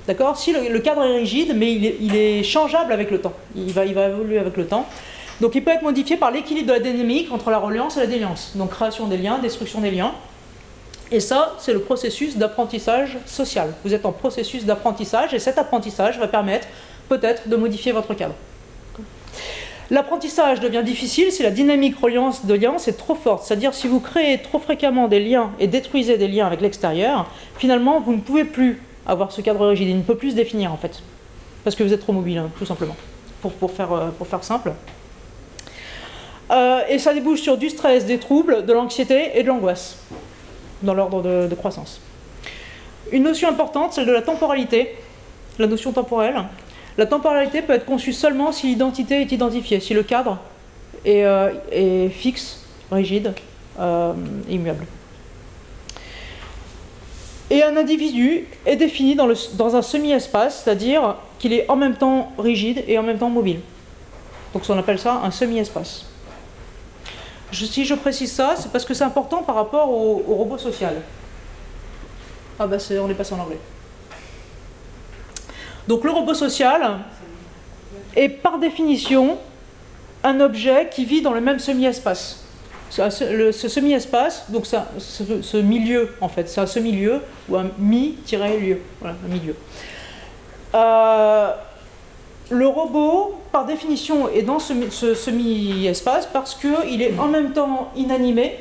[0.06, 0.36] D'accord?
[0.36, 3.34] Si le, cadre est rigide, mais il est, changeable avec le temps.
[3.54, 4.86] Il va, il va évoluer avec le temps.
[5.40, 8.06] Donc il peut être modifié par l'équilibre de la dynamique entre la reliance et la
[8.06, 8.52] déliance.
[8.54, 10.12] Donc création des liens, destruction des liens.
[11.10, 13.74] Et ça, c'est le processus d'apprentissage social.
[13.84, 16.68] Vous êtes en processus d'apprentissage et cet apprentissage va permettre
[17.08, 18.34] peut-être de modifier votre cadre.
[19.90, 23.44] L'apprentissage devient difficile si la dynamique reliance de liens est trop forte.
[23.44, 27.98] C'est-à-dire si vous créez trop fréquemment des liens et détruisez des liens avec l'extérieur, finalement
[27.98, 29.88] vous ne pouvez plus avoir ce cadre rigide.
[29.88, 31.02] Il ne peut plus se définir en fait.
[31.64, 32.94] Parce que vous êtes trop mobile, hein, tout simplement.
[33.42, 34.72] Pour, pour, faire, euh, pour faire simple.
[36.50, 39.98] Euh, et ça débouche sur du stress, des troubles, de l'anxiété et de l'angoisse,
[40.82, 42.00] dans l'ordre de, croissance.
[43.12, 44.96] Une notion importante, celle de la temporalité,
[45.58, 46.42] la notion temporelle.
[46.98, 50.38] La temporalité peut être conçue seulement si l'identité est identifiée, si le cadre
[51.04, 53.32] est, euh, fixe, rigide,
[53.78, 54.12] euh,
[54.48, 54.86] immuable.
[57.48, 62.84] Et un individu est défini dans un semi-espace, c'est-à-dire qu'il est en même temps rigide
[62.86, 63.60] et en même temps mobile.
[64.52, 66.09] Donc on appelle ça un semi-espace.
[67.52, 70.94] Si je précise ça, c'est parce que c'est important par rapport au, robot social.
[72.58, 73.58] Ah bah on est passé en anglais.
[75.88, 76.98] Donc le robot social
[78.14, 79.38] est par définition
[80.22, 82.44] un objet qui vit dans le même semi-espace.
[82.90, 83.08] Ce,
[83.68, 89.28] semi-espace, donc ça, ce, milieu en fait, c'est un semi-lieu ou un mi-lieu, voilà, un
[89.32, 89.54] milieu.
[90.74, 91.52] Euh,
[92.50, 97.90] le robot, par définition, est dans ce, ce semi-espace parce qu'il est en même temps
[97.96, 98.56] inanimé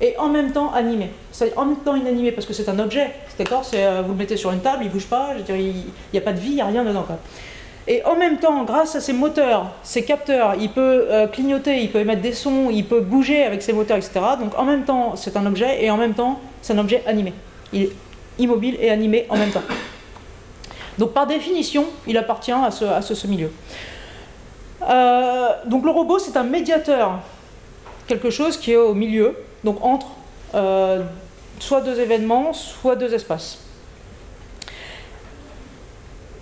[0.00, 1.10] et en même temps animé.
[1.30, 3.62] C'est en même temps inanimé parce que c'est un objet, d'accord?
[3.74, 5.72] Euh, Vous le mettez sur une table, il ne bouge pas, il
[6.12, 7.06] n'y a pas de vie, il n'y a rien dedans.
[7.86, 11.90] Et en même temps, grâce à ses moteurs, ses capteurs, il peut euh, clignoter, il
[11.90, 14.12] peut émettre des sons, il peut bouger avec ses moteurs, etc.
[14.40, 17.32] Donc en même temps, c'est un objet et en même temps, c'est un objet animé.
[17.72, 17.92] Il est
[18.38, 19.62] immobile et animé en même temps.
[20.98, 23.50] Donc par définition, il appartient à ce, milieu.
[24.88, 27.20] Euh, donc le robot, c'est un médiateur,
[28.06, 30.08] quelque chose qui est au milieu, donc entre
[30.54, 31.02] euh,
[31.60, 33.58] soit deux événements, soit deux espaces.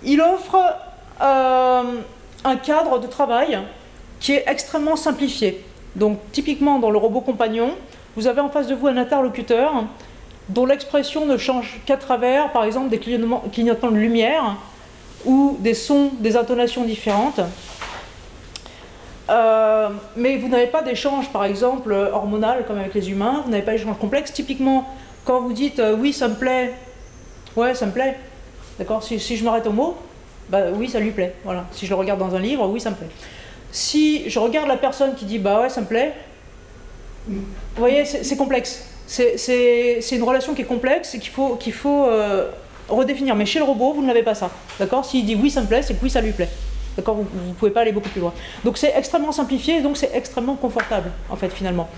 [0.03, 0.57] Il offre
[1.21, 1.83] euh,
[2.43, 3.59] un cadre de travail
[4.19, 5.63] qui est extrêmement simplifié.
[5.95, 7.71] Donc typiquement dans le robot compagnon,
[8.15, 9.85] vous avez en face de vous un interlocuteur
[10.49, 14.57] dont l'expression ne change qu'à travers, par exemple, des clignotements de lumière
[15.25, 17.41] ou des sons, des intonations différentes.
[19.29, 23.63] Euh, mais vous n'avez pas d'échange, par exemple, hormonal comme avec les humains, vous n'avez
[23.63, 24.33] pas d'échange complexe.
[24.33, 24.89] Typiquement,
[25.23, 26.73] quand vous dites euh, oui, ça me plaît,
[27.55, 28.17] ouais, ça me plaît,
[28.77, 29.03] d'accord?
[29.03, 29.95] Si, je m'arrête au mot,
[30.49, 31.35] bah oui, ça lui plaît.
[31.45, 31.65] Voilà.
[31.71, 33.09] Si je le regarde dans un livre, oui, ça me plaît.
[33.71, 36.13] Si je regarde la personne qui dit bah ouais, ça me plaît,
[37.29, 37.41] vous
[37.77, 38.90] voyez, c'est complexe.
[39.11, 42.49] C'est une relation qui est complexe et qu'il faut, euh,
[42.87, 43.35] redéfinir.
[43.35, 44.49] Mais chez le robot, vous ne l'avez pas ça.
[44.79, 45.03] D'accord?
[45.03, 46.49] S'il dit oui, ça me plaît, c'est que oui, ça lui plaît.
[46.95, 47.15] D'accord?
[47.15, 48.33] Vous ne pouvez pas aller beaucoup plus loin.
[48.63, 51.89] Donc c'est extrêmement simplifié et donc c'est extrêmement confortable, en fait, finalement.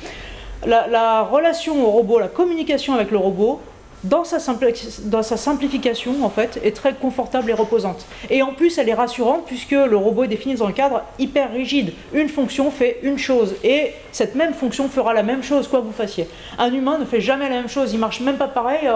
[0.65, 3.61] La, relation au robot, la communication avec le robot,
[4.03, 8.05] dans sa, simplification, en fait, est très confortable et reposante.
[8.29, 11.51] Et en plus, elle est rassurante puisque le robot est défini dans un cadre hyper
[11.51, 11.93] rigide.
[12.13, 15.85] Une fonction fait une chose et cette même fonction fera la même chose quoi que
[15.85, 16.27] vous fassiez.
[16.57, 18.89] Un humain ne fait jamais la même chose, il marche même pas pareil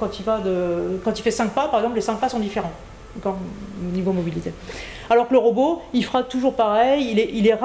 [0.00, 0.10] quand,
[1.18, 2.72] il fait 5 pas, par exemple, les 5 pas sont différents
[3.26, 4.54] au niveau mobilité.
[5.10, 7.58] Alors que le robot, il fera toujours pareil, il est, il est,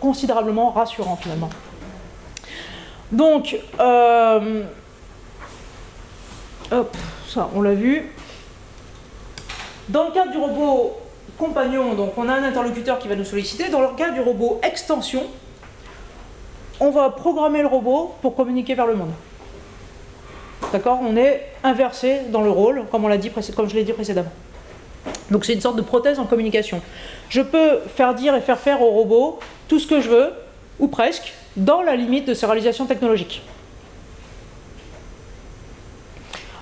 [0.00, 1.50] considérablement rassurant finalement.
[3.12, 4.62] Donc, euh,
[6.72, 6.96] hop,
[7.28, 8.10] ça on l'a vu.
[9.88, 10.96] Dans le cadre du robot
[11.38, 13.68] compagnon, donc on a un interlocuteur qui va nous solliciter.
[13.68, 15.22] Dans le cas du robot extension,
[16.80, 19.12] on va programmer le robot pour communiquer vers le monde.
[20.72, 21.00] D'accord?
[21.02, 24.32] On est inversé dans le rôle, comme je l'ai dit précédemment.
[25.30, 26.82] Donc c'est une sorte de prothèse en communication.
[27.28, 29.38] Je peux faire dire et faire faire au robot
[29.68, 30.32] tout ce que je veux,
[30.78, 33.42] ou presque, dans la limite de ses réalisations technologiques.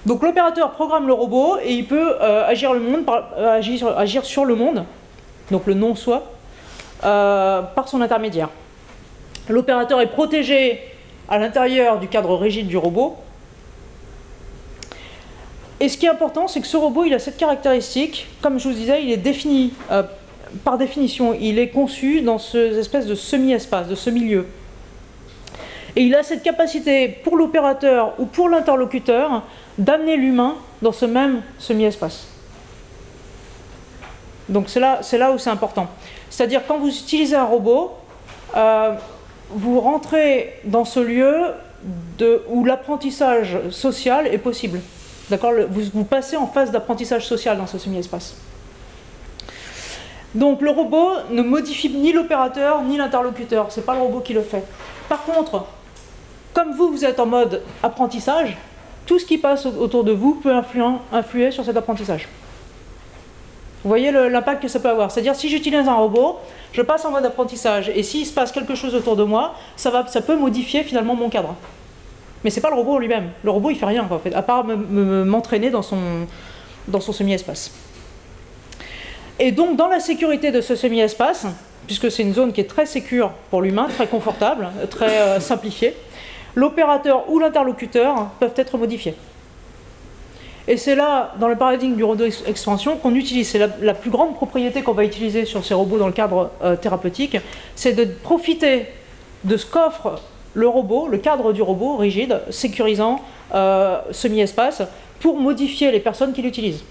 [0.06, 3.60] Donc l'opérateur programme le robot et il peut euh, agir, le monde euh,
[3.96, 4.84] agir, sur le monde,
[5.50, 6.22] donc le non-soi,
[7.02, 8.48] euh, par son intermédiaire.
[9.48, 10.80] L'opérateur est protégé
[11.28, 13.16] à l'intérieur du cadre rigide du robot,
[15.80, 18.68] et ce qui est important, c'est que ce robot, il a cette caractéristique, comme je
[18.68, 19.74] vous disais, il est défini,
[20.64, 24.46] par définition, il est conçu dans ce espèce de semi-espace, de ce milieu.
[25.96, 29.42] Et il a cette capacité pour l'opérateur ou pour l'interlocuteur
[29.78, 32.26] d'amener l'humain dans ce même semi-espace.
[34.48, 35.88] Donc c'est là, où c'est important.
[36.30, 37.92] C'est-à-dire quand vous utilisez un robot,
[38.56, 38.92] euh,
[39.50, 41.34] vous rentrez dans ce lieu
[42.48, 44.80] où l'apprentissage social est possible.
[45.30, 45.52] D'accord?
[45.68, 48.36] Vous, passez en phase d'apprentissage social dans ce semi-espace.
[50.34, 54.42] Donc le robot ne modifie ni l'opérateur ni l'interlocuteur, c'est pas le robot qui le
[54.42, 54.64] fait.
[55.08, 55.64] Par contre,
[56.52, 58.56] comme vous, vous êtes en mode apprentissage,
[59.06, 62.28] tout ce qui passe autour de vous peut influer, sur cet apprentissage.
[63.82, 65.12] Vous voyez l'impact que ça peut avoir.
[65.12, 66.40] C'est-à-dire, si j'utilise un robot,
[66.72, 70.04] je passe en mode apprentissage, et s'il se passe quelque chose autour de moi, ça,
[70.26, 71.54] peut modifier finalement mon cadre.
[72.42, 73.30] Mais c'est pas le robot lui-même.
[73.44, 75.98] Le robot, il fait rien, en fait, à part m'entraîner dans son,
[76.88, 77.70] dans son semi-espace.
[79.38, 81.46] Et donc, dans la sécurité de ce semi-espace,
[81.86, 85.94] puisque c'est une zone qui est très sécure pour l'humain, très confortable, très euh, simplifiée,
[86.56, 89.14] l'opérateur ou l'interlocuteur peuvent être modifiés.
[90.68, 93.48] Et c'est là, dans le paradigme du robot extension, qu'on utilise.
[93.50, 96.74] C'est la, plus grande propriété qu'on va utiliser sur ces robots dans le cadre euh,
[96.74, 97.36] thérapeutique,
[97.76, 98.86] c'est de profiter
[99.44, 100.20] de ce qu'offre
[100.54, 103.20] le robot, le cadre du robot rigide, sécurisant,
[103.54, 104.82] euh, semi-espace,
[105.20, 106.82] pour modifier les personnes qui l'utilisent.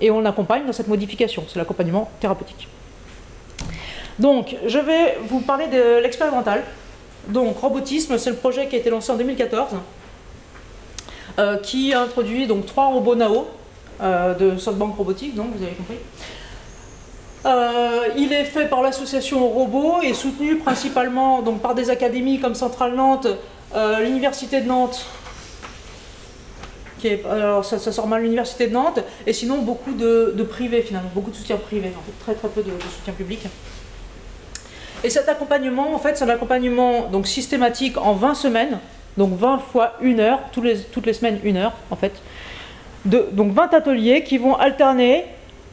[0.00, 1.44] Et on l'accompagne dans cette modification.
[1.48, 2.68] C'est l'accompagnement thérapeutique.
[4.18, 6.62] Donc, je vais vous parler de l'expérimental.
[7.28, 9.68] Donc, robotisme, c'est le projet qui a été lancé en 2014
[11.38, 13.46] euh, qui introduit donc trois robots Nao
[14.00, 15.98] euh, de SoftBank Robotics, donc vous avez compris.
[17.46, 22.56] Euh, il est fait par l'association Robot et soutenu principalement donc, par des académies comme
[22.56, 23.28] Centrale Nantes,
[24.00, 25.06] l'Université de Nantes,
[26.98, 31.10] qui est, alors ça, sort mal l'Université de Nantes, et sinon beaucoup de, privés finalement,
[31.14, 33.40] beaucoup de soutien privé, en fait, très très peu de, soutien public.
[35.04, 38.78] Et cet accompagnement, en fait, c'est un accompagnement donc, systématique en 20 semaines,
[39.16, 42.12] donc 20 fois une heure, toutes les, toutes les semaines une heure en fait.
[43.04, 45.24] donc 20 ateliers qui vont alterner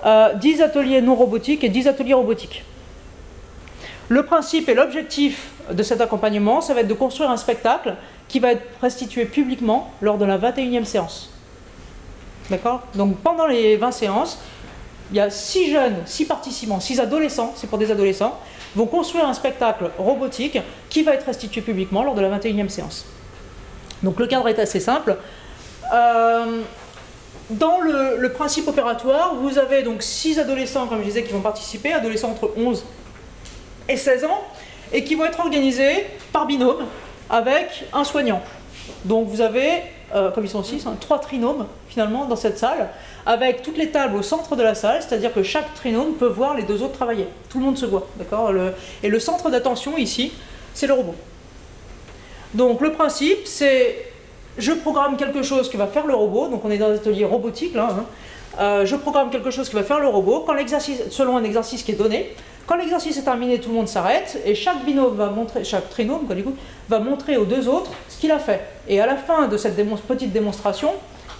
[0.04, 2.64] 10 euh, ateliers non robotiques et 10 ateliers robotiques.
[4.08, 7.96] Le principe et l'objectif de cet accompagnement, ça va être de construire un spectacle
[8.28, 11.32] qui va être restitué publiquement lors de la 21e séance.
[12.52, 12.84] D'accord?
[12.94, 14.40] Donc pendant les 20 séances,
[15.12, 18.40] il y a 6 jeunes, 6 participants, 6 adolescents, c'est pour des adolescents,
[18.76, 23.06] vont construire un spectacle robotique qui va être restitué publiquement lors de la 21e séance.
[24.04, 25.18] Donc le cadre est assez simple.
[25.94, 26.62] Euh,
[27.50, 31.94] dans le, principe opératoire, vous avez donc six adolescents, comme je disais, qui vont participer,
[31.94, 32.84] adolescents entre 11
[33.88, 34.44] et 16 ans,
[34.92, 36.86] et qui vont être organisés par binôme
[37.30, 38.42] avec un soignant.
[39.04, 39.84] Donc vous avez,
[40.14, 42.90] euh, comme ils sont six, hein, trois trinômes finalement dans cette salle,
[43.26, 46.56] avec toutes les tables au centre de la salle, c'est-à-dire que chaque trinôme peut voir
[46.56, 47.28] les deux autres travailler.
[47.50, 48.52] Tout le monde se voit, d'accord
[49.02, 50.32] Et le centre d'attention ici,
[50.74, 51.16] c'est le robot.
[52.54, 54.06] Donc le principe, c'est
[54.58, 57.26] je programme quelque chose qui va faire le robot, donc on est dans un atelier
[57.26, 58.06] robotique là, hein.
[58.60, 60.56] euh, je programme quelque chose qui va faire le robot, quand
[61.10, 62.34] selon un exercice qui est donné,
[62.66, 66.26] quand l'exercice est terminé, tout le monde s'arrête, et chaque binôme va montrer, chaque trinôme
[66.26, 66.56] quoi, du coup,
[66.90, 68.62] va montrer aux deux autres ce qu'il a fait.
[68.88, 69.76] Et à la fin de cette
[70.08, 70.92] petite démonstration,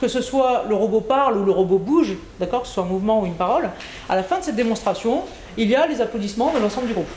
[0.06, 2.86] que ce soit le robot parle ou le robot bouge, d'accord, que ce soit un
[2.86, 3.72] mouvement ou une parole,
[4.08, 5.24] à la fin de cette démonstration,
[5.58, 7.10] il y a les applaudissements de l'ensemble du groupe.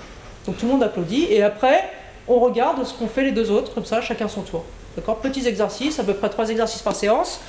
[0.46, 1.84] Donc tout le monde applaudit, et après,
[2.26, 4.64] on regarde ce qu'ont fait les deux autres, comme ça, chacun son tour.
[4.96, 7.42] D'accord Petits exercices, à peu près trois exercices par séance.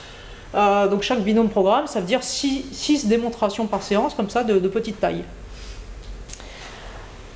[0.56, 4.68] Euh, donc chaque binôme programme, ça veut dire six démonstrations par séance, comme ça, de,
[4.68, 5.24] petite taille.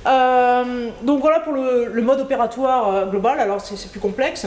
[0.06, 4.46] Euh, donc voilà pour le, mode opératoire euh, global, alors c'est plus complexe.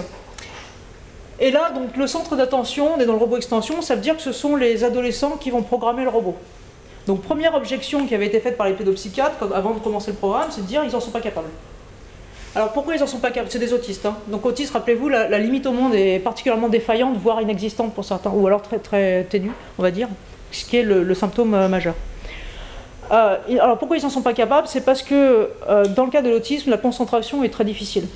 [1.39, 4.15] Et là, donc le centre d'attention, on est dans le robot extension, ça veut dire
[4.15, 6.35] que ce sont les adolescents qui vont programmer le robot.
[7.05, 10.47] Donc première objection qui avait été faite par les pédopsychiatres avant de commencer le programme,
[10.49, 11.49] c'est de dire ils n'en sont pas capables.
[12.55, 13.51] Alors pourquoi ils n'en sont pas capables?
[13.51, 14.05] C'est des autistes.
[14.05, 14.18] Hein.
[14.27, 18.47] Donc autistes, rappelez-vous, la, limite au monde est particulièrement défaillante, voire inexistante pour certains, ou
[18.47, 20.07] alors très très ténue, on va dire,
[20.51, 21.93] ce qui est le, symptôme euh, majeur.
[23.11, 24.68] Euh, alors pourquoi ils n'en sont pas capables?
[24.68, 28.07] C'est parce que euh, dans le cas de l'autisme, la concentration est très difficile.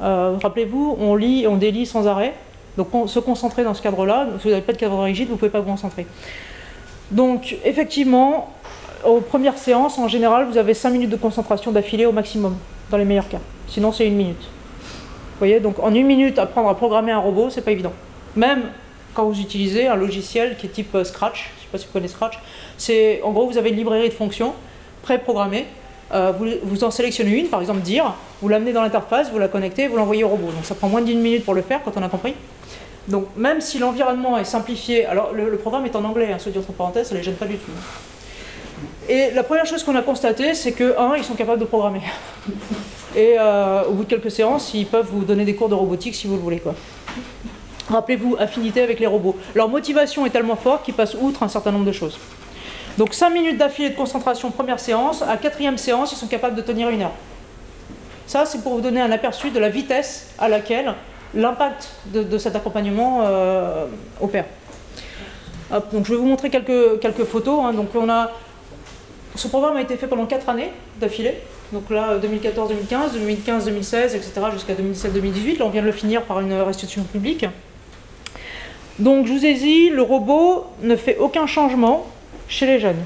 [0.00, 2.34] Rappelez-vous, on lit on délit sans arrêt.
[2.76, 5.38] Donc se concentrer dans ce cadre-là, si vous n'avez pas de cadre rigide, vous ne
[5.38, 6.06] pouvez pas vous concentrer.
[7.10, 8.52] Donc effectivement,
[9.04, 12.56] aux premières séances, en général, vous avez 5 minutes de concentration d'affilée au maximum,
[12.90, 13.40] dans les meilleurs cas.
[13.68, 14.42] Sinon, c'est une minute.
[14.42, 17.92] Vous voyez, donc en une minute, apprendre à programmer un robot, c'est pas évident.
[18.34, 18.64] Même
[19.14, 21.86] quand vous utilisez un logiciel qui est type euh, Scratch, je ne sais pas si
[21.86, 22.38] vous connaissez Scratch,
[22.76, 24.52] c'est en gros, vous avez une librairie de fonctions
[25.02, 25.66] pré-programmée.
[26.12, 29.88] Euh, vous, en sélectionnez une, par exemple dire, vous l'amenez dans l'interface, vous la connectez,
[29.88, 30.52] vous l'envoyez au robot.
[30.52, 32.34] Donc ça prend moins d'une minute pour le faire quand on a compris.
[33.08, 36.58] Donc même si l'environnement est simplifié, alors le, programme est en anglais, hein, se dit
[36.58, 37.70] entre parenthèses, ça ne les gêne pas du tout.
[39.08, 42.02] Et la première chose qu'on a constaté, c'est que, un, ils sont capables de programmer.
[43.16, 46.14] Et euh, au bout de quelques séances, ils peuvent vous donner des cours de robotique
[46.14, 46.60] si vous le voulez.
[47.88, 49.36] Rappelez-vous, affinité avec les robots.
[49.54, 52.18] Leur motivation est tellement forte qu'ils passent outre un certain nombre de choses.
[52.98, 55.22] Donc 5 minutes d'affilée de concentration, première séance.
[55.22, 57.12] À quatrième séance, ils sont capables de tenir une heure.
[58.26, 60.94] Ça, c'est pour vous donner un aperçu de la vitesse à laquelle
[61.34, 63.86] l'impact de, cet accompagnement euh,
[64.20, 64.46] opère.
[65.92, 67.60] donc je vais vous montrer quelques, quelques photos.
[67.64, 67.72] Hein.
[67.72, 68.30] Donc on a
[69.36, 71.34] ce programme a été fait pendant 4 années d'affilée.
[71.72, 75.58] Donc là, 2014-2015, 2015-2016, etc., jusqu'à 2017-2018.
[75.58, 77.44] Là, on vient de le finir par une restitution publique.
[78.98, 82.06] Donc, je vous ai dit, le robot ne fait aucun changement
[82.48, 83.02] chez les jeunes.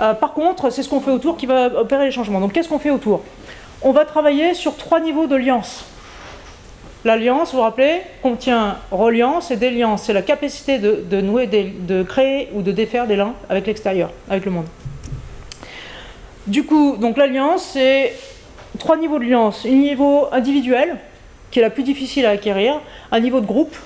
[0.00, 2.40] Euh, par contre, c'est ce qu'on fait autour qui va opérer les changements.
[2.40, 3.22] Donc qu'est-ce qu'on fait autour?
[3.82, 5.84] On va travailler sur trois niveaux de liance.
[7.04, 10.04] L'alliance, vous vous rappelez, contient reliance et déliance.
[10.04, 14.44] C'est la capacité de, nouer, de créer ou de défaire des liens avec l'extérieur, avec
[14.44, 14.66] le monde.
[16.46, 18.14] Du coup, donc l'alliance, c'est
[18.78, 19.64] trois niveaux de liance.
[19.66, 20.96] Un niveau individuel,
[21.50, 23.76] qui est la plus difficile à acquérir, un niveau de groupe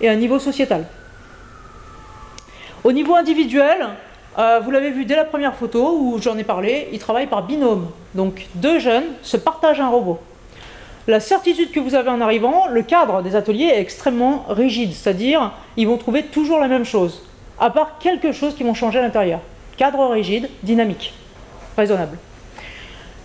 [0.00, 0.86] et un niveau sociétal.
[2.84, 3.78] Au niveau individuel,
[4.38, 7.46] euh, vous l'avez vu dès la première photo où j'en ai parlé, ils travaillent par
[7.46, 7.88] binôme.
[8.14, 10.18] Donc deux jeunes se partagent un robot.
[11.06, 15.52] La certitude que vous avez en arrivant, le cadre des ateliers est extrêmement rigide, c'est-à-dire
[15.78, 17.22] ils vont trouver toujours la même chose,
[17.58, 19.40] à part quelque chose qui vont changer à l'intérieur.
[19.78, 21.14] Cadre rigide, dynamique,
[21.78, 22.18] raisonnable.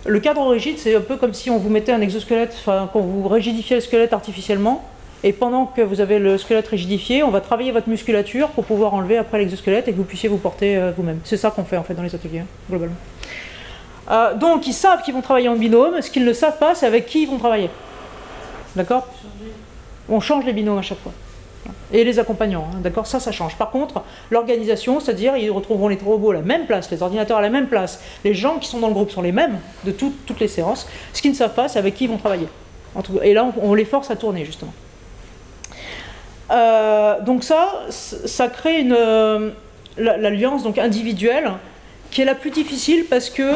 [0.06, 3.00] Le cadre rigide, c'est un peu comme si on vous mettait un exosquelette, enfin, quand
[3.00, 4.82] vous rigidifiez le squelette artificiellement,
[5.22, 8.94] et pendant que vous avez le squelette rigidifié, on va travailler votre musculature pour pouvoir
[8.94, 11.20] enlever après l'exosquelette et que vous puissiez vous porter euh, vous-même.
[11.24, 12.96] C'est ça qu'on fait en fait dans les ateliers, globalement.
[14.10, 16.86] Euh, donc ils savent qu'ils vont travailler en binôme, ce qu'ils ne savent pas, c'est
[16.86, 17.70] avec qui ils vont travailler.
[18.76, 19.06] D'accord?
[20.08, 21.12] On change les binômes à chaque fois.
[21.92, 23.06] Et les accompagnants, hein, d'accord?
[23.06, 23.56] Ça, ça change.
[23.56, 27.42] Par contre, l'organisation, c'est-à-dire ils retrouveront les robots à la même place, les ordinateurs à
[27.42, 30.40] la même place, les gens qui sont dans le groupe sont les mêmes de toutes
[30.40, 30.88] les séances.
[31.12, 32.48] Ce qu'ils ne savent pas, c'est avec qui ils vont travailler.
[33.22, 34.72] Et là, on, les force à tourner, justement.
[36.50, 39.50] Euh, donc ça, ça crée une euh,
[39.96, 41.52] l'alliance donc individuelle
[42.10, 43.52] qui est la plus difficile parce que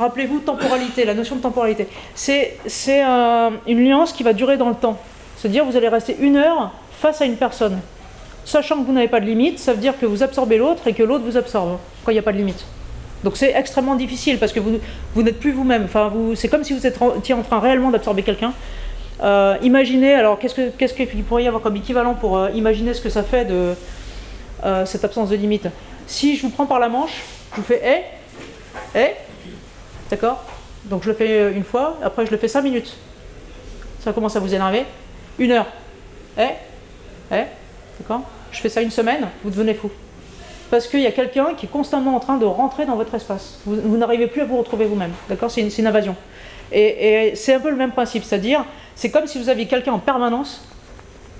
[0.00, 1.86] Rappelez-vous, temporalité, la notion de temporalité.
[2.14, 2.56] C'est
[3.66, 4.98] une nuance qui va durer dans le temps.
[5.36, 7.78] C'est-à-dire, vous allez rester une heure face à une personne.
[8.46, 10.94] Sachant que vous n'avez pas de limite, ça veut dire que vous absorbez l'autre et
[10.94, 12.64] que l'autre vous absorbe quand il n'y a pas de limite.
[13.24, 14.78] Donc c'est extrêmement difficile parce que vous,
[15.14, 15.84] vous n'êtes plus vous-même.
[15.84, 18.54] Enfin, c'est comme si vous étiez en train réellement d'absorber quelqu'un.
[19.22, 23.10] Euh, imaginez, alors qu'est-ce qu'il pourrait y avoir comme équivalent pour euh, imaginer ce que
[23.10, 23.74] ça fait de
[24.64, 25.68] euh, cette absence de limite?
[26.06, 27.22] Si je vous prends par la manche,
[27.52, 29.14] je vous fais hé, hé,
[30.10, 30.42] D'accord?
[30.84, 32.96] Donc je le fais une fois, après je le fais 5 minutes.
[34.00, 34.84] Ça commence à vous énerver.
[35.38, 35.66] Une heure.
[36.38, 36.48] Eh
[37.32, 37.42] Eh
[37.98, 38.22] D'accord?
[38.50, 39.90] Je fais ça une semaine, vous devenez fou.
[40.70, 43.58] Parce qu'il y a quelqu'un qui est constamment en train de rentrer dans votre espace.
[43.66, 45.12] Vous, n'arrivez plus à vous retrouver vous-même.
[45.28, 45.50] D'accord?
[45.50, 46.14] C'est une, invasion.
[46.72, 48.22] Et, c'est un peu le même principe.
[48.22, 48.64] C'est-à-dire,
[49.00, 50.60] c'est comme si vous aviez quelqu'un en permanence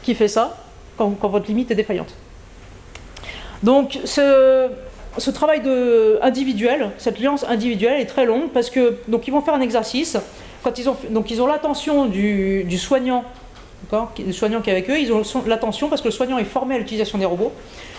[0.02, 0.56] qui fait ça
[0.96, 2.14] quand, votre limite est défaillante.
[3.62, 4.70] Donc, ce,
[5.34, 5.60] travail
[6.22, 10.16] individuel, cette lance individuelle est très longue parce que donc ils vont faire un exercice.
[10.64, 13.24] Quand ils ont, donc ils ont l'attention du, soignant,
[14.16, 16.76] du soignant qui est avec eux, ils ont l'attention parce que le soignant est formé
[16.76, 17.52] à l'utilisation des robots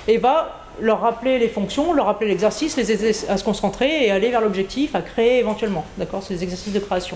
[0.07, 4.09] et va leur rappeler les fonctions, leur rappeler l'exercice, les aider à se concentrer et
[4.09, 5.85] aller vers l'objectif, à créer éventuellement.
[5.99, 7.15] D'accord C'est des exercices de création.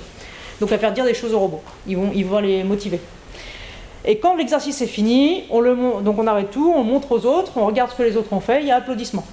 [0.60, 1.62] Donc à faire dire des choses aux robots.
[1.88, 3.00] Ils vont, ils vont les motiver.
[4.06, 7.54] Et quand l'exercice est fini, on le, donc on arrête tout, on montre aux autres,
[7.56, 9.26] on regarde ce que les autres ont fait, il y a applaudissements.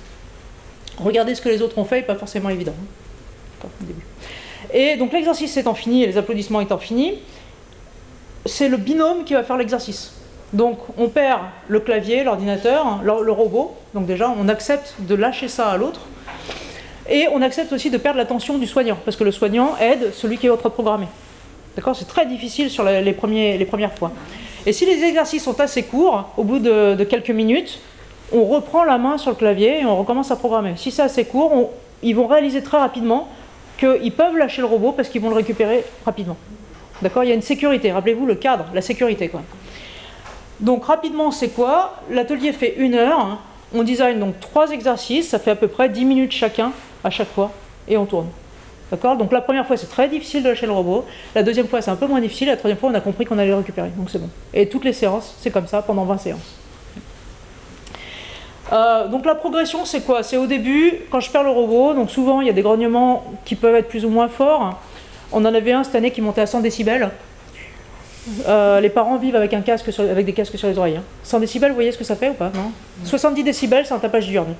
[0.98, 2.74] Regardez ce que les autres ont fait n'est pas forcément évident.
[4.72, 7.14] Et donc l'exercice étant fini et les applaudissements étant finis,
[8.46, 10.14] c'est le binôme qui va faire l'exercice.
[10.52, 13.76] Donc on perd le clavier, l'ordinateur, le, robot.
[13.94, 16.00] Donc déjà, on accepte de lâcher ça à l'autre.
[17.08, 20.38] Et on accepte aussi de perdre l'attention du soignant, parce que le soignant aide celui
[20.38, 21.06] qui est autre programmé.
[21.76, 21.96] D'accord?
[21.96, 24.12] C'est très difficile sur les, premières fois.
[24.66, 27.80] Et si les exercices sont assez courts, au bout de quelques minutes,
[28.32, 30.74] on reprend la main sur le clavier et on recommence à programmer.
[30.76, 31.70] Si c'est assez court,
[32.02, 33.28] ils vont réaliser très rapidement
[33.78, 36.36] qu'ils peuvent lâcher le robot parce qu'ils vont le récupérer rapidement.
[37.02, 37.24] D'accord?
[37.24, 37.92] Il y a une sécurité.
[37.92, 39.30] Rappelez-vous le cadre, la sécurité.
[40.60, 41.98] Donc rapidement, c'est quoi?
[42.10, 43.38] L'atelier fait une heure.
[43.74, 45.28] On design donc trois exercices.
[45.28, 46.72] Ça fait à peu près 10 minutes chacun
[47.04, 47.50] à chaque fois.
[47.88, 48.28] Et on tourne.
[48.90, 49.16] D'accord?
[49.16, 51.06] Donc la première fois, c'est très difficile de lâcher le robot.
[51.34, 52.48] La deuxième fois, c'est un peu moins difficile.
[52.48, 53.88] La troisième fois, on a compris qu'on allait le récupérer.
[53.96, 54.28] Donc c'est bon.
[54.52, 56.56] Et toutes les séances, c'est comme ça pendant 20 séances.
[58.72, 60.22] Euh, donc la progression, c'est quoi?
[60.22, 63.24] C'est au début, quand je perds le robot, donc souvent il y a des grognements
[63.44, 64.78] qui peuvent être plus ou moins forts.
[65.32, 67.10] On en avait un cette année qui montait à 100 décibels.
[68.46, 71.00] Euh, les parents vivent avec, un casque avec des casques sur les oreilles.
[71.24, 71.40] 100 hein.
[71.40, 72.50] décibels, vous voyez ce que ça fait ou pas?
[72.54, 72.72] Non?
[73.04, 74.54] 70 décibels, c'est un tapage diurne.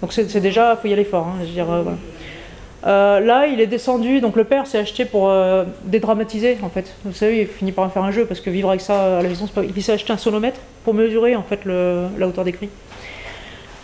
[0.00, 1.28] Donc c'est déjà, il faut y aller fort.
[1.28, 1.96] Hein,
[2.86, 5.30] euh, là, il est descendu, donc le père s'est acheté pour
[5.84, 6.94] dédramatiser en fait.
[7.04, 9.22] Vous savez, il finit par en faire un jeu parce que vivre avec ça à
[9.22, 9.62] la maison, c'est pas.
[9.64, 12.70] Il s'est acheté un sonomètre pour mesurer en fait la hauteur des cris.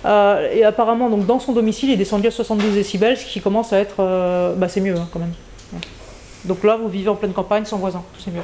[0.06, 3.40] Euh, et apparemment, donc, dans son domicile, il est descendu à 72 décibels, ce qui
[3.40, 3.96] commence à être.
[3.98, 5.32] Euh, bah, c'est mieux hein, quand même.
[6.44, 8.42] Donc là, vous vivez en pleine campagne sans voisin, c'est mieux.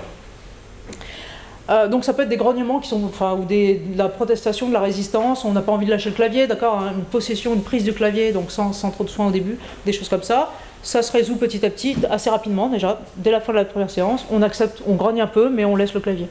[1.71, 4.69] Euh, donc ça peut être des grognements qui sont, enfin, ou des, de la protestation,
[4.69, 7.55] de la résistance, on n'a pas envie de lâcher le clavier, d'accord, hein, une possession,
[7.55, 10.25] une prise du clavier, donc sans, sans, trop de soins au début, des choses comme
[10.25, 10.53] ça.
[10.83, 13.91] Ça se résout petit à petit, assez rapidement déjà, dès la fin de la première
[13.91, 16.27] séance, on accepte, on grogne un peu, mais on laisse le clavier.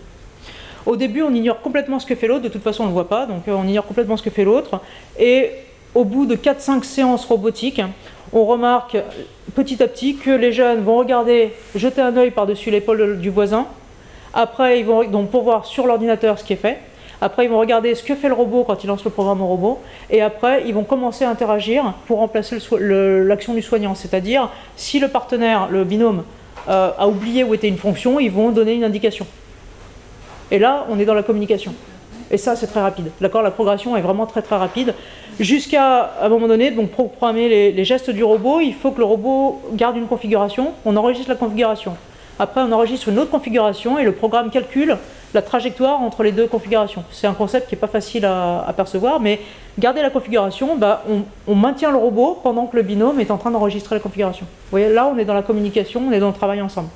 [0.86, 2.96] Au début, on ignore complètement ce que fait l'autre, de toute façon, on ne le
[2.96, 4.82] voit pas, donc euh, on ignore complètement ce que fait l'autre.
[5.18, 5.52] Et
[5.96, 7.82] au bout de 4-5 séances robotiques,
[8.34, 8.98] on remarque
[9.56, 13.68] petit à petit que les jeunes vont regarder, jeter un œil par-dessus l'épaule du voisin.
[14.34, 16.80] Après, ils vont donc pour voir sur l'ordinateur ce qui est fait.
[17.24, 19.48] Après, ils vont regarder ce que fait le robot quand il lance le programme au
[19.48, 19.80] robot.
[20.10, 23.94] Et après, ils vont commencer à interagir pour remplacer l'action du soignant.
[23.94, 26.24] C'est-à-dire, si le partenaire, le binôme,
[26.68, 29.28] euh, a oublié où était une fonction, ils vont donner une indication.
[30.50, 31.74] Et là, on est dans la communication.
[32.32, 33.12] Et ça, c'est très rapide.
[33.20, 33.42] D'accord?
[33.42, 34.96] La progression est vraiment très très rapide.
[35.40, 39.62] Jusqu'à un moment donné, donc programmer les, gestes du robot, il faut que le robot
[39.74, 40.74] garde une configuration.
[40.86, 41.96] On enregistre la configuration.
[42.42, 44.98] Après, on enregistre une autre configuration et le programme calcule
[45.36, 47.04] la trajectoire entre les deux configurations.
[47.12, 49.40] C'est un concept qui n'est pas facile à, percevoir, mais
[49.78, 51.04] garder la configuration, bah,
[51.48, 54.48] on, maintient le robot pendant que le binôme est en train d'enregistrer la configuration.
[54.50, 56.90] Vous voyez, là, on est dans la communication, on est dans le travail ensemble.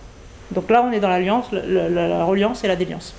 [0.50, 3.14] Donc là, on est dans l'alliance, la, reliance et la déliance.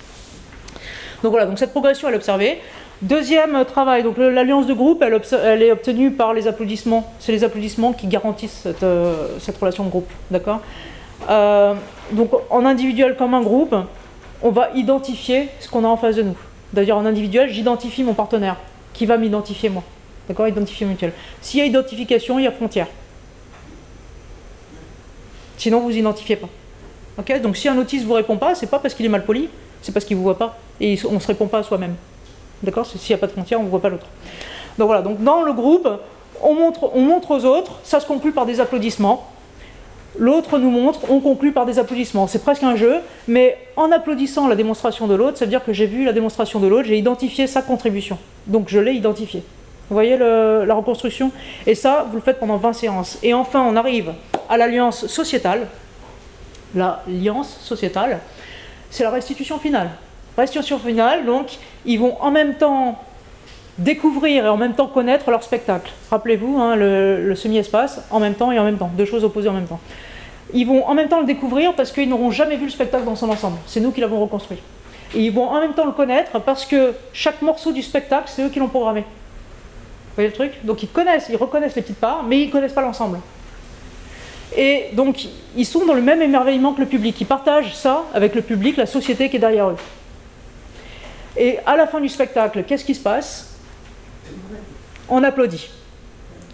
[1.22, 2.58] Donc voilà, donc cette progression, elle est observée.
[3.02, 7.08] Deuxième travail, donc l'alliance de groupe, elle, elle, est obtenue par les applaudissements.
[7.20, 10.60] C'est les applaudissements qui garantissent cette, euh, cette relation de groupe, d'accord?
[11.28, 11.74] Euh,
[12.12, 13.74] Donc en individuel comme en groupe,
[14.42, 16.36] on va identifier ce qu'on a en face de nous.
[16.72, 18.56] D'ailleurs, en individuel, j'identifie mon partenaire,
[18.92, 19.82] qui va m'identifier moi.
[20.28, 20.48] D'accord?
[20.48, 21.12] Identifier mutuel.
[21.40, 22.88] S'il y a identification, il y a frontière.
[25.56, 26.48] Sinon, vous identifiez pas.
[27.42, 29.48] Donc, si un autiste vous répond pas, c'est pas parce qu'il est mal poli,
[29.80, 30.58] c'est parce qu'il vous voit pas.
[30.80, 31.94] Et on se répond pas à soi-même.
[32.62, 32.84] D'accord?
[32.86, 34.06] S'il n'y a pas de frontière, on ne voit pas l'autre.
[34.78, 35.88] Donc voilà, donc dans le groupe,
[36.42, 39.30] on montre aux autres, ça se conclut par des applaudissements.
[40.18, 42.26] L'autre nous montre, on conclut par des applaudissements.
[42.26, 42.96] C'est presque un jeu,
[43.28, 46.58] mais en applaudissant la démonstration de l'autre, ça veut dire que j'ai vu la démonstration
[46.58, 48.18] de l'autre, j'ai identifié sa contribution.
[48.46, 49.42] Donc je l'ai identifié.
[49.88, 51.30] Vous voyez la reconstruction?
[51.66, 53.18] Et ça, vous le faites pendant 20 séances.
[53.22, 54.12] Et enfin, on arrive
[54.48, 55.66] à l'alliance sociétale.
[56.74, 58.18] L'alliance sociétale,
[58.90, 59.90] c'est la restitution finale.
[60.36, 62.98] Restitution finale, donc, ils vont en même temps
[63.78, 65.92] découvrir et en même temps connaître leur spectacle.
[66.10, 69.52] Rappelez-vous, hein, le semi-espace, en même temps et en même temps, deux choses opposées en
[69.52, 69.80] même temps
[70.54, 73.16] ils vont en même temps le découvrir parce qu'ils n'auront jamais vu le spectacle dans
[73.16, 73.58] son ensemble.
[73.66, 74.58] C'est nous qui l'avons reconstruit.
[75.14, 78.42] Et ils vont en même temps le connaître parce que chaque morceau du spectacle, c'est
[78.42, 79.00] eux qui l'ont programmé.
[79.00, 80.52] Vous voyez le truc?
[80.64, 83.18] Donc ils connaissent, ils reconnaissent les petites parts, mais ils ne connaissent pas l'ensemble.
[84.56, 87.20] Et donc ils sont dans le même émerveillement que le public.
[87.20, 89.76] Ils partagent ça avec le public, la société qui est derrière eux.
[91.36, 93.56] Et à la fin du spectacle, qu'est-ce qui se passe?
[95.08, 95.70] On applaudit.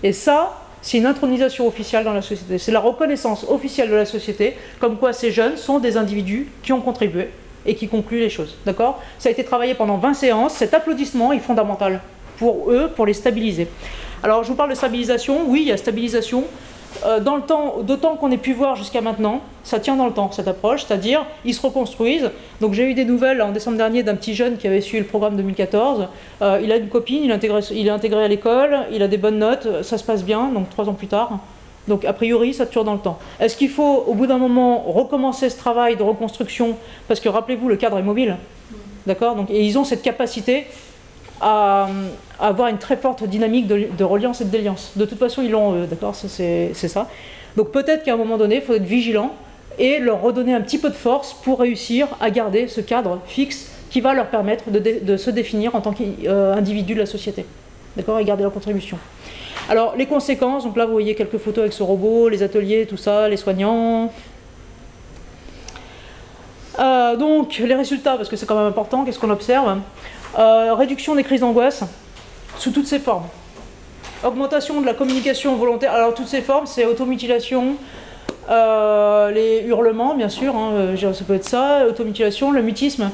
[0.03, 2.59] Et ça, c'est une intronisation officielle dans la société.
[2.59, 6.73] C'est la reconnaissance officielle de la société, comme quoi ces jeunes sont des individus qui
[6.73, 7.29] ont contribué
[7.65, 8.57] et qui concluent les choses.
[8.67, 9.01] D'accord?
[9.19, 10.55] Ça a été travaillé pendant 20 séances.
[10.55, 12.01] Cet applaudissement est fondamental
[12.37, 13.69] pour eux, pour les stabiliser.
[14.25, 15.45] Alors, je vous parle de stabilisation.
[15.47, 16.45] Oui, il y a stabilisation.
[17.05, 20.13] Euh, dans le temps, d'autant qu'on ait pu voir jusqu'à maintenant, ça tient dans le
[20.13, 22.31] temps cette approche, c'est-à-dire ils se reconstruisent.
[22.61, 25.09] Donc j'ai eu des nouvelles en décembre dernier d'un petit jeune qui avait suivi le
[25.09, 26.09] programme 2014.
[26.43, 29.09] Euh, il a une copine, il est intégré, il est intégré à l'école, il a
[29.09, 31.39] des bonnes notes, ça se passe bien, donc trois ans plus tard.
[31.89, 33.19] Donc a priori, ça tue dans le temps.
[33.41, 36.77] Est-ce qu'il faut, au bout d'un moment, recommencer ce travail de reconstruction?
[37.09, 38.37] Parce que rappelez-vous, le cadre est mobile.
[39.07, 39.37] D'accord?
[39.51, 40.67] Et ils ont cette capacité
[41.41, 41.89] à,
[42.39, 44.93] avoir une très forte dynamique de, reliance et de déliance.
[44.97, 47.09] De toute façon, ils l'ont, euh, d'accord C'est ça.
[47.57, 49.33] Donc peut-être qu'à un moment donné, il faut être vigilant
[49.79, 53.71] et leur redonner un petit peu de force pour réussir à garder ce cadre fixe
[53.91, 57.45] qui va leur permettre de, se définir en tant qu'individu de la société.
[57.97, 58.99] D'accord Et garder leur contribution.
[59.69, 62.97] Alors, les conséquences, donc là vous voyez quelques photos avec ce robot, les ateliers, tout
[62.97, 64.11] ça, les soignants.
[66.79, 69.79] Euh, donc, les résultats, parce que c'est quand même important, qu'est-ce qu'on observe?
[70.39, 71.85] Euh, réduction des crises d'angoisse
[72.59, 73.27] sous toutes ses formes.
[74.25, 75.93] Augmentation de la communication volontaire.
[75.93, 77.77] Alors toutes ces formes, c'est automutilation,
[78.51, 83.11] euh, les hurlements, bien sûr, hein, euh, ça peut être ça, automutilation, le mutisme.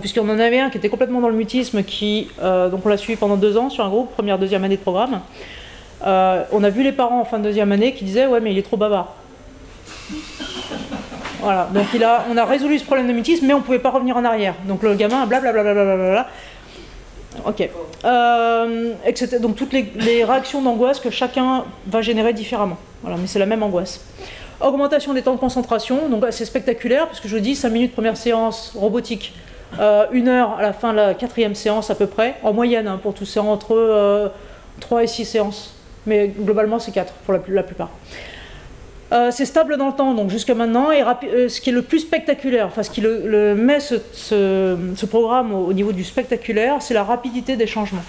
[0.00, 3.18] Puisqu'on en avait un qui était complètement dans le mutisme, qui, donc on l'a suivi
[3.18, 5.20] pendant deux ans sur un groupe, première, deuxième année de programme.
[6.00, 8.56] on a vu les parents en fin de deuxième année qui disaient Ouais, mais il
[8.56, 9.14] est trop bavard.
[11.44, 13.78] Voilà, donc il a, on a résolu ce problème de mutisme, mais on ne pouvait
[13.78, 14.54] pas revenir en arrière.
[14.66, 15.62] Donc le gamin, blablabla.
[15.62, 16.26] Bla bla bla
[17.44, 17.68] ok.
[18.04, 19.38] Euh, etc.
[19.40, 22.78] Donc toutes les, réactions d'angoisse que chacun va générer différemment.
[23.02, 24.00] Voilà, mais c'est la même angoisse.
[24.60, 28.16] Augmentation des temps de concentration, donc c'est spectaculaire, parce que je dis 5 minutes première
[28.16, 29.34] séance robotique,
[29.80, 32.86] euh, une heure à la fin de la quatrième séance à peu près, en moyenne
[32.86, 34.32] hein, pour tous, c'est entre
[34.80, 35.74] 3 euh, et 6 séances.
[36.06, 37.90] Mais globalement, c'est 4 pour la plupart.
[39.14, 40.90] Euh, c'est stable dans le temps, donc jusqu'à maintenant.
[40.90, 45.72] Et euh, ce qui est le plus spectaculaire, enfin ce qui met ce, programme au,
[45.72, 48.04] niveau du spectaculaire, c'est la rapidité des changements.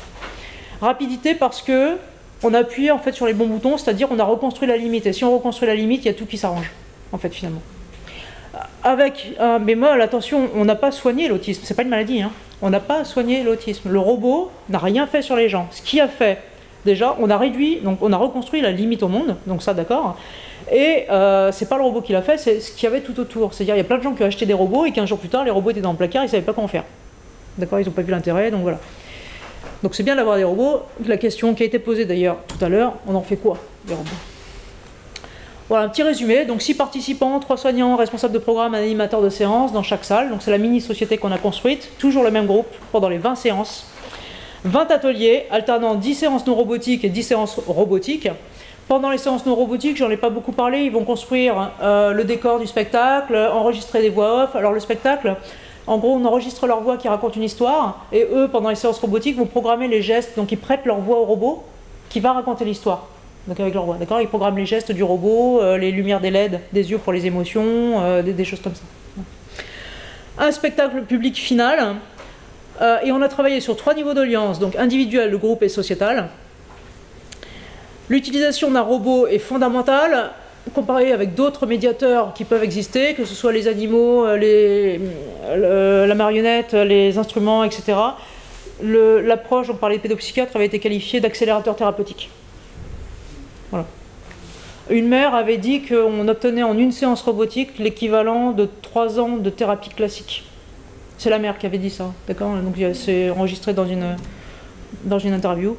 [0.82, 1.98] Rapidité parce que
[2.44, 5.06] on a en fait sur les bons boutons, c'est-à-dire on a reconstruit la limite.
[5.06, 6.72] Et si on reconstruit la limite, il y a tout qui s'arrange,
[7.12, 7.62] en fait finalement.
[8.84, 11.62] Avec un bémol, attention, on n'a pas soigné l'autisme.
[11.66, 12.22] C'est pas une maladie.
[12.22, 12.32] Hein.
[12.62, 13.90] On n'a pas soigné l'autisme.
[13.90, 15.68] Le robot n'a rien fait sur les gens.
[15.72, 16.40] Ce qui a fait
[16.86, 20.18] déjà, on a réduit, donc on a reconstruit la limite au monde, donc ça d'accord.
[20.72, 23.20] Et euh, c'est pas le robot qui l'a fait, c'est ce qu'il y avait tout
[23.20, 23.54] autour.
[23.54, 25.20] C'est-à-dire, il y a plein de gens qui ont acheté des robots et 15 jours
[25.20, 26.84] plus tard, les robots étaient dans le placard, ils savaient pas quoi en faire.
[27.58, 28.80] D'accord Ils n'ont pas vu l'intérêt, donc voilà.
[29.84, 30.82] Donc c'est bien d'avoir des robots.
[31.06, 33.94] La question qui a été posée d'ailleurs tout à l'heure, on en fait quoi des
[33.94, 34.10] robots?
[35.68, 36.46] Voilà un petit résumé.
[36.46, 40.30] Donc 6 participants, 3 soignants, responsables de programme, un animateur de séance dans chaque salle.
[40.30, 41.90] Donc c'est la mini-société qu'on a construite.
[41.98, 43.88] Toujours le même groupe pendant les 20 séances.
[44.64, 48.30] 20 ateliers, alternant 10 séances non robotiques et 10 séances robotiques.
[48.88, 52.24] Pendant les séances non robotiques, j'en ai pas beaucoup parlé, ils vont construire euh, le
[52.24, 54.56] décor du spectacle, enregistrer des voix off.
[54.56, 55.36] Alors le spectacle,
[55.88, 59.00] en gros, on enregistre leur voix qui raconte une histoire, et eux, pendant les séances
[59.00, 61.64] robotiques, vont programmer les gestes, donc ils prêtent leur voix au robot
[62.10, 63.08] qui va raconter l'histoire
[63.48, 63.98] donc avec leur voix.
[63.98, 64.22] D'accord?
[64.22, 67.28] Ils programment les gestes du robot, euh, les lumières des LED, des yeux pour les
[67.28, 68.82] émotions, euh, des, choses comme ça.
[70.40, 71.96] Un spectacle public final.
[73.06, 76.30] Et on a travaillé sur trois niveaux d'audience, donc individuel, le groupe et sociétal.
[78.10, 80.32] L'utilisation d'un robot est fondamentale,
[80.74, 85.00] comparée avec d'autres médiateurs qui peuvent exister, que ce soit les animaux, les,
[85.58, 87.98] la marionnette, les instruments, etc.
[88.82, 92.30] L'approche, on parlait de pédopsychiatre, avait été qualifiée d'accélérateur thérapeutique.
[94.90, 99.50] Une mère avait dit qu'on obtenait en une séance robotique l'équivalent de trois ans de
[99.50, 100.46] thérapie classique.
[101.18, 102.56] C'est la mère qui avait dit ça, d'accord?
[102.58, 104.16] Donc c'est enregistré dans une,
[105.06, 105.76] dans une interview.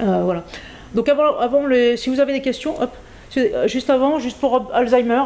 [0.00, 0.44] Euh, voilà.
[0.94, 1.64] Donc avant,
[1.96, 2.90] si vous avez des questions, hop,
[3.66, 5.22] juste avant, juste pour Alzheimer,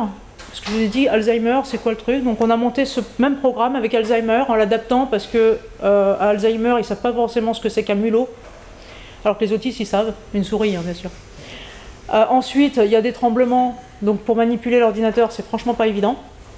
[0.49, 2.25] parce que je vous ai dit Alzheimer, c'est quoi le truc?
[2.25, 6.75] Donc on a monté ce même programme avec Alzheimer en l'adaptant parce que euh, Alzheimer,
[6.79, 8.29] ils savent pas forcément ce que c'est qu'un mulot,
[9.25, 11.11] alors que les autistes ils savent, une souris hein, bien sûr.
[12.13, 16.17] Euh, ensuite, il y a des tremblements, donc pour manipuler l'ordinateur, c'est franchement pas évident.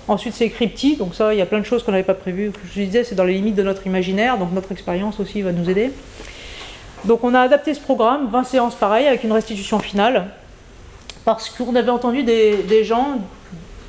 [0.08, 2.52] Ensuite, c'est crypti, donc ça, il y a plein de choses qu'on n'avait pas prévues.
[2.74, 5.70] Je disais, c'est dans les limites de notre imaginaire, donc notre expérience aussi va nous
[5.70, 5.92] aider.
[7.04, 10.26] Donc on a adapté ce programme, 20 séances pareil, avec une restitution finale,
[11.24, 13.18] parce qu'on avait entendu des, gens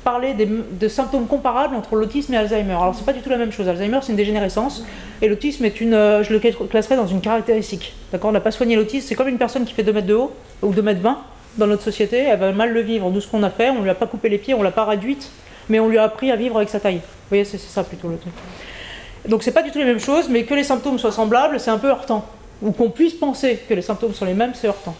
[0.04, 2.74] parler de symptômes comparables entre l'autisme et Alzheimer.
[2.74, 3.68] Alors c'est pas du tout la même chose.
[3.68, 4.84] Alzheimer c'est une dégénérescence
[5.20, 7.94] et l'autisme est une, euh, je le classerais dans une caractéristique.
[8.12, 9.06] D'accord, on n'a pas soigné l'autisme.
[9.08, 10.32] C'est comme une personne qui fait 2 mètres de haut
[10.62, 11.18] ou 2 mètres 20
[11.58, 13.10] dans notre société, elle va mal le vivre.
[13.10, 14.84] Nous, ce qu'on a fait, on lui a pas coupé les pieds, on l'a pas
[14.84, 15.30] réduite,
[15.68, 16.96] mais on lui a appris à vivre avec sa taille.
[16.96, 18.32] Vous voyez, c'est ça plutôt le truc.
[19.26, 21.70] Donc c'est pas du tout les mêmes choses, mais que les symptômes soient semblables, c'est
[21.70, 22.24] un peu heurtant.
[22.62, 24.94] Ou qu'on puisse penser que les symptômes sont les mêmes, c'est heurtant.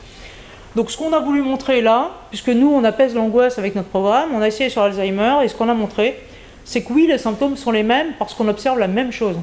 [0.76, 4.28] Donc ce qu'on a voulu montrer là, puisque nous on apaise l'angoisse avec notre programme,
[4.34, 6.20] on a essayé sur Alzheimer, et ce qu'on a montré,
[6.66, 9.36] c'est que oui, les symptômes sont les mêmes parce qu'on observe la même chose.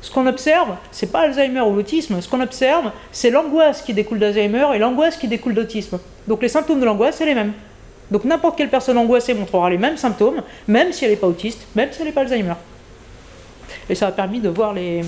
[0.00, 4.18] Ce qu'on observe, c'est pas Alzheimer ou l'autisme, ce qu'on observe, c'est l'angoisse qui découle
[4.18, 6.00] d'Alzheimer et l'angoisse qui découle d'autisme.
[6.26, 7.52] Donc les symptômes de l'angoisse, c'est les mêmes.
[8.10, 11.66] Donc n'importe quelle personne angoissée montrera les mêmes symptômes, même si elle n'est pas autiste,
[11.76, 12.54] même si elle n'est pas Alzheimer.
[13.88, 15.02] Et ça a permis de voir les,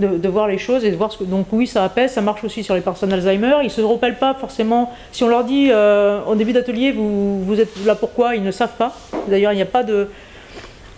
[0.00, 1.24] de, voir les choses et de voir ce que.
[1.24, 3.56] Donc oui, ça apaise, ça marche aussi sur les personnes Alzheimer.
[3.62, 4.92] Ils ne se rappellent pas forcément.
[5.12, 8.50] Si on leur dit euh, au début d'atelier, vous, vous êtes là pourquoi, ils ne
[8.50, 8.94] savent pas.
[9.28, 10.08] D'ailleurs, il n'y a pas de,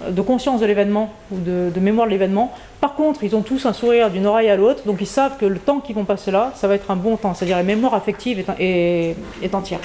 [0.09, 2.53] de conscience de l'événement ou de, mémoire de l'événement.
[2.81, 5.47] Par contre, ils ont tous un sourire d'une oreille à l'autre, donc ils savent que
[5.47, 7.95] le temps qu'ils vont passer là, ça va être un bon temps, c'est-à-dire la mémoire
[7.95, 9.81] affective est, est, entière.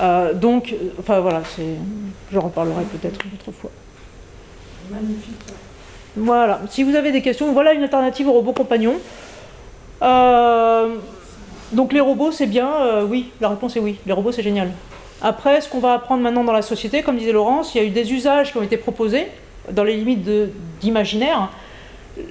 [0.00, 1.42] Euh, donc, enfin voilà,
[2.32, 3.70] j'en reparlerai peut-être une autre fois.
[4.90, 5.36] Magnifique.
[6.22, 8.96] Voilà, si vous avez des questions, voilà une alternative aux robots compagnons.
[10.02, 10.96] Euh,
[11.72, 14.68] donc les robots, c'est bien, euh, oui, la réponse est oui, les robots c'est génial.
[15.22, 17.84] Après, ce qu'on va apprendre maintenant dans la société, comme disait Laurence, il y a
[17.84, 19.28] eu des usages qui ont été proposés
[19.72, 20.28] dans les limites
[20.82, 21.48] d'imaginaire.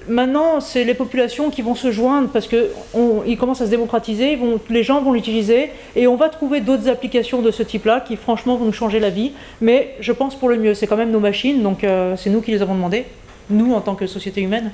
[0.08, 4.38] Maintenant, c'est les populations qui vont se joindre parce qu'ils commencent à se démocratiser,
[4.70, 8.56] les gens vont l'utiliser et on va trouver d'autres applications de ce type-là qui franchement
[8.56, 9.32] vont nous changer la vie.
[9.62, 12.42] Mais je pense pour le mieux, c'est quand même nos machines, donc euh, c'est nous
[12.42, 13.06] qui les avons demandées,
[13.50, 14.72] nous en tant que société humaine.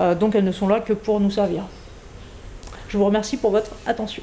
[0.00, 1.64] Euh, donc elles ne sont là que pour nous servir.
[2.88, 4.22] Je vous remercie pour votre attention.